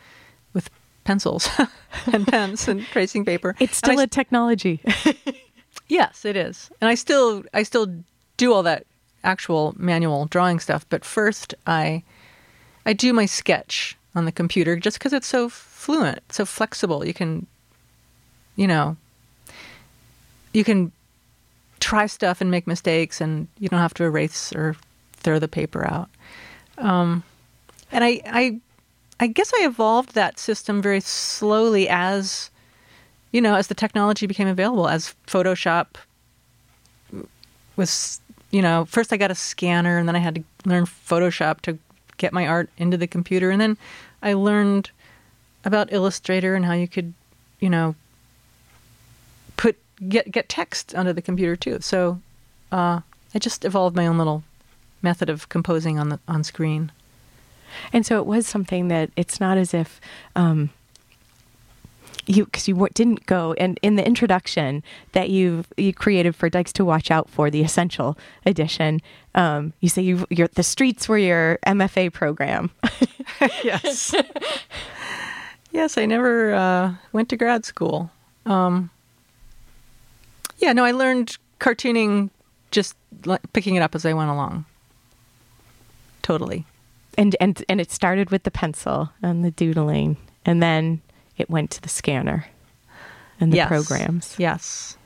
with 0.54 0.70
pencils 1.04 1.48
and 2.12 2.26
pens 2.26 2.66
and 2.68 2.82
tracing 2.86 3.24
paper. 3.26 3.54
it's 3.60 3.80
I 3.84 3.88
still 3.92 4.00
a 4.00 4.06
technology. 4.06 4.80
Yes, 5.88 6.24
it 6.24 6.36
is. 6.36 6.70
And 6.80 6.88
I 6.88 6.94
still 6.96 7.44
I 7.54 7.62
still 7.62 7.86
do 8.38 8.52
all 8.52 8.62
that 8.64 8.86
actual 9.22 9.74
manual 9.78 10.26
drawing 10.26 10.58
stuff, 10.58 10.84
but 10.88 11.04
first 11.04 11.54
I 11.66 12.02
I 12.84 12.92
do 12.92 13.12
my 13.12 13.26
sketch 13.26 13.96
on 14.14 14.24
the 14.24 14.32
computer 14.32 14.76
just 14.76 14.98
cuz 14.98 15.12
it's 15.12 15.26
so 15.28 15.48
fluent, 15.48 16.20
so 16.32 16.44
flexible. 16.44 17.06
You 17.06 17.14
can 17.14 17.46
you 18.56 18.66
know 18.66 18.96
you 20.52 20.64
can 20.64 20.90
try 21.80 22.06
stuff 22.06 22.40
and 22.40 22.50
make 22.50 22.66
mistakes 22.66 23.20
and 23.20 23.46
you 23.58 23.68
don't 23.68 23.80
have 23.80 23.94
to 23.94 24.04
erase 24.04 24.52
or 24.54 24.74
throw 25.12 25.38
the 25.38 25.48
paper 25.48 25.86
out. 25.86 26.08
Um 26.78 27.22
and 27.92 28.02
I 28.02 28.20
I 28.26 28.60
I 29.20 29.26
guess 29.28 29.52
I 29.60 29.66
evolved 29.66 30.14
that 30.14 30.38
system 30.38 30.82
very 30.82 31.00
slowly 31.00 31.88
as 31.88 32.50
you 33.32 33.40
know, 33.40 33.54
as 33.54 33.66
the 33.66 33.74
technology 33.74 34.26
became 34.26 34.48
available, 34.48 34.88
as 34.88 35.14
Photoshop 35.26 35.96
was, 37.76 38.20
you 38.50 38.62
know, 38.62 38.86
first 38.86 39.12
I 39.12 39.18
got 39.18 39.30
a 39.30 39.34
scanner 39.34 39.98
and 39.98 40.08
then 40.08 40.16
I 40.16 40.20
had 40.20 40.36
to 40.36 40.44
learn 40.64 40.86
Photoshop 40.86 41.60
to 41.62 41.78
get 42.16 42.32
my 42.32 42.46
art 42.46 42.70
into 42.78 42.96
the 42.96 43.06
computer. 43.06 43.50
And 43.50 43.60
then 43.60 43.76
I 44.22 44.32
learned 44.32 44.90
about 45.64 45.92
Illustrator 45.92 46.54
and 46.54 46.64
how 46.64 46.72
you 46.72 46.88
could, 46.88 47.12
you 47.60 47.68
know, 47.68 47.94
get 50.08 50.30
get 50.30 50.48
text 50.48 50.94
onto 50.94 51.12
the 51.12 51.22
computer 51.22 51.56
too. 51.56 51.78
So 51.80 52.20
uh, 52.72 53.00
I 53.34 53.38
just 53.38 53.64
evolved 53.64 53.96
my 53.96 54.06
own 54.06 54.18
little 54.18 54.44
method 55.02 55.28
of 55.30 55.48
composing 55.48 55.98
on 55.98 56.08
the 56.08 56.20
on 56.28 56.44
screen. 56.44 56.92
And 57.92 58.06
so 58.06 58.18
it 58.18 58.26
was 58.26 58.46
something 58.46 58.88
that 58.88 59.10
it's 59.16 59.40
not 59.40 59.58
as 59.58 59.74
if 59.74 60.00
um, 60.34 60.70
you 62.26 62.44
because 62.44 62.68
you 62.68 62.74
w- 62.74 62.92
didn't 62.94 63.26
go 63.26 63.54
and 63.54 63.78
in 63.82 63.96
the 63.96 64.06
introduction 64.06 64.82
that 65.12 65.30
you 65.30 65.64
you 65.76 65.92
created 65.92 66.34
for 66.34 66.48
Dykes 66.48 66.72
to 66.74 66.84
watch 66.84 67.10
out 67.10 67.28
for 67.28 67.50
the 67.50 67.62
essential 67.62 68.16
edition. 68.44 69.00
Um, 69.34 69.72
you 69.80 69.88
say 69.88 70.02
you 70.02 70.26
you're 70.30 70.48
the 70.48 70.62
streets 70.62 71.08
were 71.08 71.18
your 71.18 71.58
MFA 71.66 72.12
program. 72.12 72.70
yes. 73.62 74.14
yes, 75.72 75.98
I 75.98 76.06
never 76.06 76.54
uh, 76.54 76.94
went 77.12 77.28
to 77.30 77.36
grad 77.36 77.64
school. 77.64 78.10
Um, 78.44 78.90
yeah, 80.58 80.72
no, 80.72 80.84
I 80.84 80.90
learned 80.92 81.36
cartooning 81.60 82.30
just 82.70 82.96
like, 83.24 83.40
picking 83.52 83.74
it 83.76 83.80
up 83.80 83.94
as 83.94 84.04
I 84.06 84.12
went 84.12 84.30
along. 84.30 84.64
Totally. 86.22 86.64
and 87.16 87.36
and 87.40 87.64
and 87.68 87.80
it 87.80 87.90
started 87.90 88.30
with 88.30 88.42
the 88.42 88.50
pencil 88.50 89.10
and 89.22 89.44
the 89.44 89.50
doodling, 89.52 90.16
and 90.44 90.62
then 90.62 91.00
it 91.38 91.48
went 91.48 91.70
to 91.72 91.80
the 91.80 91.88
scanner 91.88 92.46
and 93.40 93.52
the 93.52 93.56
Yes. 93.58 93.68
programs. 93.68 94.34
Yes. 94.38 94.96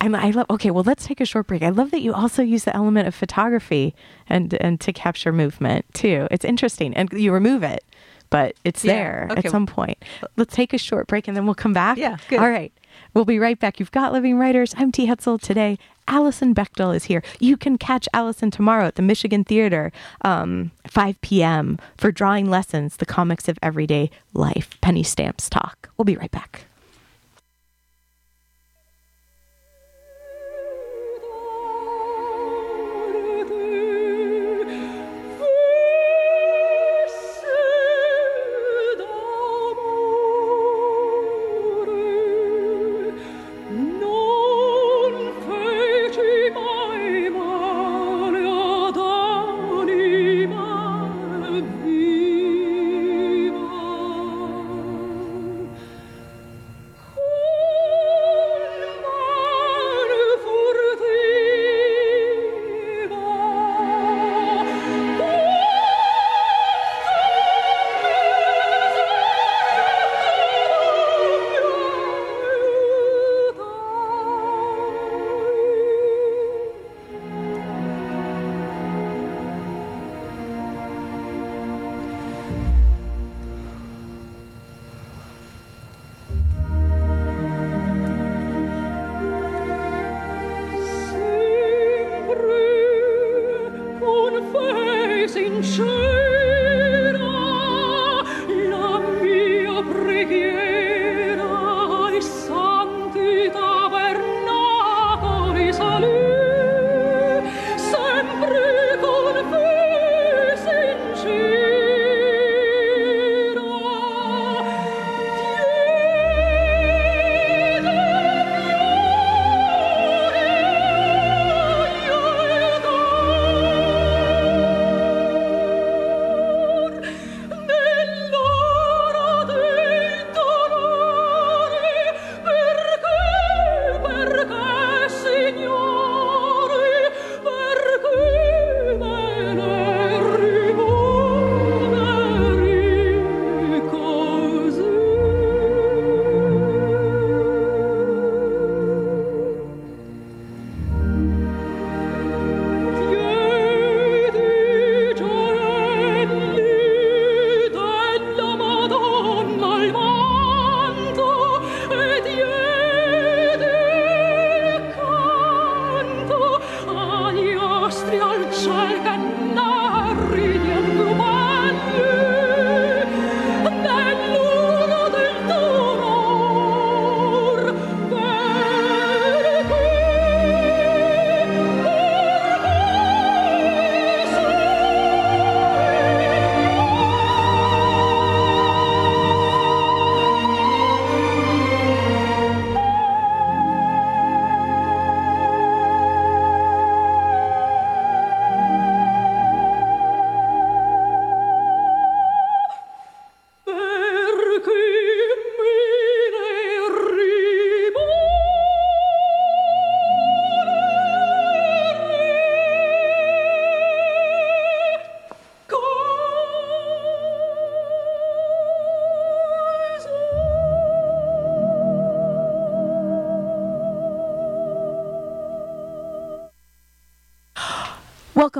I, 0.00 0.08
I 0.08 0.30
love. 0.30 0.46
Okay, 0.50 0.70
well, 0.70 0.84
let's 0.84 1.06
take 1.06 1.20
a 1.20 1.24
short 1.24 1.46
break. 1.46 1.62
I 1.62 1.70
love 1.70 1.90
that 1.92 2.00
you 2.02 2.12
also 2.12 2.42
use 2.42 2.64
the 2.64 2.74
element 2.76 3.06
of 3.08 3.14
photography 3.14 3.94
and 4.28 4.52
and 4.54 4.80
to 4.80 4.92
capture 4.92 5.32
movement 5.32 5.86
too. 5.94 6.26
It's 6.30 6.44
interesting, 6.44 6.92
and 6.94 7.10
you 7.12 7.32
remove 7.32 7.62
it, 7.62 7.82
but 8.28 8.56
it's 8.64 8.84
Yeah, 8.84 8.92
there 8.94 9.28
okay. 9.30 9.46
at 9.46 9.50
some 9.50 9.64
point. 9.66 9.96
Let's 10.36 10.54
take 10.54 10.74
a 10.74 10.78
short 10.78 11.06
break, 11.06 11.28
and 11.28 11.36
then 11.36 11.46
we'll 11.46 11.54
come 11.54 11.72
back. 11.72 11.96
Yeah, 11.98 12.16
good. 12.28 12.40
All 12.40 12.50
right, 12.50 12.72
we'll 13.16 13.24
be 13.24 13.38
right 13.38 13.58
back. 13.58 13.80
You've 13.80 13.90
got 13.92 14.12
Living 14.12 14.38
Writers. 14.38 14.74
I'm 14.76 14.92
T. 14.92 15.06
Hetzel 15.06 15.40
today. 15.40 15.78
Alison 16.06 16.54
Bechdel 16.54 16.94
is 16.94 17.04
here. 17.04 17.22
You 17.40 17.56
can 17.56 17.78
catch 17.78 18.06
Alison 18.12 18.50
tomorrow 18.50 18.86
at 18.86 18.96
the 18.96 19.02
Michigan 19.02 19.42
Theater, 19.42 19.90
um, 20.20 20.70
5 20.86 21.20
p.m. 21.22 21.78
for 21.96 22.12
drawing 22.12 22.50
lessons, 22.50 22.98
the 22.98 23.06
comics 23.06 23.48
of 23.48 23.58
everyday 23.62 24.10
life, 24.34 24.78
penny 24.82 25.02
stamps 25.02 25.48
talk. 25.48 25.88
We'll 25.96 26.04
be 26.04 26.16
right 26.16 26.30
back. 26.30 26.66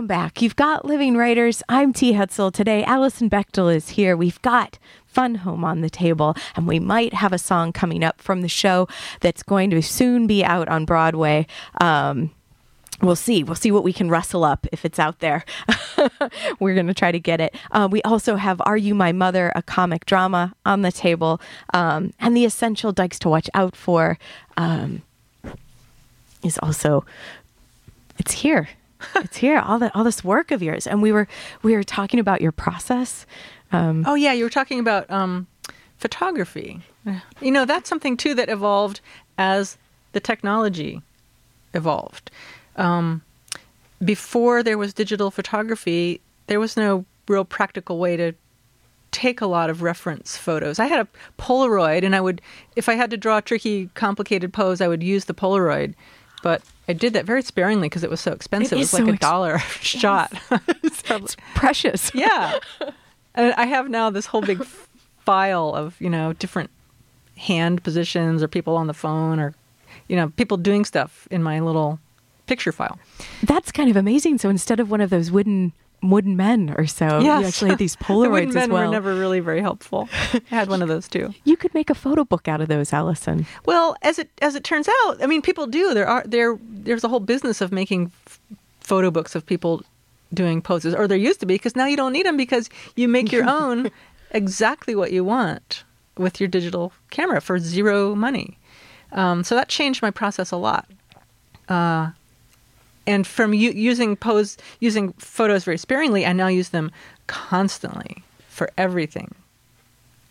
Welcome 0.07 0.25
back. 0.25 0.41
You've 0.41 0.55
got 0.55 0.85
Living 0.85 1.17
Writers. 1.17 1.65
I'm 1.69 1.93
T. 1.93 2.13
Hetzel. 2.13 2.53
Today, 2.53 2.85
Alison 2.85 3.29
Bechdel 3.29 3.75
is 3.75 3.89
here. 3.89 4.17
We've 4.17 4.41
got 4.41 4.79
Fun 5.05 5.35
Home 5.37 5.65
on 5.65 5.81
the 5.81 5.91
table, 5.91 6.37
and 6.55 6.69
we 6.69 6.79
might 6.79 7.13
have 7.13 7.33
a 7.33 7.39
song 7.39 7.73
coming 7.73 8.05
up 8.05 8.21
from 8.21 8.43
the 8.43 8.49
show 8.49 8.87
that's 9.19 9.43
going 9.43 9.71
to 9.71 9.83
soon 9.83 10.29
be 10.29 10.45
out 10.45 10.69
on 10.69 10.85
Broadway. 10.85 11.49
Um, 11.81 12.31
we'll 13.03 13.17
see. 13.17 13.43
We'll 13.43 13.57
see 13.57 13.73
what 13.73 13.83
we 13.83 13.93
can 13.93 14.09
rustle 14.09 14.45
up 14.45 14.65
if 14.71 14.85
it's 14.85 15.01
out 15.01 15.19
there. 15.19 15.45
We're 16.61 16.75
going 16.75 16.87
to 16.87 16.95
try 16.95 17.11
to 17.11 17.19
get 17.19 17.41
it. 17.41 17.57
Uh, 17.73 17.89
we 17.91 18.01
also 18.03 18.37
have 18.37 18.63
Are 18.65 18.77
You 18.77 18.95
My 18.95 19.11
Mother, 19.11 19.51
a 19.57 19.63
comic 19.63 20.07
drama 20.07 20.55
on 20.65 20.83
the 20.83 20.93
table, 20.93 21.41
um, 21.75 22.13
and 22.21 22.37
the 22.37 22.45
essential 22.45 22.93
dykes 22.93 23.19
to 23.21 23.29
watch 23.29 23.51
out 23.55 23.75
for 23.75 24.19
um, 24.57 25.03
is 26.45 26.61
also 26.63 27.05
it's 28.19 28.31
here. 28.31 28.69
it's 29.17 29.37
here. 29.37 29.59
All 29.59 29.79
that 29.79 29.95
all 29.95 30.05
this 30.05 30.25
work 30.25 30.51
of 30.51 30.63
yours, 30.63 30.87
and 30.87 31.03
we 31.03 31.13
were 31.13 31.29
we 31.63 31.75
were 31.75 31.85
talking 31.85 32.21
about 32.21 32.41
your 32.41 32.53
process. 32.53 33.27
Um, 33.73 34.05
Oh 34.07 34.15
yeah, 34.15 34.33
you 34.33 34.45
were 34.45 34.51
talking 34.51 34.81
about 34.81 35.11
um, 35.11 35.47
photography. 35.99 36.81
You 37.41 37.53
know, 37.53 37.65
that's 37.65 37.89
something 37.89 38.17
too 38.17 38.35
that 38.35 38.49
evolved 38.49 39.01
as 39.39 39.79
the 40.13 40.21
technology 40.21 41.03
evolved. 41.73 42.31
Um, 42.77 43.23
before 44.05 44.63
there 44.63 44.77
was 44.77 44.93
digital 44.93 45.31
photography, 45.31 46.21
there 46.49 46.59
was 46.59 46.77
no 46.77 47.05
real 47.29 47.45
practical 47.45 47.99
way 47.99 48.17
to 48.17 48.33
take 49.13 49.41
a 49.41 49.47
lot 49.47 49.71
of 49.71 49.83
reference 49.83 50.37
photos. 50.37 50.79
I 50.79 50.87
had 50.87 51.01
a 51.01 51.09
Polaroid, 51.39 52.05
and 52.05 52.15
I 52.15 52.21
would, 52.21 52.43
if 52.75 52.89
I 52.89 52.95
had 52.95 53.11
to 53.11 53.17
draw 53.17 53.39
a 53.39 53.43
tricky, 53.43 53.89
complicated 53.95 54.53
pose, 54.53 54.81
I 54.81 54.89
would 54.89 55.03
use 55.03 55.25
the 55.25 55.35
Polaroid. 55.35 55.95
But 56.43 56.63
I 56.89 56.93
did 56.93 57.13
that 57.15 57.25
very 57.25 57.43
sparingly 57.43 57.89
because 57.89 58.05
it 58.05 58.11
was 58.11 58.21
so 58.21 58.33
expensive. 58.33 58.73
It 58.73 58.79
was 58.81 58.93
like 58.93 59.03
so 59.03 59.09
a 59.09 59.13
ex- 59.13 59.21
dollar 59.21 59.55
a 59.55 59.61
shot. 59.61 60.33
It's 60.83 61.03
probably- 61.03 61.35
precious. 61.55 62.13
yeah. 62.15 62.59
And 63.35 63.53
I 63.55 63.67
have 63.67 63.89
now 63.91 64.11
this 64.11 64.27
whole 64.27 64.41
big 64.43 64.65
file 65.25 65.75
of, 65.75 66.01
you 66.01 66.09
know, 66.09 66.33
different 66.35 66.71
hand 67.37 67.83
positions 67.85 68.43
or 68.43 68.49
people 68.49 68.77
on 68.77 68.87
the 68.87 68.95
phone 68.95 69.41
or, 69.41 69.55
you 70.09 70.17
know, 70.17 70.29
people 70.37 70.57
doing 70.57 70.85
stuff 70.85 71.27
in 71.31 71.43
my 71.43 71.61
little 71.61 71.99
picture 72.47 72.73
file. 72.73 72.99
That's 73.43 73.73
kind 73.73 73.91
of 73.91 73.97
amazing. 73.97 74.39
So 74.39 74.49
instead 74.49 74.79
of 74.81 74.91
one 74.91 75.01
of 75.01 75.11
those 75.11 75.31
wooden 75.31 75.73
wooden 76.11 76.37
men 76.37 76.75
or 76.77 76.87
so, 76.87 77.21
you 77.21 77.31
actually 77.31 77.71
had 77.71 77.79
these 77.79 77.97
the 78.07 78.15
wooden 78.15 78.31
Polaroids 78.31 78.55
men 78.55 78.65
as 78.65 78.69
well. 78.69 78.87
were 78.87 78.91
never 78.91 79.15
really 79.15 79.41
very 79.41 79.61
helpful. 79.61 80.09
I 80.33 80.41
had 80.49 80.69
one 80.69 80.83
of 80.83 80.89
those 80.89 81.09
too. 81.09 81.35
you 81.45 81.57
could 81.57 81.75
make 81.75 81.91
a 81.91 81.95
photo 81.95 82.25
book 82.25 82.49
out 82.49 82.61
of 82.61 82.69
those, 82.69 82.93
Alison. 82.93 83.47
Well, 83.65 83.97
as 84.03 84.19
it 84.19 84.31
as 84.43 84.55
it 84.55 84.65
turns 84.65 84.89
out, 84.89 85.23
I 85.23 85.27
mean, 85.27 85.43
people 85.43 85.67
do. 85.67 85.95
There 85.95 86.07
are 86.09 86.23
there 86.27 86.59
there's 86.63 87.05
a 87.05 87.09
whole 87.09 87.21
business 87.21 87.61
of 87.61 87.73
making 87.73 88.13
f- 88.27 88.41
photo 88.81 89.11
books 89.11 89.35
of 89.35 89.45
people 89.45 89.83
doing 90.35 90.61
poses, 90.61 90.95
or 90.95 91.07
there 91.07 91.19
used 91.19 91.41
to 91.41 91.47
be, 91.47 91.55
because 91.55 91.77
now 91.77 91.87
you 91.87 91.97
don't 91.97 92.13
need 92.13 92.27
them 92.27 92.37
because 92.37 92.69
you 92.97 93.09
make 93.09 93.31
your 93.33 93.45
own 93.49 93.91
exactly 94.33 94.95
what 94.95 95.13
you 95.13 95.25
want 95.25 95.85
with 96.19 96.41
your 96.41 96.49
digital 96.49 96.93
camera 97.11 97.41
for 97.41 97.59
zero 97.59 98.15
money. 98.15 98.59
Um, 99.13 99.45
so 99.45 99.55
that 99.55 99.69
changed 99.69 100.03
my 100.03 100.11
process 100.11 100.51
a 100.51 100.57
lot. 100.57 100.91
Uh, 101.69 102.11
and 103.07 103.27
from 103.27 103.55
u- 103.55 103.73
using 103.73 104.17
pose 104.17 104.57
using 104.81 105.13
photos 105.15 105.65
very 105.65 105.79
sparingly, 105.79 106.27
I 106.27 106.33
now 106.33 106.49
use 106.49 106.71
them 106.71 106.91
constantly 107.27 108.23
for 108.49 108.71
everything, 108.77 109.35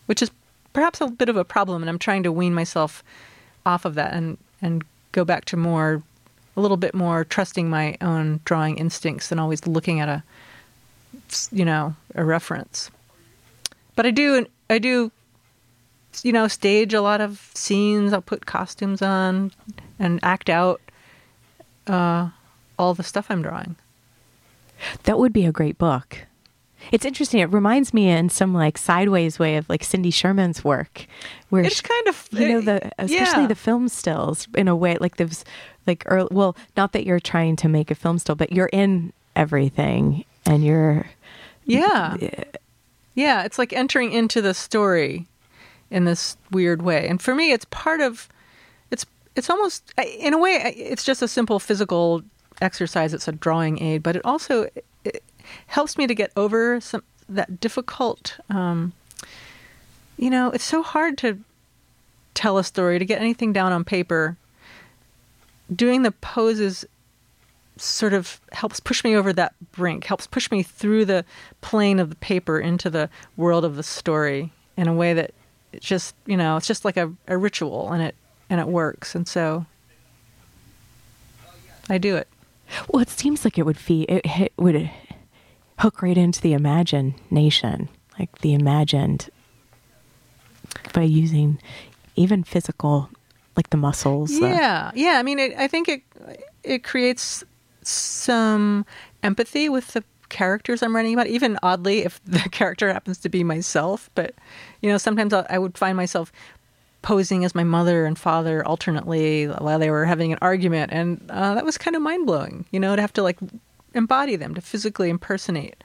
which 0.06 0.22
is 0.22 0.32
perhaps 0.74 1.02
a 1.02 1.08
bit 1.08 1.30
of 1.30 1.38
a 1.38 1.46
problem. 1.46 1.82
And 1.82 1.90
I'm 1.90 2.00
trying 2.00 2.24
to 2.24 2.32
wean 2.32 2.54
myself 2.54 3.04
off 3.66 3.86
of 3.86 3.96
that 3.96 4.14
and 4.14 4.38
and 4.62 4.84
go 5.12 5.24
back 5.26 5.46
to 5.46 5.58
more 5.58 6.04
a 6.58 6.62
little 6.62 6.78
bit 6.78 6.94
more 6.94 7.24
trusting 7.24 7.70
my 7.70 7.98
own 8.02 8.40
drawing 8.46 8.78
instincts 8.78 9.30
than 9.30 9.40
always 9.40 9.66
looking 9.68 10.00
at 10.00 10.10
a 10.10 10.24
you 11.52 11.66
know 11.66 11.96
a 12.16 12.24
reference. 12.24 12.92
But 13.96 14.06
I 14.06 14.12
do 14.12 14.46
I 14.70 14.80
do 14.80 15.12
you 16.24 16.32
know 16.32 16.48
stage 16.48 16.94
a 16.94 17.02
lot 17.02 17.22
of 17.22 17.52
scenes. 17.54 18.14
I'll 18.14 18.22
put 18.22 18.46
costumes 18.46 19.02
on 19.02 19.52
and 20.00 20.20
act 20.24 20.50
out 20.50 20.82
uh, 21.88 22.30
all 22.78 22.94
the 22.94 23.04
stuff 23.04 23.28
I'm 23.30 23.42
drawing. 23.42 23.76
That 25.04 25.18
would 25.20 25.34
be 25.34 25.46
a 25.46 25.52
great 25.52 25.78
book. 25.78 26.20
It's 26.92 27.06
interesting. 27.06 27.40
It 27.40 27.52
reminds 27.52 27.94
me 27.94 28.10
in 28.10 28.30
some 28.30 28.54
like 28.54 28.78
sideways 28.78 29.40
way 29.40 29.58
of 29.58 29.68
like 29.70 29.84
Cindy 29.84 30.12
Sherman's 30.12 30.64
work, 30.64 31.08
where 31.50 31.64
It's 31.64 31.78
she- 31.78 31.84
kind 31.84 32.08
of 32.08 32.28
you 32.32 32.48
know 32.50 32.62
the 32.62 32.92
especially 33.00 33.44
yeah. 33.44 33.48
the 33.48 33.56
film 33.56 33.88
stills 33.88 34.48
in 34.54 34.68
a 34.68 34.76
way 34.76 34.98
like 35.00 35.18
those 35.18 35.44
like 35.88 36.04
early, 36.06 36.28
well 36.32 36.56
not 36.78 36.92
that 36.92 37.06
you're 37.06 37.20
trying 37.20 37.56
to 37.58 37.68
make 37.70 37.90
a 37.90 37.96
film 37.96 38.20
still 38.20 38.36
but 38.36 38.52
you're 38.52 38.70
in 38.72 39.14
everything 39.36 40.26
and 40.46 40.64
you're 40.64 41.08
Yeah. 41.66 42.18
Yeah, 43.16 43.44
it's 43.44 43.58
like 43.58 43.72
entering 43.74 44.12
into 44.12 44.42
the 44.42 44.54
story 44.54 45.26
in 45.90 46.04
this 46.06 46.36
weird 46.52 46.82
way. 46.82 47.08
And 47.08 47.20
for 47.22 47.34
me 47.34 47.52
it's 47.52 47.66
part 47.72 48.02
of 48.02 48.28
it's 48.92 49.06
it's 49.36 49.50
almost 49.50 49.92
in 50.20 50.34
a 50.34 50.38
way 50.38 50.56
it's 50.78 51.04
just 51.04 51.22
a 51.24 51.28
simple 51.28 51.58
physical 51.60 52.22
exercise 52.62 53.14
it's 53.14 53.28
a 53.28 53.32
drawing 53.32 53.82
aid, 53.82 54.04
but 54.04 54.16
it 54.16 54.22
also 54.26 54.70
it 55.04 55.24
helps 55.68 55.98
me 55.98 56.08
to 56.08 56.16
get 56.16 56.32
over 56.36 56.80
some 56.82 57.04
that 57.28 57.60
difficult 57.60 58.38
um 58.50 58.94
you 60.18 60.30
know, 60.30 60.50
it's 60.52 60.64
so 60.64 60.82
hard 60.82 61.18
to 61.20 61.40
tell 62.34 62.58
a 62.58 62.64
story 62.64 63.00
to 63.00 63.06
get 63.06 63.20
anything 63.20 63.52
down 63.54 63.72
on 63.72 63.84
paper. 63.84 64.38
Doing 65.74 66.04
the 66.04 66.12
poses 66.12 66.86
sort 67.78 68.14
of 68.14 68.40
helps 68.52 68.80
push 68.80 69.04
me 69.04 69.16
over 69.16 69.34
that 69.34 69.54
brink, 69.74 70.06
helps 70.06 70.28
push 70.28 70.50
me 70.52 70.64
through 70.64 71.06
the 71.06 71.26
plane 71.62 72.00
of 72.00 72.10
the 72.10 72.16
paper 72.16 72.60
into 72.60 72.90
the 72.90 73.10
world 73.36 73.66
of 73.66 73.76
the 73.76 73.84
story 73.84 74.52
in 74.78 74.88
a 74.88 74.94
way 74.94 75.14
that 75.14 75.34
it's 75.74 75.86
just, 75.86 76.16
you 76.26 76.38
know, 76.38 76.56
it's 76.56 76.68
just 76.68 76.86
like 76.86 76.98
a, 76.98 77.12
a 77.28 77.38
ritual 77.38 77.92
and 77.92 78.02
it 78.02 78.16
and 78.50 78.62
it 78.62 78.68
works. 78.68 79.16
And 79.16 79.28
so 79.28 79.66
I 81.90 81.98
do 81.98 82.16
it. 82.16 82.28
Well 82.90 83.02
it 83.02 83.10
seems 83.10 83.44
like 83.46 83.58
it 83.58 83.66
would 83.66 83.78
feed 83.78 84.10
it 84.10 84.26
hit, 84.26 84.54
would 84.58 84.90
hook 85.80 86.02
right 86.02 86.18
into 86.18 86.42
the 86.42 86.54
imagination 86.54 87.90
like 88.20 88.40
the 88.40 88.54
imagined 88.54 89.30
by 90.94 91.02
using 91.02 91.60
even 92.16 92.44
physical 92.44 93.10
like 93.56 93.70
the 93.70 93.78
muscles 93.78 94.38
the- 94.40 94.48
Yeah, 94.48 94.92
yeah. 94.96 95.18
I 95.18 95.24
mean, 95.24 95.40
it, 95.40 95.54
I 95.58 95.68
think 95.68 95.88
it 95.88 96.04
it 96.64 96.84
creates 96.84 97.44
some 97.82 98.86
empathy 99.24 99.70
with 99.70 99.94
the 99.94 100.04
characters 100.30 100.82
I'm 100.84 100.96
writing 100.96 101.14
about. 101.14 101.28
Even 101.28 101.58
oddly, 101.64 102.00
if 102.04 102.22
the 102.26 102.40
character 102.50 102.92
happens 102.92 103.18
to 103.20 103.30
be 103.30 103.44
myself, 103.44 104.10
but 104.16 104.34
you 104.82 104.90
know, 104.90 104.98
sometimes 104.98 105.34
I, 105.34 105.46
I 105.50 105.58
would 105.60 105.78
find 105.78 105.96
myself 105.96 106.32
posing 107.06 107.46
as 107.46 107.54
my 107.54 107.64
mother 107.64 108.08
and 108.08 108.18
father 108.18 108.66
alternately 108.66 109.46
while 109.46 109.78
they 109.78 109.92
were 109.92 110.06
having 110.06 110.34
an 110.34 110.40
argument, 110.42 110.92
and 110.92 111.22
uh, 111.30 111.54
that 111.54 111.64
was 111.64 111.78
kind 111.78 111.96
of 111.96 112.02
mind 112.02 112.26
blowing. 112.26 112.66
You 112.72 112.80
know, 112.80 112.96
to 112.96 113.02
have 113.02 113.14
to 113.14 113.22
like 113.22 113.38
embody 113.94 114.36
them, 114.36 114.56
to 114.56 114.62
physically 114.62 115.12
impersonate 115.12 115.76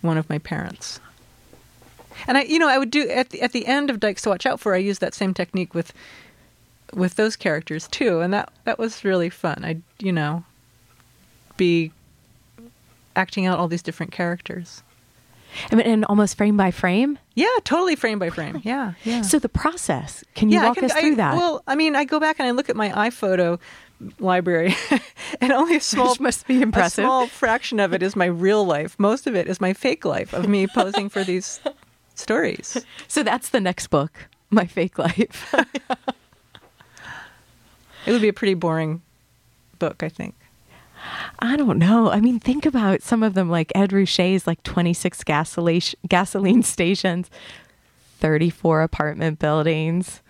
one 0.00 0.16
of 0.16 0.30
my 0.30 0.38
parents. 0.38 1.00
And 2.28 2.38
I, 2.38 2.42
you 2.42 2.60
know, 2.60 2.68
I 2.68 2.78
would 2.78 2.92
do 2.92 3.08
at 3.10 3.30
the 3.30 3.42
at 3.42 3.50
the 3.50 3.66
end 3.66 3.90
of 3.90 3.98
Dykes 3.98 4.22
to 4.22 4.28
Watch 4.28 4.46
Out 4.46 4.60
For. 4.60 4.74
I 4.74 4.78
used 4.78 5.00
that 5.00 5.12
same 5.12 5.34
technique 5.34 5.74
with 5.74 5.92
with 6.94 7.16
those 7.16 7.34
characters 7.34 7.88
too, 7.88 8.20
and 8.20 8.32
that 8.32 8.52
that 8.62 8.78
was 8.78 9.04
really 9.04 9.28
fun. 9.28 9.64
I, 9.64 9.78
you 9.98 10.12
know, 10.12 10.44
be 11.56 11.90
acting 13.16 13.44
out 13.44 13.58
all 13.58 13.66
these 13.66 13.82
different 13.82 14.12
characters. 14.12 14.84
I 15.70 15.74
mean, 15.76 15.86
and 15.86 16.04
almost 16.06 16.36
frame 16.36 16.56
by 16.56 16.70
frame 16.70 17.18
Yeah, 17.34 17.46
totally 17.64 17.96
frame 17.96 18.18
by 18.18 18.30
frame. 18.30 18.60
Yeah, 18.64 18.94
yeah. 19.04 19.22
so 19.22 19.38
the 19.38 19.48
process 19.48 20.24
can 20.34 20.48
you 20.50 20.58
yeah, 20.58 20.64
I 20.64 20.66
walk 20.68 20.76
can- 20.76 20.84
us 20.86 20.92
I- 20.92 21.00
through 21.00 21.16
that 21.16 21.34
Well, 21.34 21.62
I 21.66 21.74
mean, 21.74 21.94
I 21.96 22.04
go 22.04 22.18
back 22.20 22.38
and 22.38 22.46
I 22.46 22.52
look 22.52 22.68
at 22.70 22.76
my 22.76 22.90
iPhoto 22.90 23.58
library, 24.20 24.76
and 25.40 25.52
only 25.52 25.76
a 25.76 25.80
small 25.80 26.10
Which 26.10 26.20
must 26.20 26.46
be 26.46 26.62
impressive. 26.62 27.02
A 27.04 27.06
small 27.06 27.26
fraction 27.26 27.80
of 27.80 27.92
it 27.92 28.02
is 28.02 28.14
my 28.14 28.26
real 28.26 28.64
life. 28.64 28.94
Most 28.98 29.26
of 29.26 29.34
it 29.34 29.48
is 29.48 29.60
my 29.60 29.72
fake 29.72 30.04
life 30.04 30.32
of 30.32 30.48
me 30.48 30.66
posing 30.68 31.08
for 31.08 31.24
these 31.24 31.58
stories. 32.14 32.84
so 33.08 33.22
that's 33.24 33.48
the 33.50 33.60
next 33.60 33.88
book 33.88 34.28
my 34.50 34.64
fake 34.66 34.98
life 34.98 35.52
It 38.06 38.12
would 38.12 38.22
be 38.22 38.28
a 38.28 38.32
pretty 38.32 38.54
boring 38.54 39.02
book, 39.78 40.02
I 40.02 40.08
think. 40.08 40.34
I 41.38 41.56
don't 41.56 41.78
know. 41.78 42.10
I 42.10 42.20
mean, 42.20 42.40
think 42.40 42.66
about 42.66 43.02
some 43.02 43.22
of 43.22 43.34
them, 43.34 43.48
like 43.48 43.72
Ed 43.74 43.92
Ruscha's, 43.92 44.46
like 44.46 44.62
26 44.62 45.24
gasoline, 45.24 45.82
gasoline 46.08 46.62
stations, 46.64 47.30
34 48.18 48.82
apartment 48.82 49.38
buildings. 49.38 50.22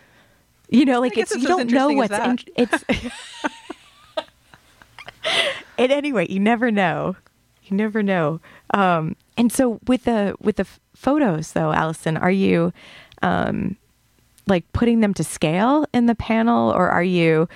You 0.68 0.84
know, 0.84 1.00
like 1.00 1.16
it's, 1.16 1.32
it's 1.32 1.42
you 1.42 1.48
don't 1.48 1.70
know 1.70 1.88
what's, 1.90 2.12
in, 2.12 2.38
it's, 2.56 2.84
and 5.78 5.92
anyway, 5.92 6.26
you 6.28 6.40
never 6.40 6.70
know. 6.70 7.16
You 7.64 7.76
never 7.76 8.02
know. 8.02 8.40
Um, 8.74 9.16
and 9.36 9.50
so 9.50 9.80
with 9.86 10.04
the, 10.04 10.34
with 10.40 10.56
the 10.56 10.62
f- 10.62 10.80
photos 10.94 11.52
though, 11.52 11.72
Alison, 11.72 12.16
are 12.18 12.30
you, 12.30 12.72
um, 13.22 13.76
like 14.46 14.70
putting 14.72 15.00
them 15.00 15.14
to 15.14 15.24
scale 15.24 15.86
in 15.94 16.06
the 16.06 16.14
panel 16.14 16.70
or 16.70 16.90
are 16.90 17.02
you, 17.02 17.48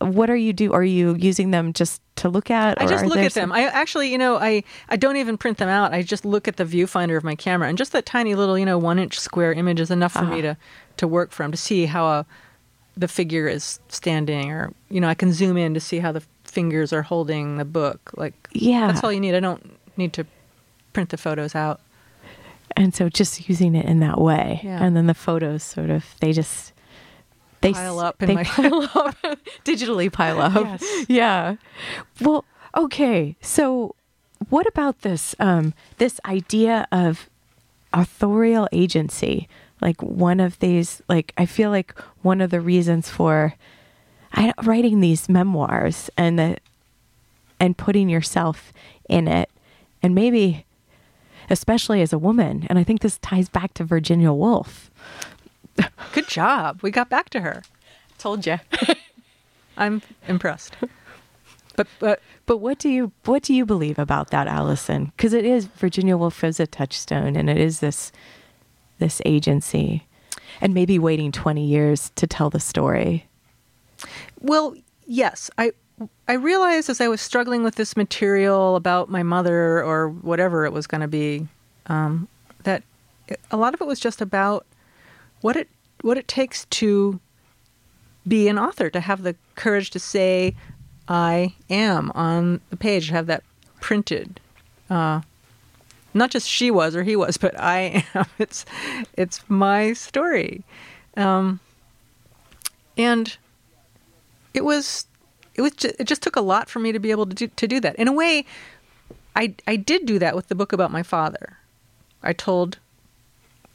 what 0.00 0.30
are 0.30 0.36
you 0.36 0.52
do? 0.52 0.72
Are 0.72 0.84
you 0.84 1.14
using 1.14 1.50
them 1.50 1.72
just 1.72 2.00
to 2.16 2.28
look 2.28 2.50
at? 2.50 2.80
I 2.80 2.86
just 2.86 3.04
look 3.06 3.18
at 3.18 3.32
them. 3.34 3.52
I 3.52 3.62
actually, 3.64 4.10
you 4.10 4.18
know, 4.18 4.36
I, 4.36 4.62
I 4.88 4.96
don't 4.96 5.16
even 5.16 5.36
print 5.38 5.58
them 5.58 5.68
out. 5.68 5.92
I 5.92 6.02
just 6.02 6.24
look 6.24 6.48
at 6.48 6.56
the 6.56 6.64
viewfinder 6.64 7.16
of 7.16 7.24
my 7.24 7.34
camera, 7.34 7.68
and 7.68 7.76
just 7.78 7.92
that 7.92 8.06
tiny 8.06 8.34
little, 8.34 8.58
you 8.58 8.64
know, 8.66 8.78
one 8.78 8.98
inch 8.98 9.18
square 9.18 9.52
image 9.52 9.80
is 9.80 9.90
enough 9.90 10.12
for 10.12 10.22
me 10.24 10.38
Uh-huh. 10.40 10.54
to, 10.54 10.56
to 10.98 11.08
work 11.08 11.30
from 11.32 11.50
to 11.50 11.56
see 11.56 11.86
how 11.86 12.06
a, 12.06 12.26
the 12.96 13.08
figure 13.08 13.48
is 13.48 13.78
standing, 13.88 14.50
or 14.50 14.72
you 14.90 15.00
know, 15.00 15.08
I 15.08 15.14
can 15.14 15.32
zoom 15.32 15.56
in 15.56 15.74
to 15.74 15.80
see 15.80 15.98
how 15.98 16.12
the 16.12 16.22
fingers 16.44 16.92
are 16.92 17.02
holding 17.02 17.56
the 17.58 17.64
book. 17.64 18.12
Like, 18.16 18.34
Yeah. 18.52 18.86
that's 18.86 19.04
all 19.04 19.12
you 19.12 19.20
need. 19.20 19.34
I 19.34 19.40
don't 19.40 19.76
need 19.98 20.12
to 20.14 20.26
print 20.92 21.10
the 21.10 21.16
photos 21.18 21.54
out. 21.54 21.80
and 22.76 22.94
so 22.94 23.08
just 23.08 23.48
using 23.48 23.74
it 23.74 23.86
in 23.86 24.00
that 24.00 24.20
way, 24.20 24.60
Yeah. 24.62 24.82
and 24.82 24.96
then 24.96 25.06
the 25.06 25.14
photos 25.14 25.62
sort 25.62 25.88
of 25.90 26.04
they 26.20 26.32
just 26.32 26.72
they 27.60 27.72
Pile 27.72 27.98
up 27.98 28.22
in 28.22 28.28
they 28.28 28.34
my- 28.34 28.44
pile 28.44 28.82
up 28.94 29.16
digitally 29.64 30.12
pile 30.12 30.40
up. 30.40 30.54
Yes. 30.54 31.06
Yeah. 31.08 31.56
Well, 32.20 32.44
okay. 32.76 33.36
So, 33.40 33.94
what 34.50 34.66
about 34.66 35.00
this 35.00 35.34
um, 35.38 35.74
this 35.98 36.20
idea 36.24 36.86
of 36.92 37.28
authorial 37.92 38.68
agency? 38.72 39.48
Like 39.80 40.02
one 40.02 40.40
of 40.40 40.58
these, 40.60 41.02
like 41.08 41.32
I 41.36 41.44
feel 41.46 41.70
like 41.70 41.98
one 42.22 42.40
of 42.40 42.50
the 42.50 42.60
reasons 42.60 43.08
for 43.10 43.54
I, 44.32 44.52
writing 44.64 45.00
these 45.00 45.28
memoirs 45.28 46.08
and 46.16 46.38
the 46.38 46.56
and 47.60 47.76
putting 47.76 48.08
yourself 48.08 48.72
in 49.08 49.28
it, 49.28 49.50
and 50.02 50.14
maybe 50.14 50.64
especially 51.48 52.02
as 52.02 52.12
a 52.12 52.18
woman, 52.18 52.66
and 52.68 52.78
I 52.78 52.84
think 52.84 53.00
this 53.00 53.18
ties 53.18 53.48
back 53.48 53.72
to 53.74 53.84
Virginia 53.84 54.32
Woolf. 54.32 54.90
Good 56.12 56.28
job. 56.28 56.80
We 56.82 56.90
got 56.90 57.08
back 57.08 57.30
to 57.30 57.40
her. 57.40 57.62
Told 58.18 58.46
you. 58.46 58.58
I'm 59.76 60.02
impressed. 60.26 60.76
But 61.76 61.86
but 61.98 62.20
But 62.46 62.58
what 62.58 62.78
do 62.78 62.88
you 62.88 63.12
what 63.24 63.42
do 63.42 63.52
you 63.52 63.66
believe 63.66 63.98
about 63.98 64.30
that, 64.30 64.46
Alison? 64.46 65.12
Because 65.16 65.32
it 65.32 65.44
is 65.44 65.66
Virginia 65.66 66.16
Woolf 66.16 66.42
is 66.44 66.60
a 66.60 66.66
touchstone, 66.66 67.36
and 67.36 67.50
it 67.50 67.58
is 67.58 67.80
this 67.80 68.12
this 68.98 69.20
agency, 69.26 70.06
and 70.60 70.72
maybe 70.72 70.98
waiting 70.98 71.32
twenty 71.32 71.66
years 71.66 72.10
to 72.16 72.26
tell 72.26 72.48
the 72.48 72.60
story. 72.60 73.26
Well, 74.40 74.74
yes, 75.06 75.50
I 75.58 75.72
I 76.28 76.34
realized 76.34 76.88
as 76.88 77.00
I 77.00 77.08
was 77.08 77.20
struggling 77.20 77.62
with 77.62 77.74
this 77.74 77.96
material 77.96 78.76
about 78.76 79.10
my 79.10 79.22
mother 79.22 79.82
or 79.82 80.08
whatever 80.08 80.64
it 80.64 80.72
was 80.72 80.86
going 80.86 81.00
to 81.00 81.08
be, 81.08 81.46
um, 81.86 82.28
that 82.62 82.82
a 83.50 83.56
lot 83.56 83.74
of 83.74 83.80
it 83.80 83.86
was 83.86 83.98
just 83.98 84.20
about 84.20 84.66
what 85.46 85.54
it 85.54 85.68
what 86.00 86.18
it 86.18 86.26
takes 86.26 86.64
to 86.64 87.20
be 88.26 88.48
an 88.48 88.58
author, 88.58 88.90
to 88.90 88.98
have 88.98 89.22
the 89.22 89.36
courage 89.54 89.90
to 89.90 90.00
say 90.00 90.56
I 91.06 91.54
am 91.70 92.10
on 92.16 92.60
the 92.70 92.76
page, 92.76 93.10
have 93.10 93.26
that 93.26 93.44
printed. 93.80 94.40
Uh, 94.90 95.20
not 96.12 96.32
just 96.32 96.48
she 96.48 96.72
was 96.72 96.96
or 96.96 97.04
he 97.04 97.14
was, 97.14 97.36
but 97.36 97.54
I 97.60 98.04
am. 98.12 98.26
It's 98.40 98.64
it's 99.16 99.48
my 99.48 99.92
story, 99.92 100.64
um, 101.16 101.60
and 102.98 103.36
it 104.52 104.64
was 104.64 105.06
it 105.54 105.62
was 105.62 105.70
just, 105.76 105.94
it 106.00 106.08
just 106.08 106.22
took 106.22 106.34
a 106.34 106.40
lot 106.40 106.68
for 106.68 106.80
me 106.80 106.90
to 106.90 106.98
be 106.98 107.12
able 107.12 107.26
to 107.26 107.34
do, 107.34 107.46
to 107.46 107.68
do 107.68 107.78
that. 107.78 107.94
In 107.94 108.08
a 108.08 108.12
way, 108.12 108.44
I 109.36 109.54
I 109.68 109.76
did 109.76 110.06
do 110.06 110.18
that 110.18 110.34
with 110.34 110.48
the 110.48 110.56
book 110.56 110.72
about 110.72 110.90
my 110.90 111.04
father. 111.04 111.58
I 112.20 112.32
told 112.32 112.78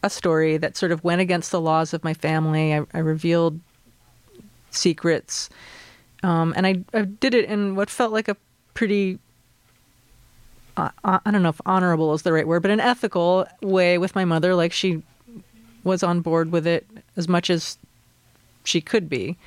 a 0.03 0.09
story 0.09 0.57
that 0.57 0.77
sort 0.77 0.91
of 0.91 1.03
went 1.03 1.21
against 1.21 1.51
the 1.51 1.61
laws 1.61 1.93
of 1.93 2.03
my 2.03 2.13
family. 2.13 2.73
I, 2.73 2.85
I 2.93 2.99
revealed 2.99 3.59
secrets, 4.71 5.49
um, 6.23 6.53
and 6.55 6.65
I, 6.65 6.83
I 6.93 7.01
did 7.03 7.33
it 7.33 7.45
in 7.45 7.75
what 7.75 7.89
felt 7.89 8.11
like 8.11 8.27
a 8.27 8.37
pretty 8.73 9.19
uh, 10.77 10.89
uh, 11.03 11.19
I 11.25 11.31
don't 11.31 11.43
know 11.43 11.49
if 11.49 11.61
honorable 11.65 12.13
is 12.13 12.21
the 12.21 12.33
right 12.33 12.47
word, 12.47 12.61
but 12.61 12.71
an 12.71 12.79
ethical 12.79 13.45
way 13.61 13.97
with 13.97 14.15
my 14.15 14.25
mother. 14.25 14.55
Like 14.55 14.71
she 14.71 15.03
was 15.83 16.03
on 16.03 16.21
board 16.21 16.51
with 16.51 16.65
it 16.65 16.85
as 17.17 17.27
much 17.27 17.49
as 17.49 17.77
she 18.63 18.81
could 18.81 19.09
be. 19.09 19.37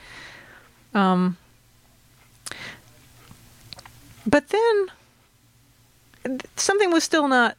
Um, 0.93 1.37
but 4.27 4.49
then 4.49 4.87
something 6.57 6.91
was 6.91 7.05
still 7.05 7.29
not. 7.29 7.57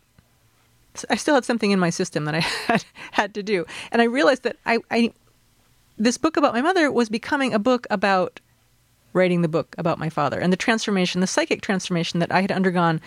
I 1.09 1.15
still 1.15 1.35
had 1.35 1.45
something 1.45 1.71
in 1.71 1.79
my 1.79 1.89
system 1.89 2.25
that 2.25 2.35
I 2.35 2.39
had 2.67 2.85
had 3.11 3.33
to 3.33 3.43
do, 3.43 3.65
and 3.91 4.01
I 4.01 4.05
realized 4.05 4.43
that 4.43 4.57
I, 4.65 4.79
I 4.91 5.11
this 5.97 6.17
book 6.17 6.37
about 6.37 6.53
my 6.53 6.61
mother 6.61 6.91
was 6.91 7.09
becoming 7.09 7.53
a 7.53 7.59
book 7.59 7.87
about 7.89 8.39
writing 9.13 9.41
the 9.41 9.47
book 9.47 9.75
about 9.77 9.97
my 9.97 10.09
father 10.09 10.39
and 10.39 10.51
the 10.51 10.57
transformation, 10.57 11.21
the 11.21 11.27
psychic 11.27 11.61
transformation 11.61 12.19
that 12.19 12.31
I 12.31 12.41
had 12.41 12.51
undergone 12.51 13.01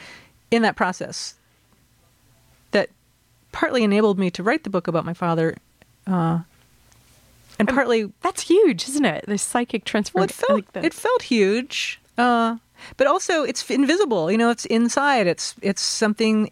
in 0.51 0.63
that 0.63 0.75
process. 0.75 1.35
That 2.73 2.91
partly 3.53 3.85
enabled 3.85 4.19
me 4.19 4.31
to 4.33 4.43
write 4.43 4.65
the 4.65 4.71
book 4.71 4.89
about 4.89 5.05
my 5.05 5.15
father, 5.15 5.57
uh, 6.07 6.41
and 7.59 7.69
partly 7.69 8.13
That's 8.23 8.43
huge, 8.43 8.89
isn't 8.89 9.05
it? 9.05 9.25
The 9.27 9.39
psychic 9.39 9.83
well, 9.83 9.87
transformation. 9.87 10.59
it 10.59 10.73
felt 10.73 10.85
it 10.85 10.95
felt 10.95 11.23
huge, 11.23 12.01
uh, 12.17 12.57
but 12.97 13.07
also 13.07 13.43
it's 13.43 13.69
invisible. 13.71 14.31
You 14.31 14.39
know, 14.39 14.51
it's 14.51 14.65
inside. 14.67 15.27
It's 15.27 15.55
it's 15.61 15.83
something 15.83 16.51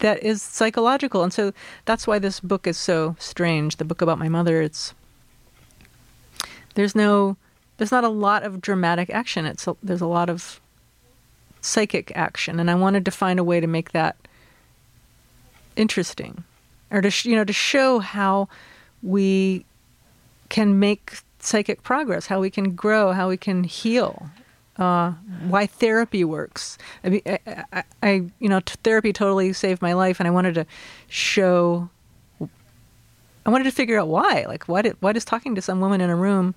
that 0.00 0.22
is 0.22 0.42
psychological, 0.42 1.22
and 1.22 1.32
so 1.32 1.52
that's 1.84 2.06
why 2.06 2.18
this 2.18 2.40
book 2.40 2.66
is 2.66 2.76
so 2.76 3.16
strange. 3.18 3.76
The 3.76 3.84
book 3.84 4.02
about 4.02 4.18
my 4.18 4.28
mother. 4.28 4.60
It's 4.60 4.94
there's 6.74 6.94
no 6.94 7.36
there's 7.76 7.92
not 7.92 8.04
a 8.04 8.08
lot 8.08 8.42
of 8.42 8.60
dramatic 8.60 9.10
action. 9.10 9.46
It's 9.46 9.66
a, 9.66 9.76
there's 9.82 10.00
a 10.00 10.06
lot 10.06 10.28
of 10.30 10.60
psychic 11.60 12.12
action, 12.14 12.60
and 12.60 12.70
I 12.70 12.74
wanted 12.74 13.04
to 13.06 13.10
find 13.10 13.38
a 13.38 13.44
way 13.44 13.60
to 13.60 13.66
make 13.66 13.92
that 13.92 14.16
interesting, 15.76 16.44
or 16.90 17.00
to 17.00 17.28
you 17.28 17.36
know 17.36 17.44
to 17.44 17.52
show 17.52 17.98
how 17.98 18.48
we 19.02 19.64
can 20.48 20.78
make 20.78 21.18
psychic 21.40 21.82
progress, 21.82 22.26
how 22.26 22.40
we 22.40 22.50
can 22.50 22.74
grow, 22.74 23.12
how 23.12 23.28
we 23.28 23.36
can 23.36 23.64
heal, 23.64 24.30
uh, 24.78 25.12
why 25.46 25.66
therapy 25.66 26.24
works. 26.24 26.78
I 27.04 27.08
mean, 27.08 27.22
I, 27.26 27.64
I, 27.72 27.84
I 28.02 28.10
you 28.38 28.48
know, 28.48 28.60
t- 28.60 28.74
therapy 28.82 29.12
totally 29.12 29.52
saved 29.52 29.82
my 29.82 29.92
life, 29.92 30.20
and 30.20 30.26
I 30.26 30.30
wanted 30.30 30.54
to 30.54 30.66
show. 31.08 31.88
I 33.46 33.50
wanted 33.50 33.64
to 33.64 33.70
figure 33.70 33.98
out 33.98 34.08
why. 34.08 34.44
Like, 34.48 34.64
why 34.64 34.82
did 34.82 34.96
why 35.00 35.12
does 35.12 35.24
talking 35.24 35.54
to 35.54 35.62
some 35.62 35.80
woman 35.80 36.00
in 36.00 36.10
a 36.10 36.16
room 36.16 36.54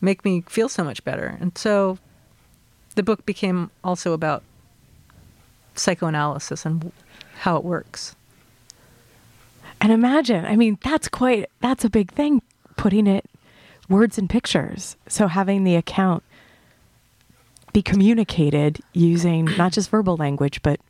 make 0.00 0.24
me 0.24 0.42
feel 0.42 0.68
so 0.68 0.84
much 0.84 1.04
better? 1.04 1.36
And 1.40 1.56
so, 1.56 1.98
the 2.94 3.02
book 3.02 3.26
became 3.26 3.70
also 3.84 4.12
about 4.12 4.42
psychoanalysis 5.74 6.64
and 6.64 6.92
how 7.40 7.56
it 7.56 7.64
works. 7.64 8.14
And 9.80 9.92
imagine, 9.92 10.44
I 10.44 10.56
mean, 10.56 10.78
that's 10.82 11.08
quite 11.08 11.50
that's 11.60 11.84
a 11.84 11.90
big 11.90 12.12
thing. 12.12 12.42
Putting 12.76 13.06
it 13.06 13.26
words 13.90 14.16
and 14.16 14.30
pictures. 14.30 14.96
So 15.08 15.26
having 15.26 15.64
the 15.64 15.76
account 15.76 16.22
be 17.72 17.82
communicated 17.82 18.80
using 18.92 19.44
not 19.56 19.72
just 19.72 19.90
verbal 19.90 20.16
language 20.16 20.62
but 20.62 20.80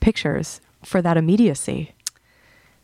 pictures 0.00 0.60
for 0.84 1.02
that 1.02 1.16
immediacy. 1.16 1.92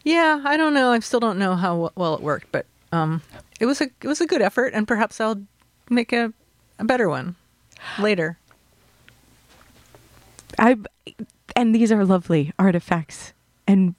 Yeah, 0.02 0.42
I 0.44 0.56
don't 0.56 0.74
know. 0.74 0.90
I 0.90 0.98
still 0.98 1.20
don't 1.20 1.38
know 1.38 1.54
how 1.54 1.90
well 1.94 2.14
it 2.14 2.20
worked, 2.20 2.52
but 2.52 2.66
um, 2.92 3.22
it 3.58 3.66
was 3.66 3.80
a 3.80 3.84
it 4.02 4.06
was 4.06 4.20
a 4.20 4.26
good 4.26 4.42
effort, 4.42 4.74
and 4.74 4.86
perhaps 4.86 5.20
I'll 5.20 5.40
make 5.88 6.12
a, 6.12 6.32
a 6.78 6.84
better 6.84 7.08
one 7.08 7.36
later. 7.98 8.38
I 10.58 10.76
and 11.56 11.74
these 11.74 11.90
are 11.90 12.04
lovely 12.04 12.52
artifacts 12.58 13.32
and 13.66 13.94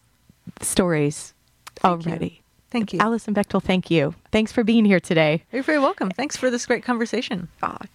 stories 0.61 1.34
Thank 1.78 2.05
you. 2.05 2.11
already. 2.11 2.41
Thank 2.70 2.93
you. 2.93 2.99
Alison 2.99 3.34
Bechdel, 3.34 3.63
thank 3.63 3.89
you. 3.89 4.13
Thanks 4.32 4.51
for 4.51 4.63
being 4.63 4.86
here 4.86 4.99
today. 4.99 5.43
You're 5.51 5.63
very 5.63 5.80
welcome. 5.80 6.09
Thanks 6.11 6.36
for 6.36 6.51
this 6.51 6.66
great 6.66 6.84
conversation. 6.84 7.47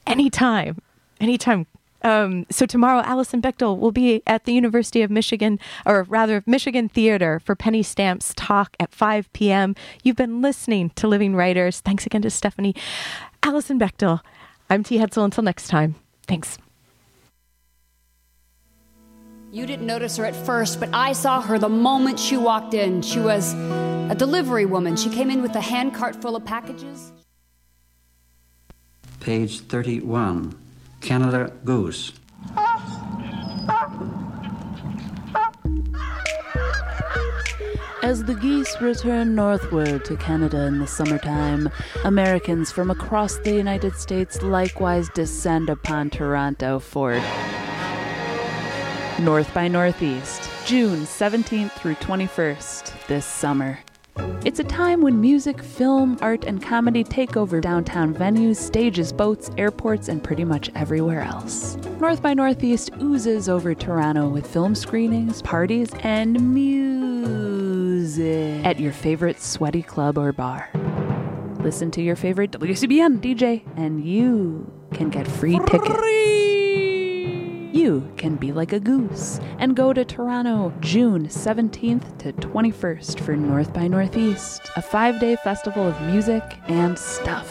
Anytime. 0.07 0.81
Anytime. 1.21 1.67
Um, 2.03 2.47
so 2.51 2.65
tomorrow, 2.65 3.03
Alison 3.05 3.43
Bechdel 3.43 3.79
will 3.79 3.93
be 3.93 4.23
at 4.27 4.45
the 4.45 4.55
University 4.55 5.03
of 5.03 5.11
Michigan, 5.11 5.59
or 5.85 6.05
rather, 6.05 6.43
Michigan 6.47 6.89
Theater 6.89 7.41
for 7.41 7.55
Penny 7.55 7.83
Stamp's 7.83 8.33
talk 8.35 8.75
at 8.81 8.93
5 8.93 9.31
p.m. 9.35 9.75
You've 10.03 10.17
been 10.17 10.41
listening 10.41 10.91
to 10.91 11.07
Living 11.07 11.35
Writers. 11.35 11.81
Thanks 11.81 12.07
again 12.07 12.23
to 12.23 12.31
Stephanie. 12.31 12.75
Alison 13.43 13.79
Bechdel. 13.79 14.21
I'm 14.71 14.83
T. 14.83 14.99
Hetzel. 14.99 15.25
Until 15.25 15.45
next 15.45 15.69
time. 15.69 15.97
Thanks. 16.27 16.57
You 19.53 19.67
didn't 19.67 19.87
notice 19.87 20.17
her 20.17 20.25
at 20.25 20.37
first, 20.37 20.79
but 20.79 20.89
I 20.93 21.13
saw 21.13 21.41
her 21.41 21.59
the 21.59 21.69
moment 21.69 22.21
she 22.21 22.37
walked 22.37 22.73
in. 22.73 23.03
She 23.03 23.19
was 23.19 23.53
a 23.55 24.15
delivery 24.17 24.65
woman. 24.65 24.97
She 24.97 25.11
came 25.11 25.29
in 25.29 25.43
with 25.43 25.57
a 25.57 25.61
handcart 25.61 26.23
full 26.23 26.37
of 26.37 26.45
packages. 26.45 27.13
Page 29.19 29.61
31. 29.61 30.55
Canada 31.01 31.53
Goose. 31.65 32.13
As 38.03 38.25
the 38.25 38.35
geese 38.35 38.81
return 38.81 39.35
northward 39.35 40.05
to 40.07 40.17
Canada 40.17 40.63
in 40.63 40.79
the 40.81 40.87
summertime, 40.87 41.71
Americans 42.05 42.73
from 42.73 42.91
across 42.91 43.37
the 43.39 43.53
United 43.53 43.95
States 43.95 44.43
likewise 44.43 45.09
descend 45.11 45.71
upon 45.71 46.11
Toronto 46.11 46.79
Fort. 46.81 47.23
North 49.21 49.53
by 49.55 49.69
Northeast, 49.69 50.51
June 50.65 51.01
17th 51.01 51.73
through 51.73 51.95
21st 51.97 53.07
this 53.07 53.27
summer. 53.27 53.79
It's 54.45 54.59
a 54.59 54.65
time 54.65 55.03
when 55.03 55.21
music, 55.21 55.63
film, 55.63 56.19
art, 56.21 56.45
and 56.45 56.61
comedy 56.63 57.05
take 57.05 57.37
over 57.37 57.61
downtown 57.61 58.15
venues, 58.15 58.57
stages, 58.57 59.13
boats, 59.13 59.51
airports, 59.59 60.09
and 60.09 60.25
pretty 60.25 60.45
much 60.45 60.71
everywhere 60.75 61.23
else. 61.23 61.77
North 62.01 62.23
by 62.23 62.35
Northeast 62.35 62.91
oozes 63.01 63.49
over 63.49 63.75
Toronto 63.75 64.29
with 64.29 64.47
film 64.47 64.75
screenings, 64.75 65.43
parties, 65.43 65.91
and 66.01 66.55
music 66.55 68.65
at 68.65 68.81
your 68.81 68.93
favorite 68.93 69.41
sweaty 69.41 69.83
club 69.83 70.19
or 70.19 70.33
bar. 70.33 70.71
Listen 71.61 71.91
to 71.91 72.03
your 72.03 72.17
favorite 72.17 72.53
WCBN 72.53 73.21
DJ, 73.21 73.63
and 73.77 74.03
you 74.05 74.71
can 74.95 75.11
get 75.11 75.29
free 75.29 75.59
tickets. 75.67 76.50
You 77.73 78.11
can 78.17 78.35
be 78.35 78.51
like 78.51 78.73
a 78.73 78.81
goose 78.81 79.39
and 79.59 79.77
go 79.77 79.93
to 79.93 80.05
Toronto 80.05 80.73
June 80.81 81.29
17th 81.29 82.19
to 82.19 82.33
21st 82.33 83.21
for 83.21 83.37
North 83.37 83.73
by 83.73 83.87
Northeast, 83.87 84.63
a 84.75 84.83
five 84.83 85.21
day 85.21 85.37
festival 85.37 85.87
of 85.87 86.01
music 86.03 86.43
and 86.67 86.99
stuff. 86.99 87.49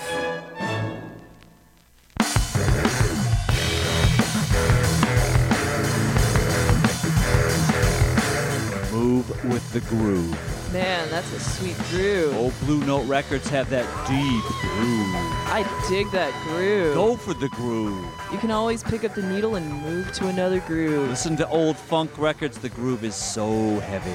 Move 8.91 9.45
with 9.45 9.71
the 9.71 9.79
groove. 9.87 10.58
Man, 10.71 11.09
that's 11.09 11.31
a 11.33 11.39
sweet 11.39 11.75
groove. 11.89 12.35
Old 12.37 12.53
Blue 12.59 12.85
Note 12.85 13.07
Records 13.07 13.49
have 13.49 13.71
that 13.71 13.85
deep 14.07 14.43
groove. 14.61 15.15
I 15.47 15.65
dig 15.89 16.11
that 16.11 16.31
groove. 16.43 16.93
Go 16.93 17.17
for 17.17 17.33
the 17.33 17.49
groove. 17.49 18.05
You 18.31 18.37
can 18.37 18.51
always 18.51 18.83
pick 18.83 19.03
up 19.03 19.15
the 19.15 19.23
needle 19.23 19.55
and 19.55 19.67
move 19.81 20.11
to 20.13 20.27
another 20.27 20.59
groove. 20.59 21.09
Listen 21.09 21.35
to 21.37 21.49
old 21.49 21.75
funk 21.75 22.15
records, 22.19 22.59
the 22.59 22.69
groove 22.69 23.03
is 23.03 23.15
so 23.15 23.79
heavy. 23.79 24.13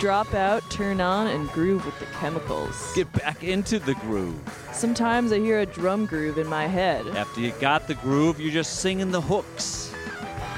Drop 0.00 0.34
out, 0.34 0.68
turn 0.68 1.00
on, 1.00 1.28
and 1.28 1.48
groove 1.50 1.86
with 1.86 1.96
the 2.00 2.06
chemicals. 2.06 2.92
Get 2.96 3.12
back 3.12 3.44
into 3.44 3.78
the 3.78 3.94
groove. 3.94 4.40
Sometimes 4.72 5.30
I 5.32 5.38
hear 5.38 5.60
a 5.60 5.66
drum 5.66 6.06
groove 6.06 6.38
in 6.38 6.48
my 6.48 6.66
head. 6.66 7.06
After 7.16 7.40
you 7.40 7.52
got 7.60 7.86
the 7.86 7.94
groove, 7.94 8.40
you're 8.40 8.50
just 8.50 8.80
singing 8.80 9.12
the 9.12 9.20
hooks. 9.20 9.91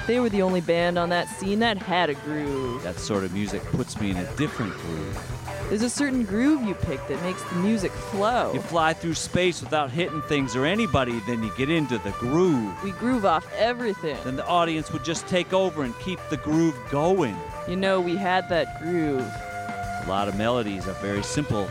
They 0.07 0.21
were 0.21 0.29
the 0.29 0.43
only 0.43 0.61
band 0.61 0.99
on 0.99 1.09
that 1.09 1.29
scene 1.29 1.61
that 1.61 1.79
had 1.79 2.11
a 2.11 2.15
groove. 2.15 2.83
That 2.83 2.99
sort 2.99 3.25
of 3.25 3.33
music 3.33 3.63
puts 3.65 3.99
me 3.99 4.11
in 4.11 4.19
a 4.19 4.37
different 4.37 4.75
groove. 4.75 5.35
There's 5.71 5.81
a 5.81 5.89
certain 5.89 6.25
groove 6.25 6.63
you 6.63 6.75
pick 6.75 7.07
that 7.09 7.23
makes 7.23 7.43
the 7.45 7.57
music 7.57 7.91
flow. 7.91 8.53
You 8.53 8.61
fly 8.61 8.93
through 8.93 9.15
space 9.15 9.63
without 9.63 9.91
hitting 9.91 10.21
things 10.23 10.55
or 10.55 10.67
anybody, 10.67 11.21
then 11.21 11.43
you 11.43 11.51
get 11.57 11.71
into 11.71 11.97
the 11.99 12.11
groove. 12.13 12.71
We 12.85 12.91
groove 12.93 13.25
off 13.25 13.51
everything. 13.57 14.19
Then 14.25 14.37
the 14.37 14.47
audience 14.47 14.93
would 14.93 15.05
just 15.05 15.27
take 15.27 15.55
over 15.55 15.85
and 15.85 15.99
keep 16.01 16.21
the 16.29 16.37
groove 16.37 16.77
going. 16.91 17.35
You 17.67 17.77
know, 17.77 17.99
we 17.99 18.15
had 18.15 18.47
that 18.51 18.83
groove. 18.83 19.23
A 19.23 20.05
lot 20.07 20.29
of 20.29 20.37
melodies 20.37 20.87
are 20.87 20.93
very 20.95 21.23
simple, 21.23 21.67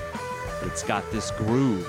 but 0.60 0.70
it's 0.70 0.82
got 0.82 1.10
this 1.12 1.30
groove. 1.30 1.88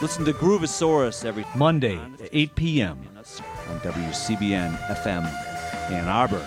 Listen 0.00 0.24
to 0.26 0.32
Groovosaurus 0.32 1.24
every 1.24 1.44
Monday 1.56 1.98
at 2.22 2.28
8 2.32 2.54
p.m. 2.54 3.13
on 3.68 3.80
WCBN 3.80 4.76
FM 4.88 5.24
Ann 5.90 6.08
Arbor. 6.08 6.42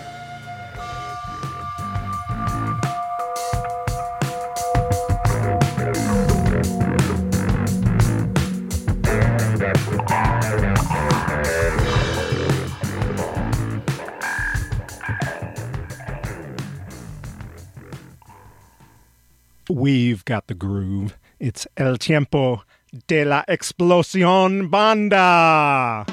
We've 19.70 20.24
got 20.24 20.46
the 20.46 20.54
groove. 20.54 21.18
It's 21.38 21.66
El 21.76 21.98
Tiempo 21.98 22.64
de 23.06 23.24
la 23.24 23.44
Explosión 23.46 24.70
Banda. 24.70 26.04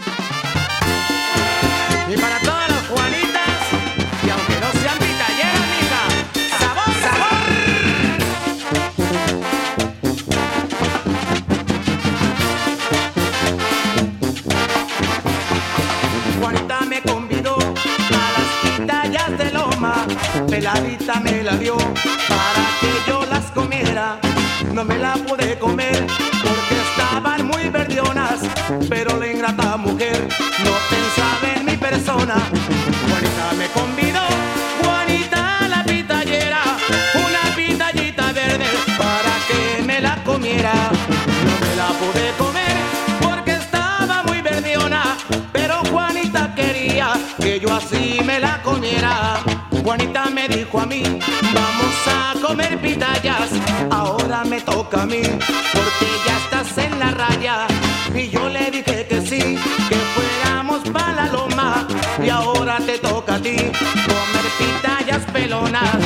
Y 2.07 2.15
para 2.17 2.39
todas 2.39 2.69
las 2.69 2.87
Juanitas, 2.87 3.49
y 4.23 4.29
aunque 4.29 4.59
no 4.61 4.71
sean 4.79 4.97
pitalleras, 4.99 5.67
mija, 5.73 6.01
sabor, 6.59 6.93
sabor. 7.01 7.39
Juanita 16.39 16.79
me 16.81 17.01
convidó 17.01 17.57
a 17.57 18.31
las 18.35 18.49
pitayas 18.61 19.37
de 19.39 19.51
Loma, 19.51 20.05
peladita 20.47 21.19
me 21.21 21.41
la 21.41 21.57
dio 21.57 21.75
para 21.75 22.65
que 22.81 22.91
yo 23.07 23.25
las 23.25 23.45
comiera. 23.51 24.19
No 24.73 24.83
me 24.83 24.97
la 24.99 25.13
pude 25.13 25.57
comer 25.57 26.05
porque 26.43 26.75
estaban 26.91 27.47
muy 27.47 27.69
verdionas, 27.69 28.41
pero 28.89 29.17
la 29.17 29.27
ingrata 29.27 29.77
mujer 29.77 30.27
no 30.63 30.71
pensaba 30.89 31.24
comer 52.45 52.79
pitayas, 52.79 53.49
ahora 53.89 54.43
me 54.43 54.61
toca 54.61 55.03
a 55.03 55.05
mí, 55.05 55.21
porque 55.21 56.07
ya 56.25 56.37
estás 56.37 56.77
en 56.77 56.99
la 56.99 57.11
raya. 57.11 57.67
Y 58.13 58.29
yo 58.29 58.49
le 58.49 58.71
dije 58.71 59.07
que 59.09 59.21
sí, 59.21 59.57
que 59.89 59.97
fuéramos 60.15 60.81
para 60.89 61.13
la 61.13 61.25
loma, 61.27 61.87
y 62.23 62.29
ahora 62.29 62.77
te 62.85 62.99
toca 62.99 63.35
a 63.35 63.39
ti 63.39 63.55
comer 63.55 64.47
pitayas 64.59 65.23
pelonas. 65.31 66.04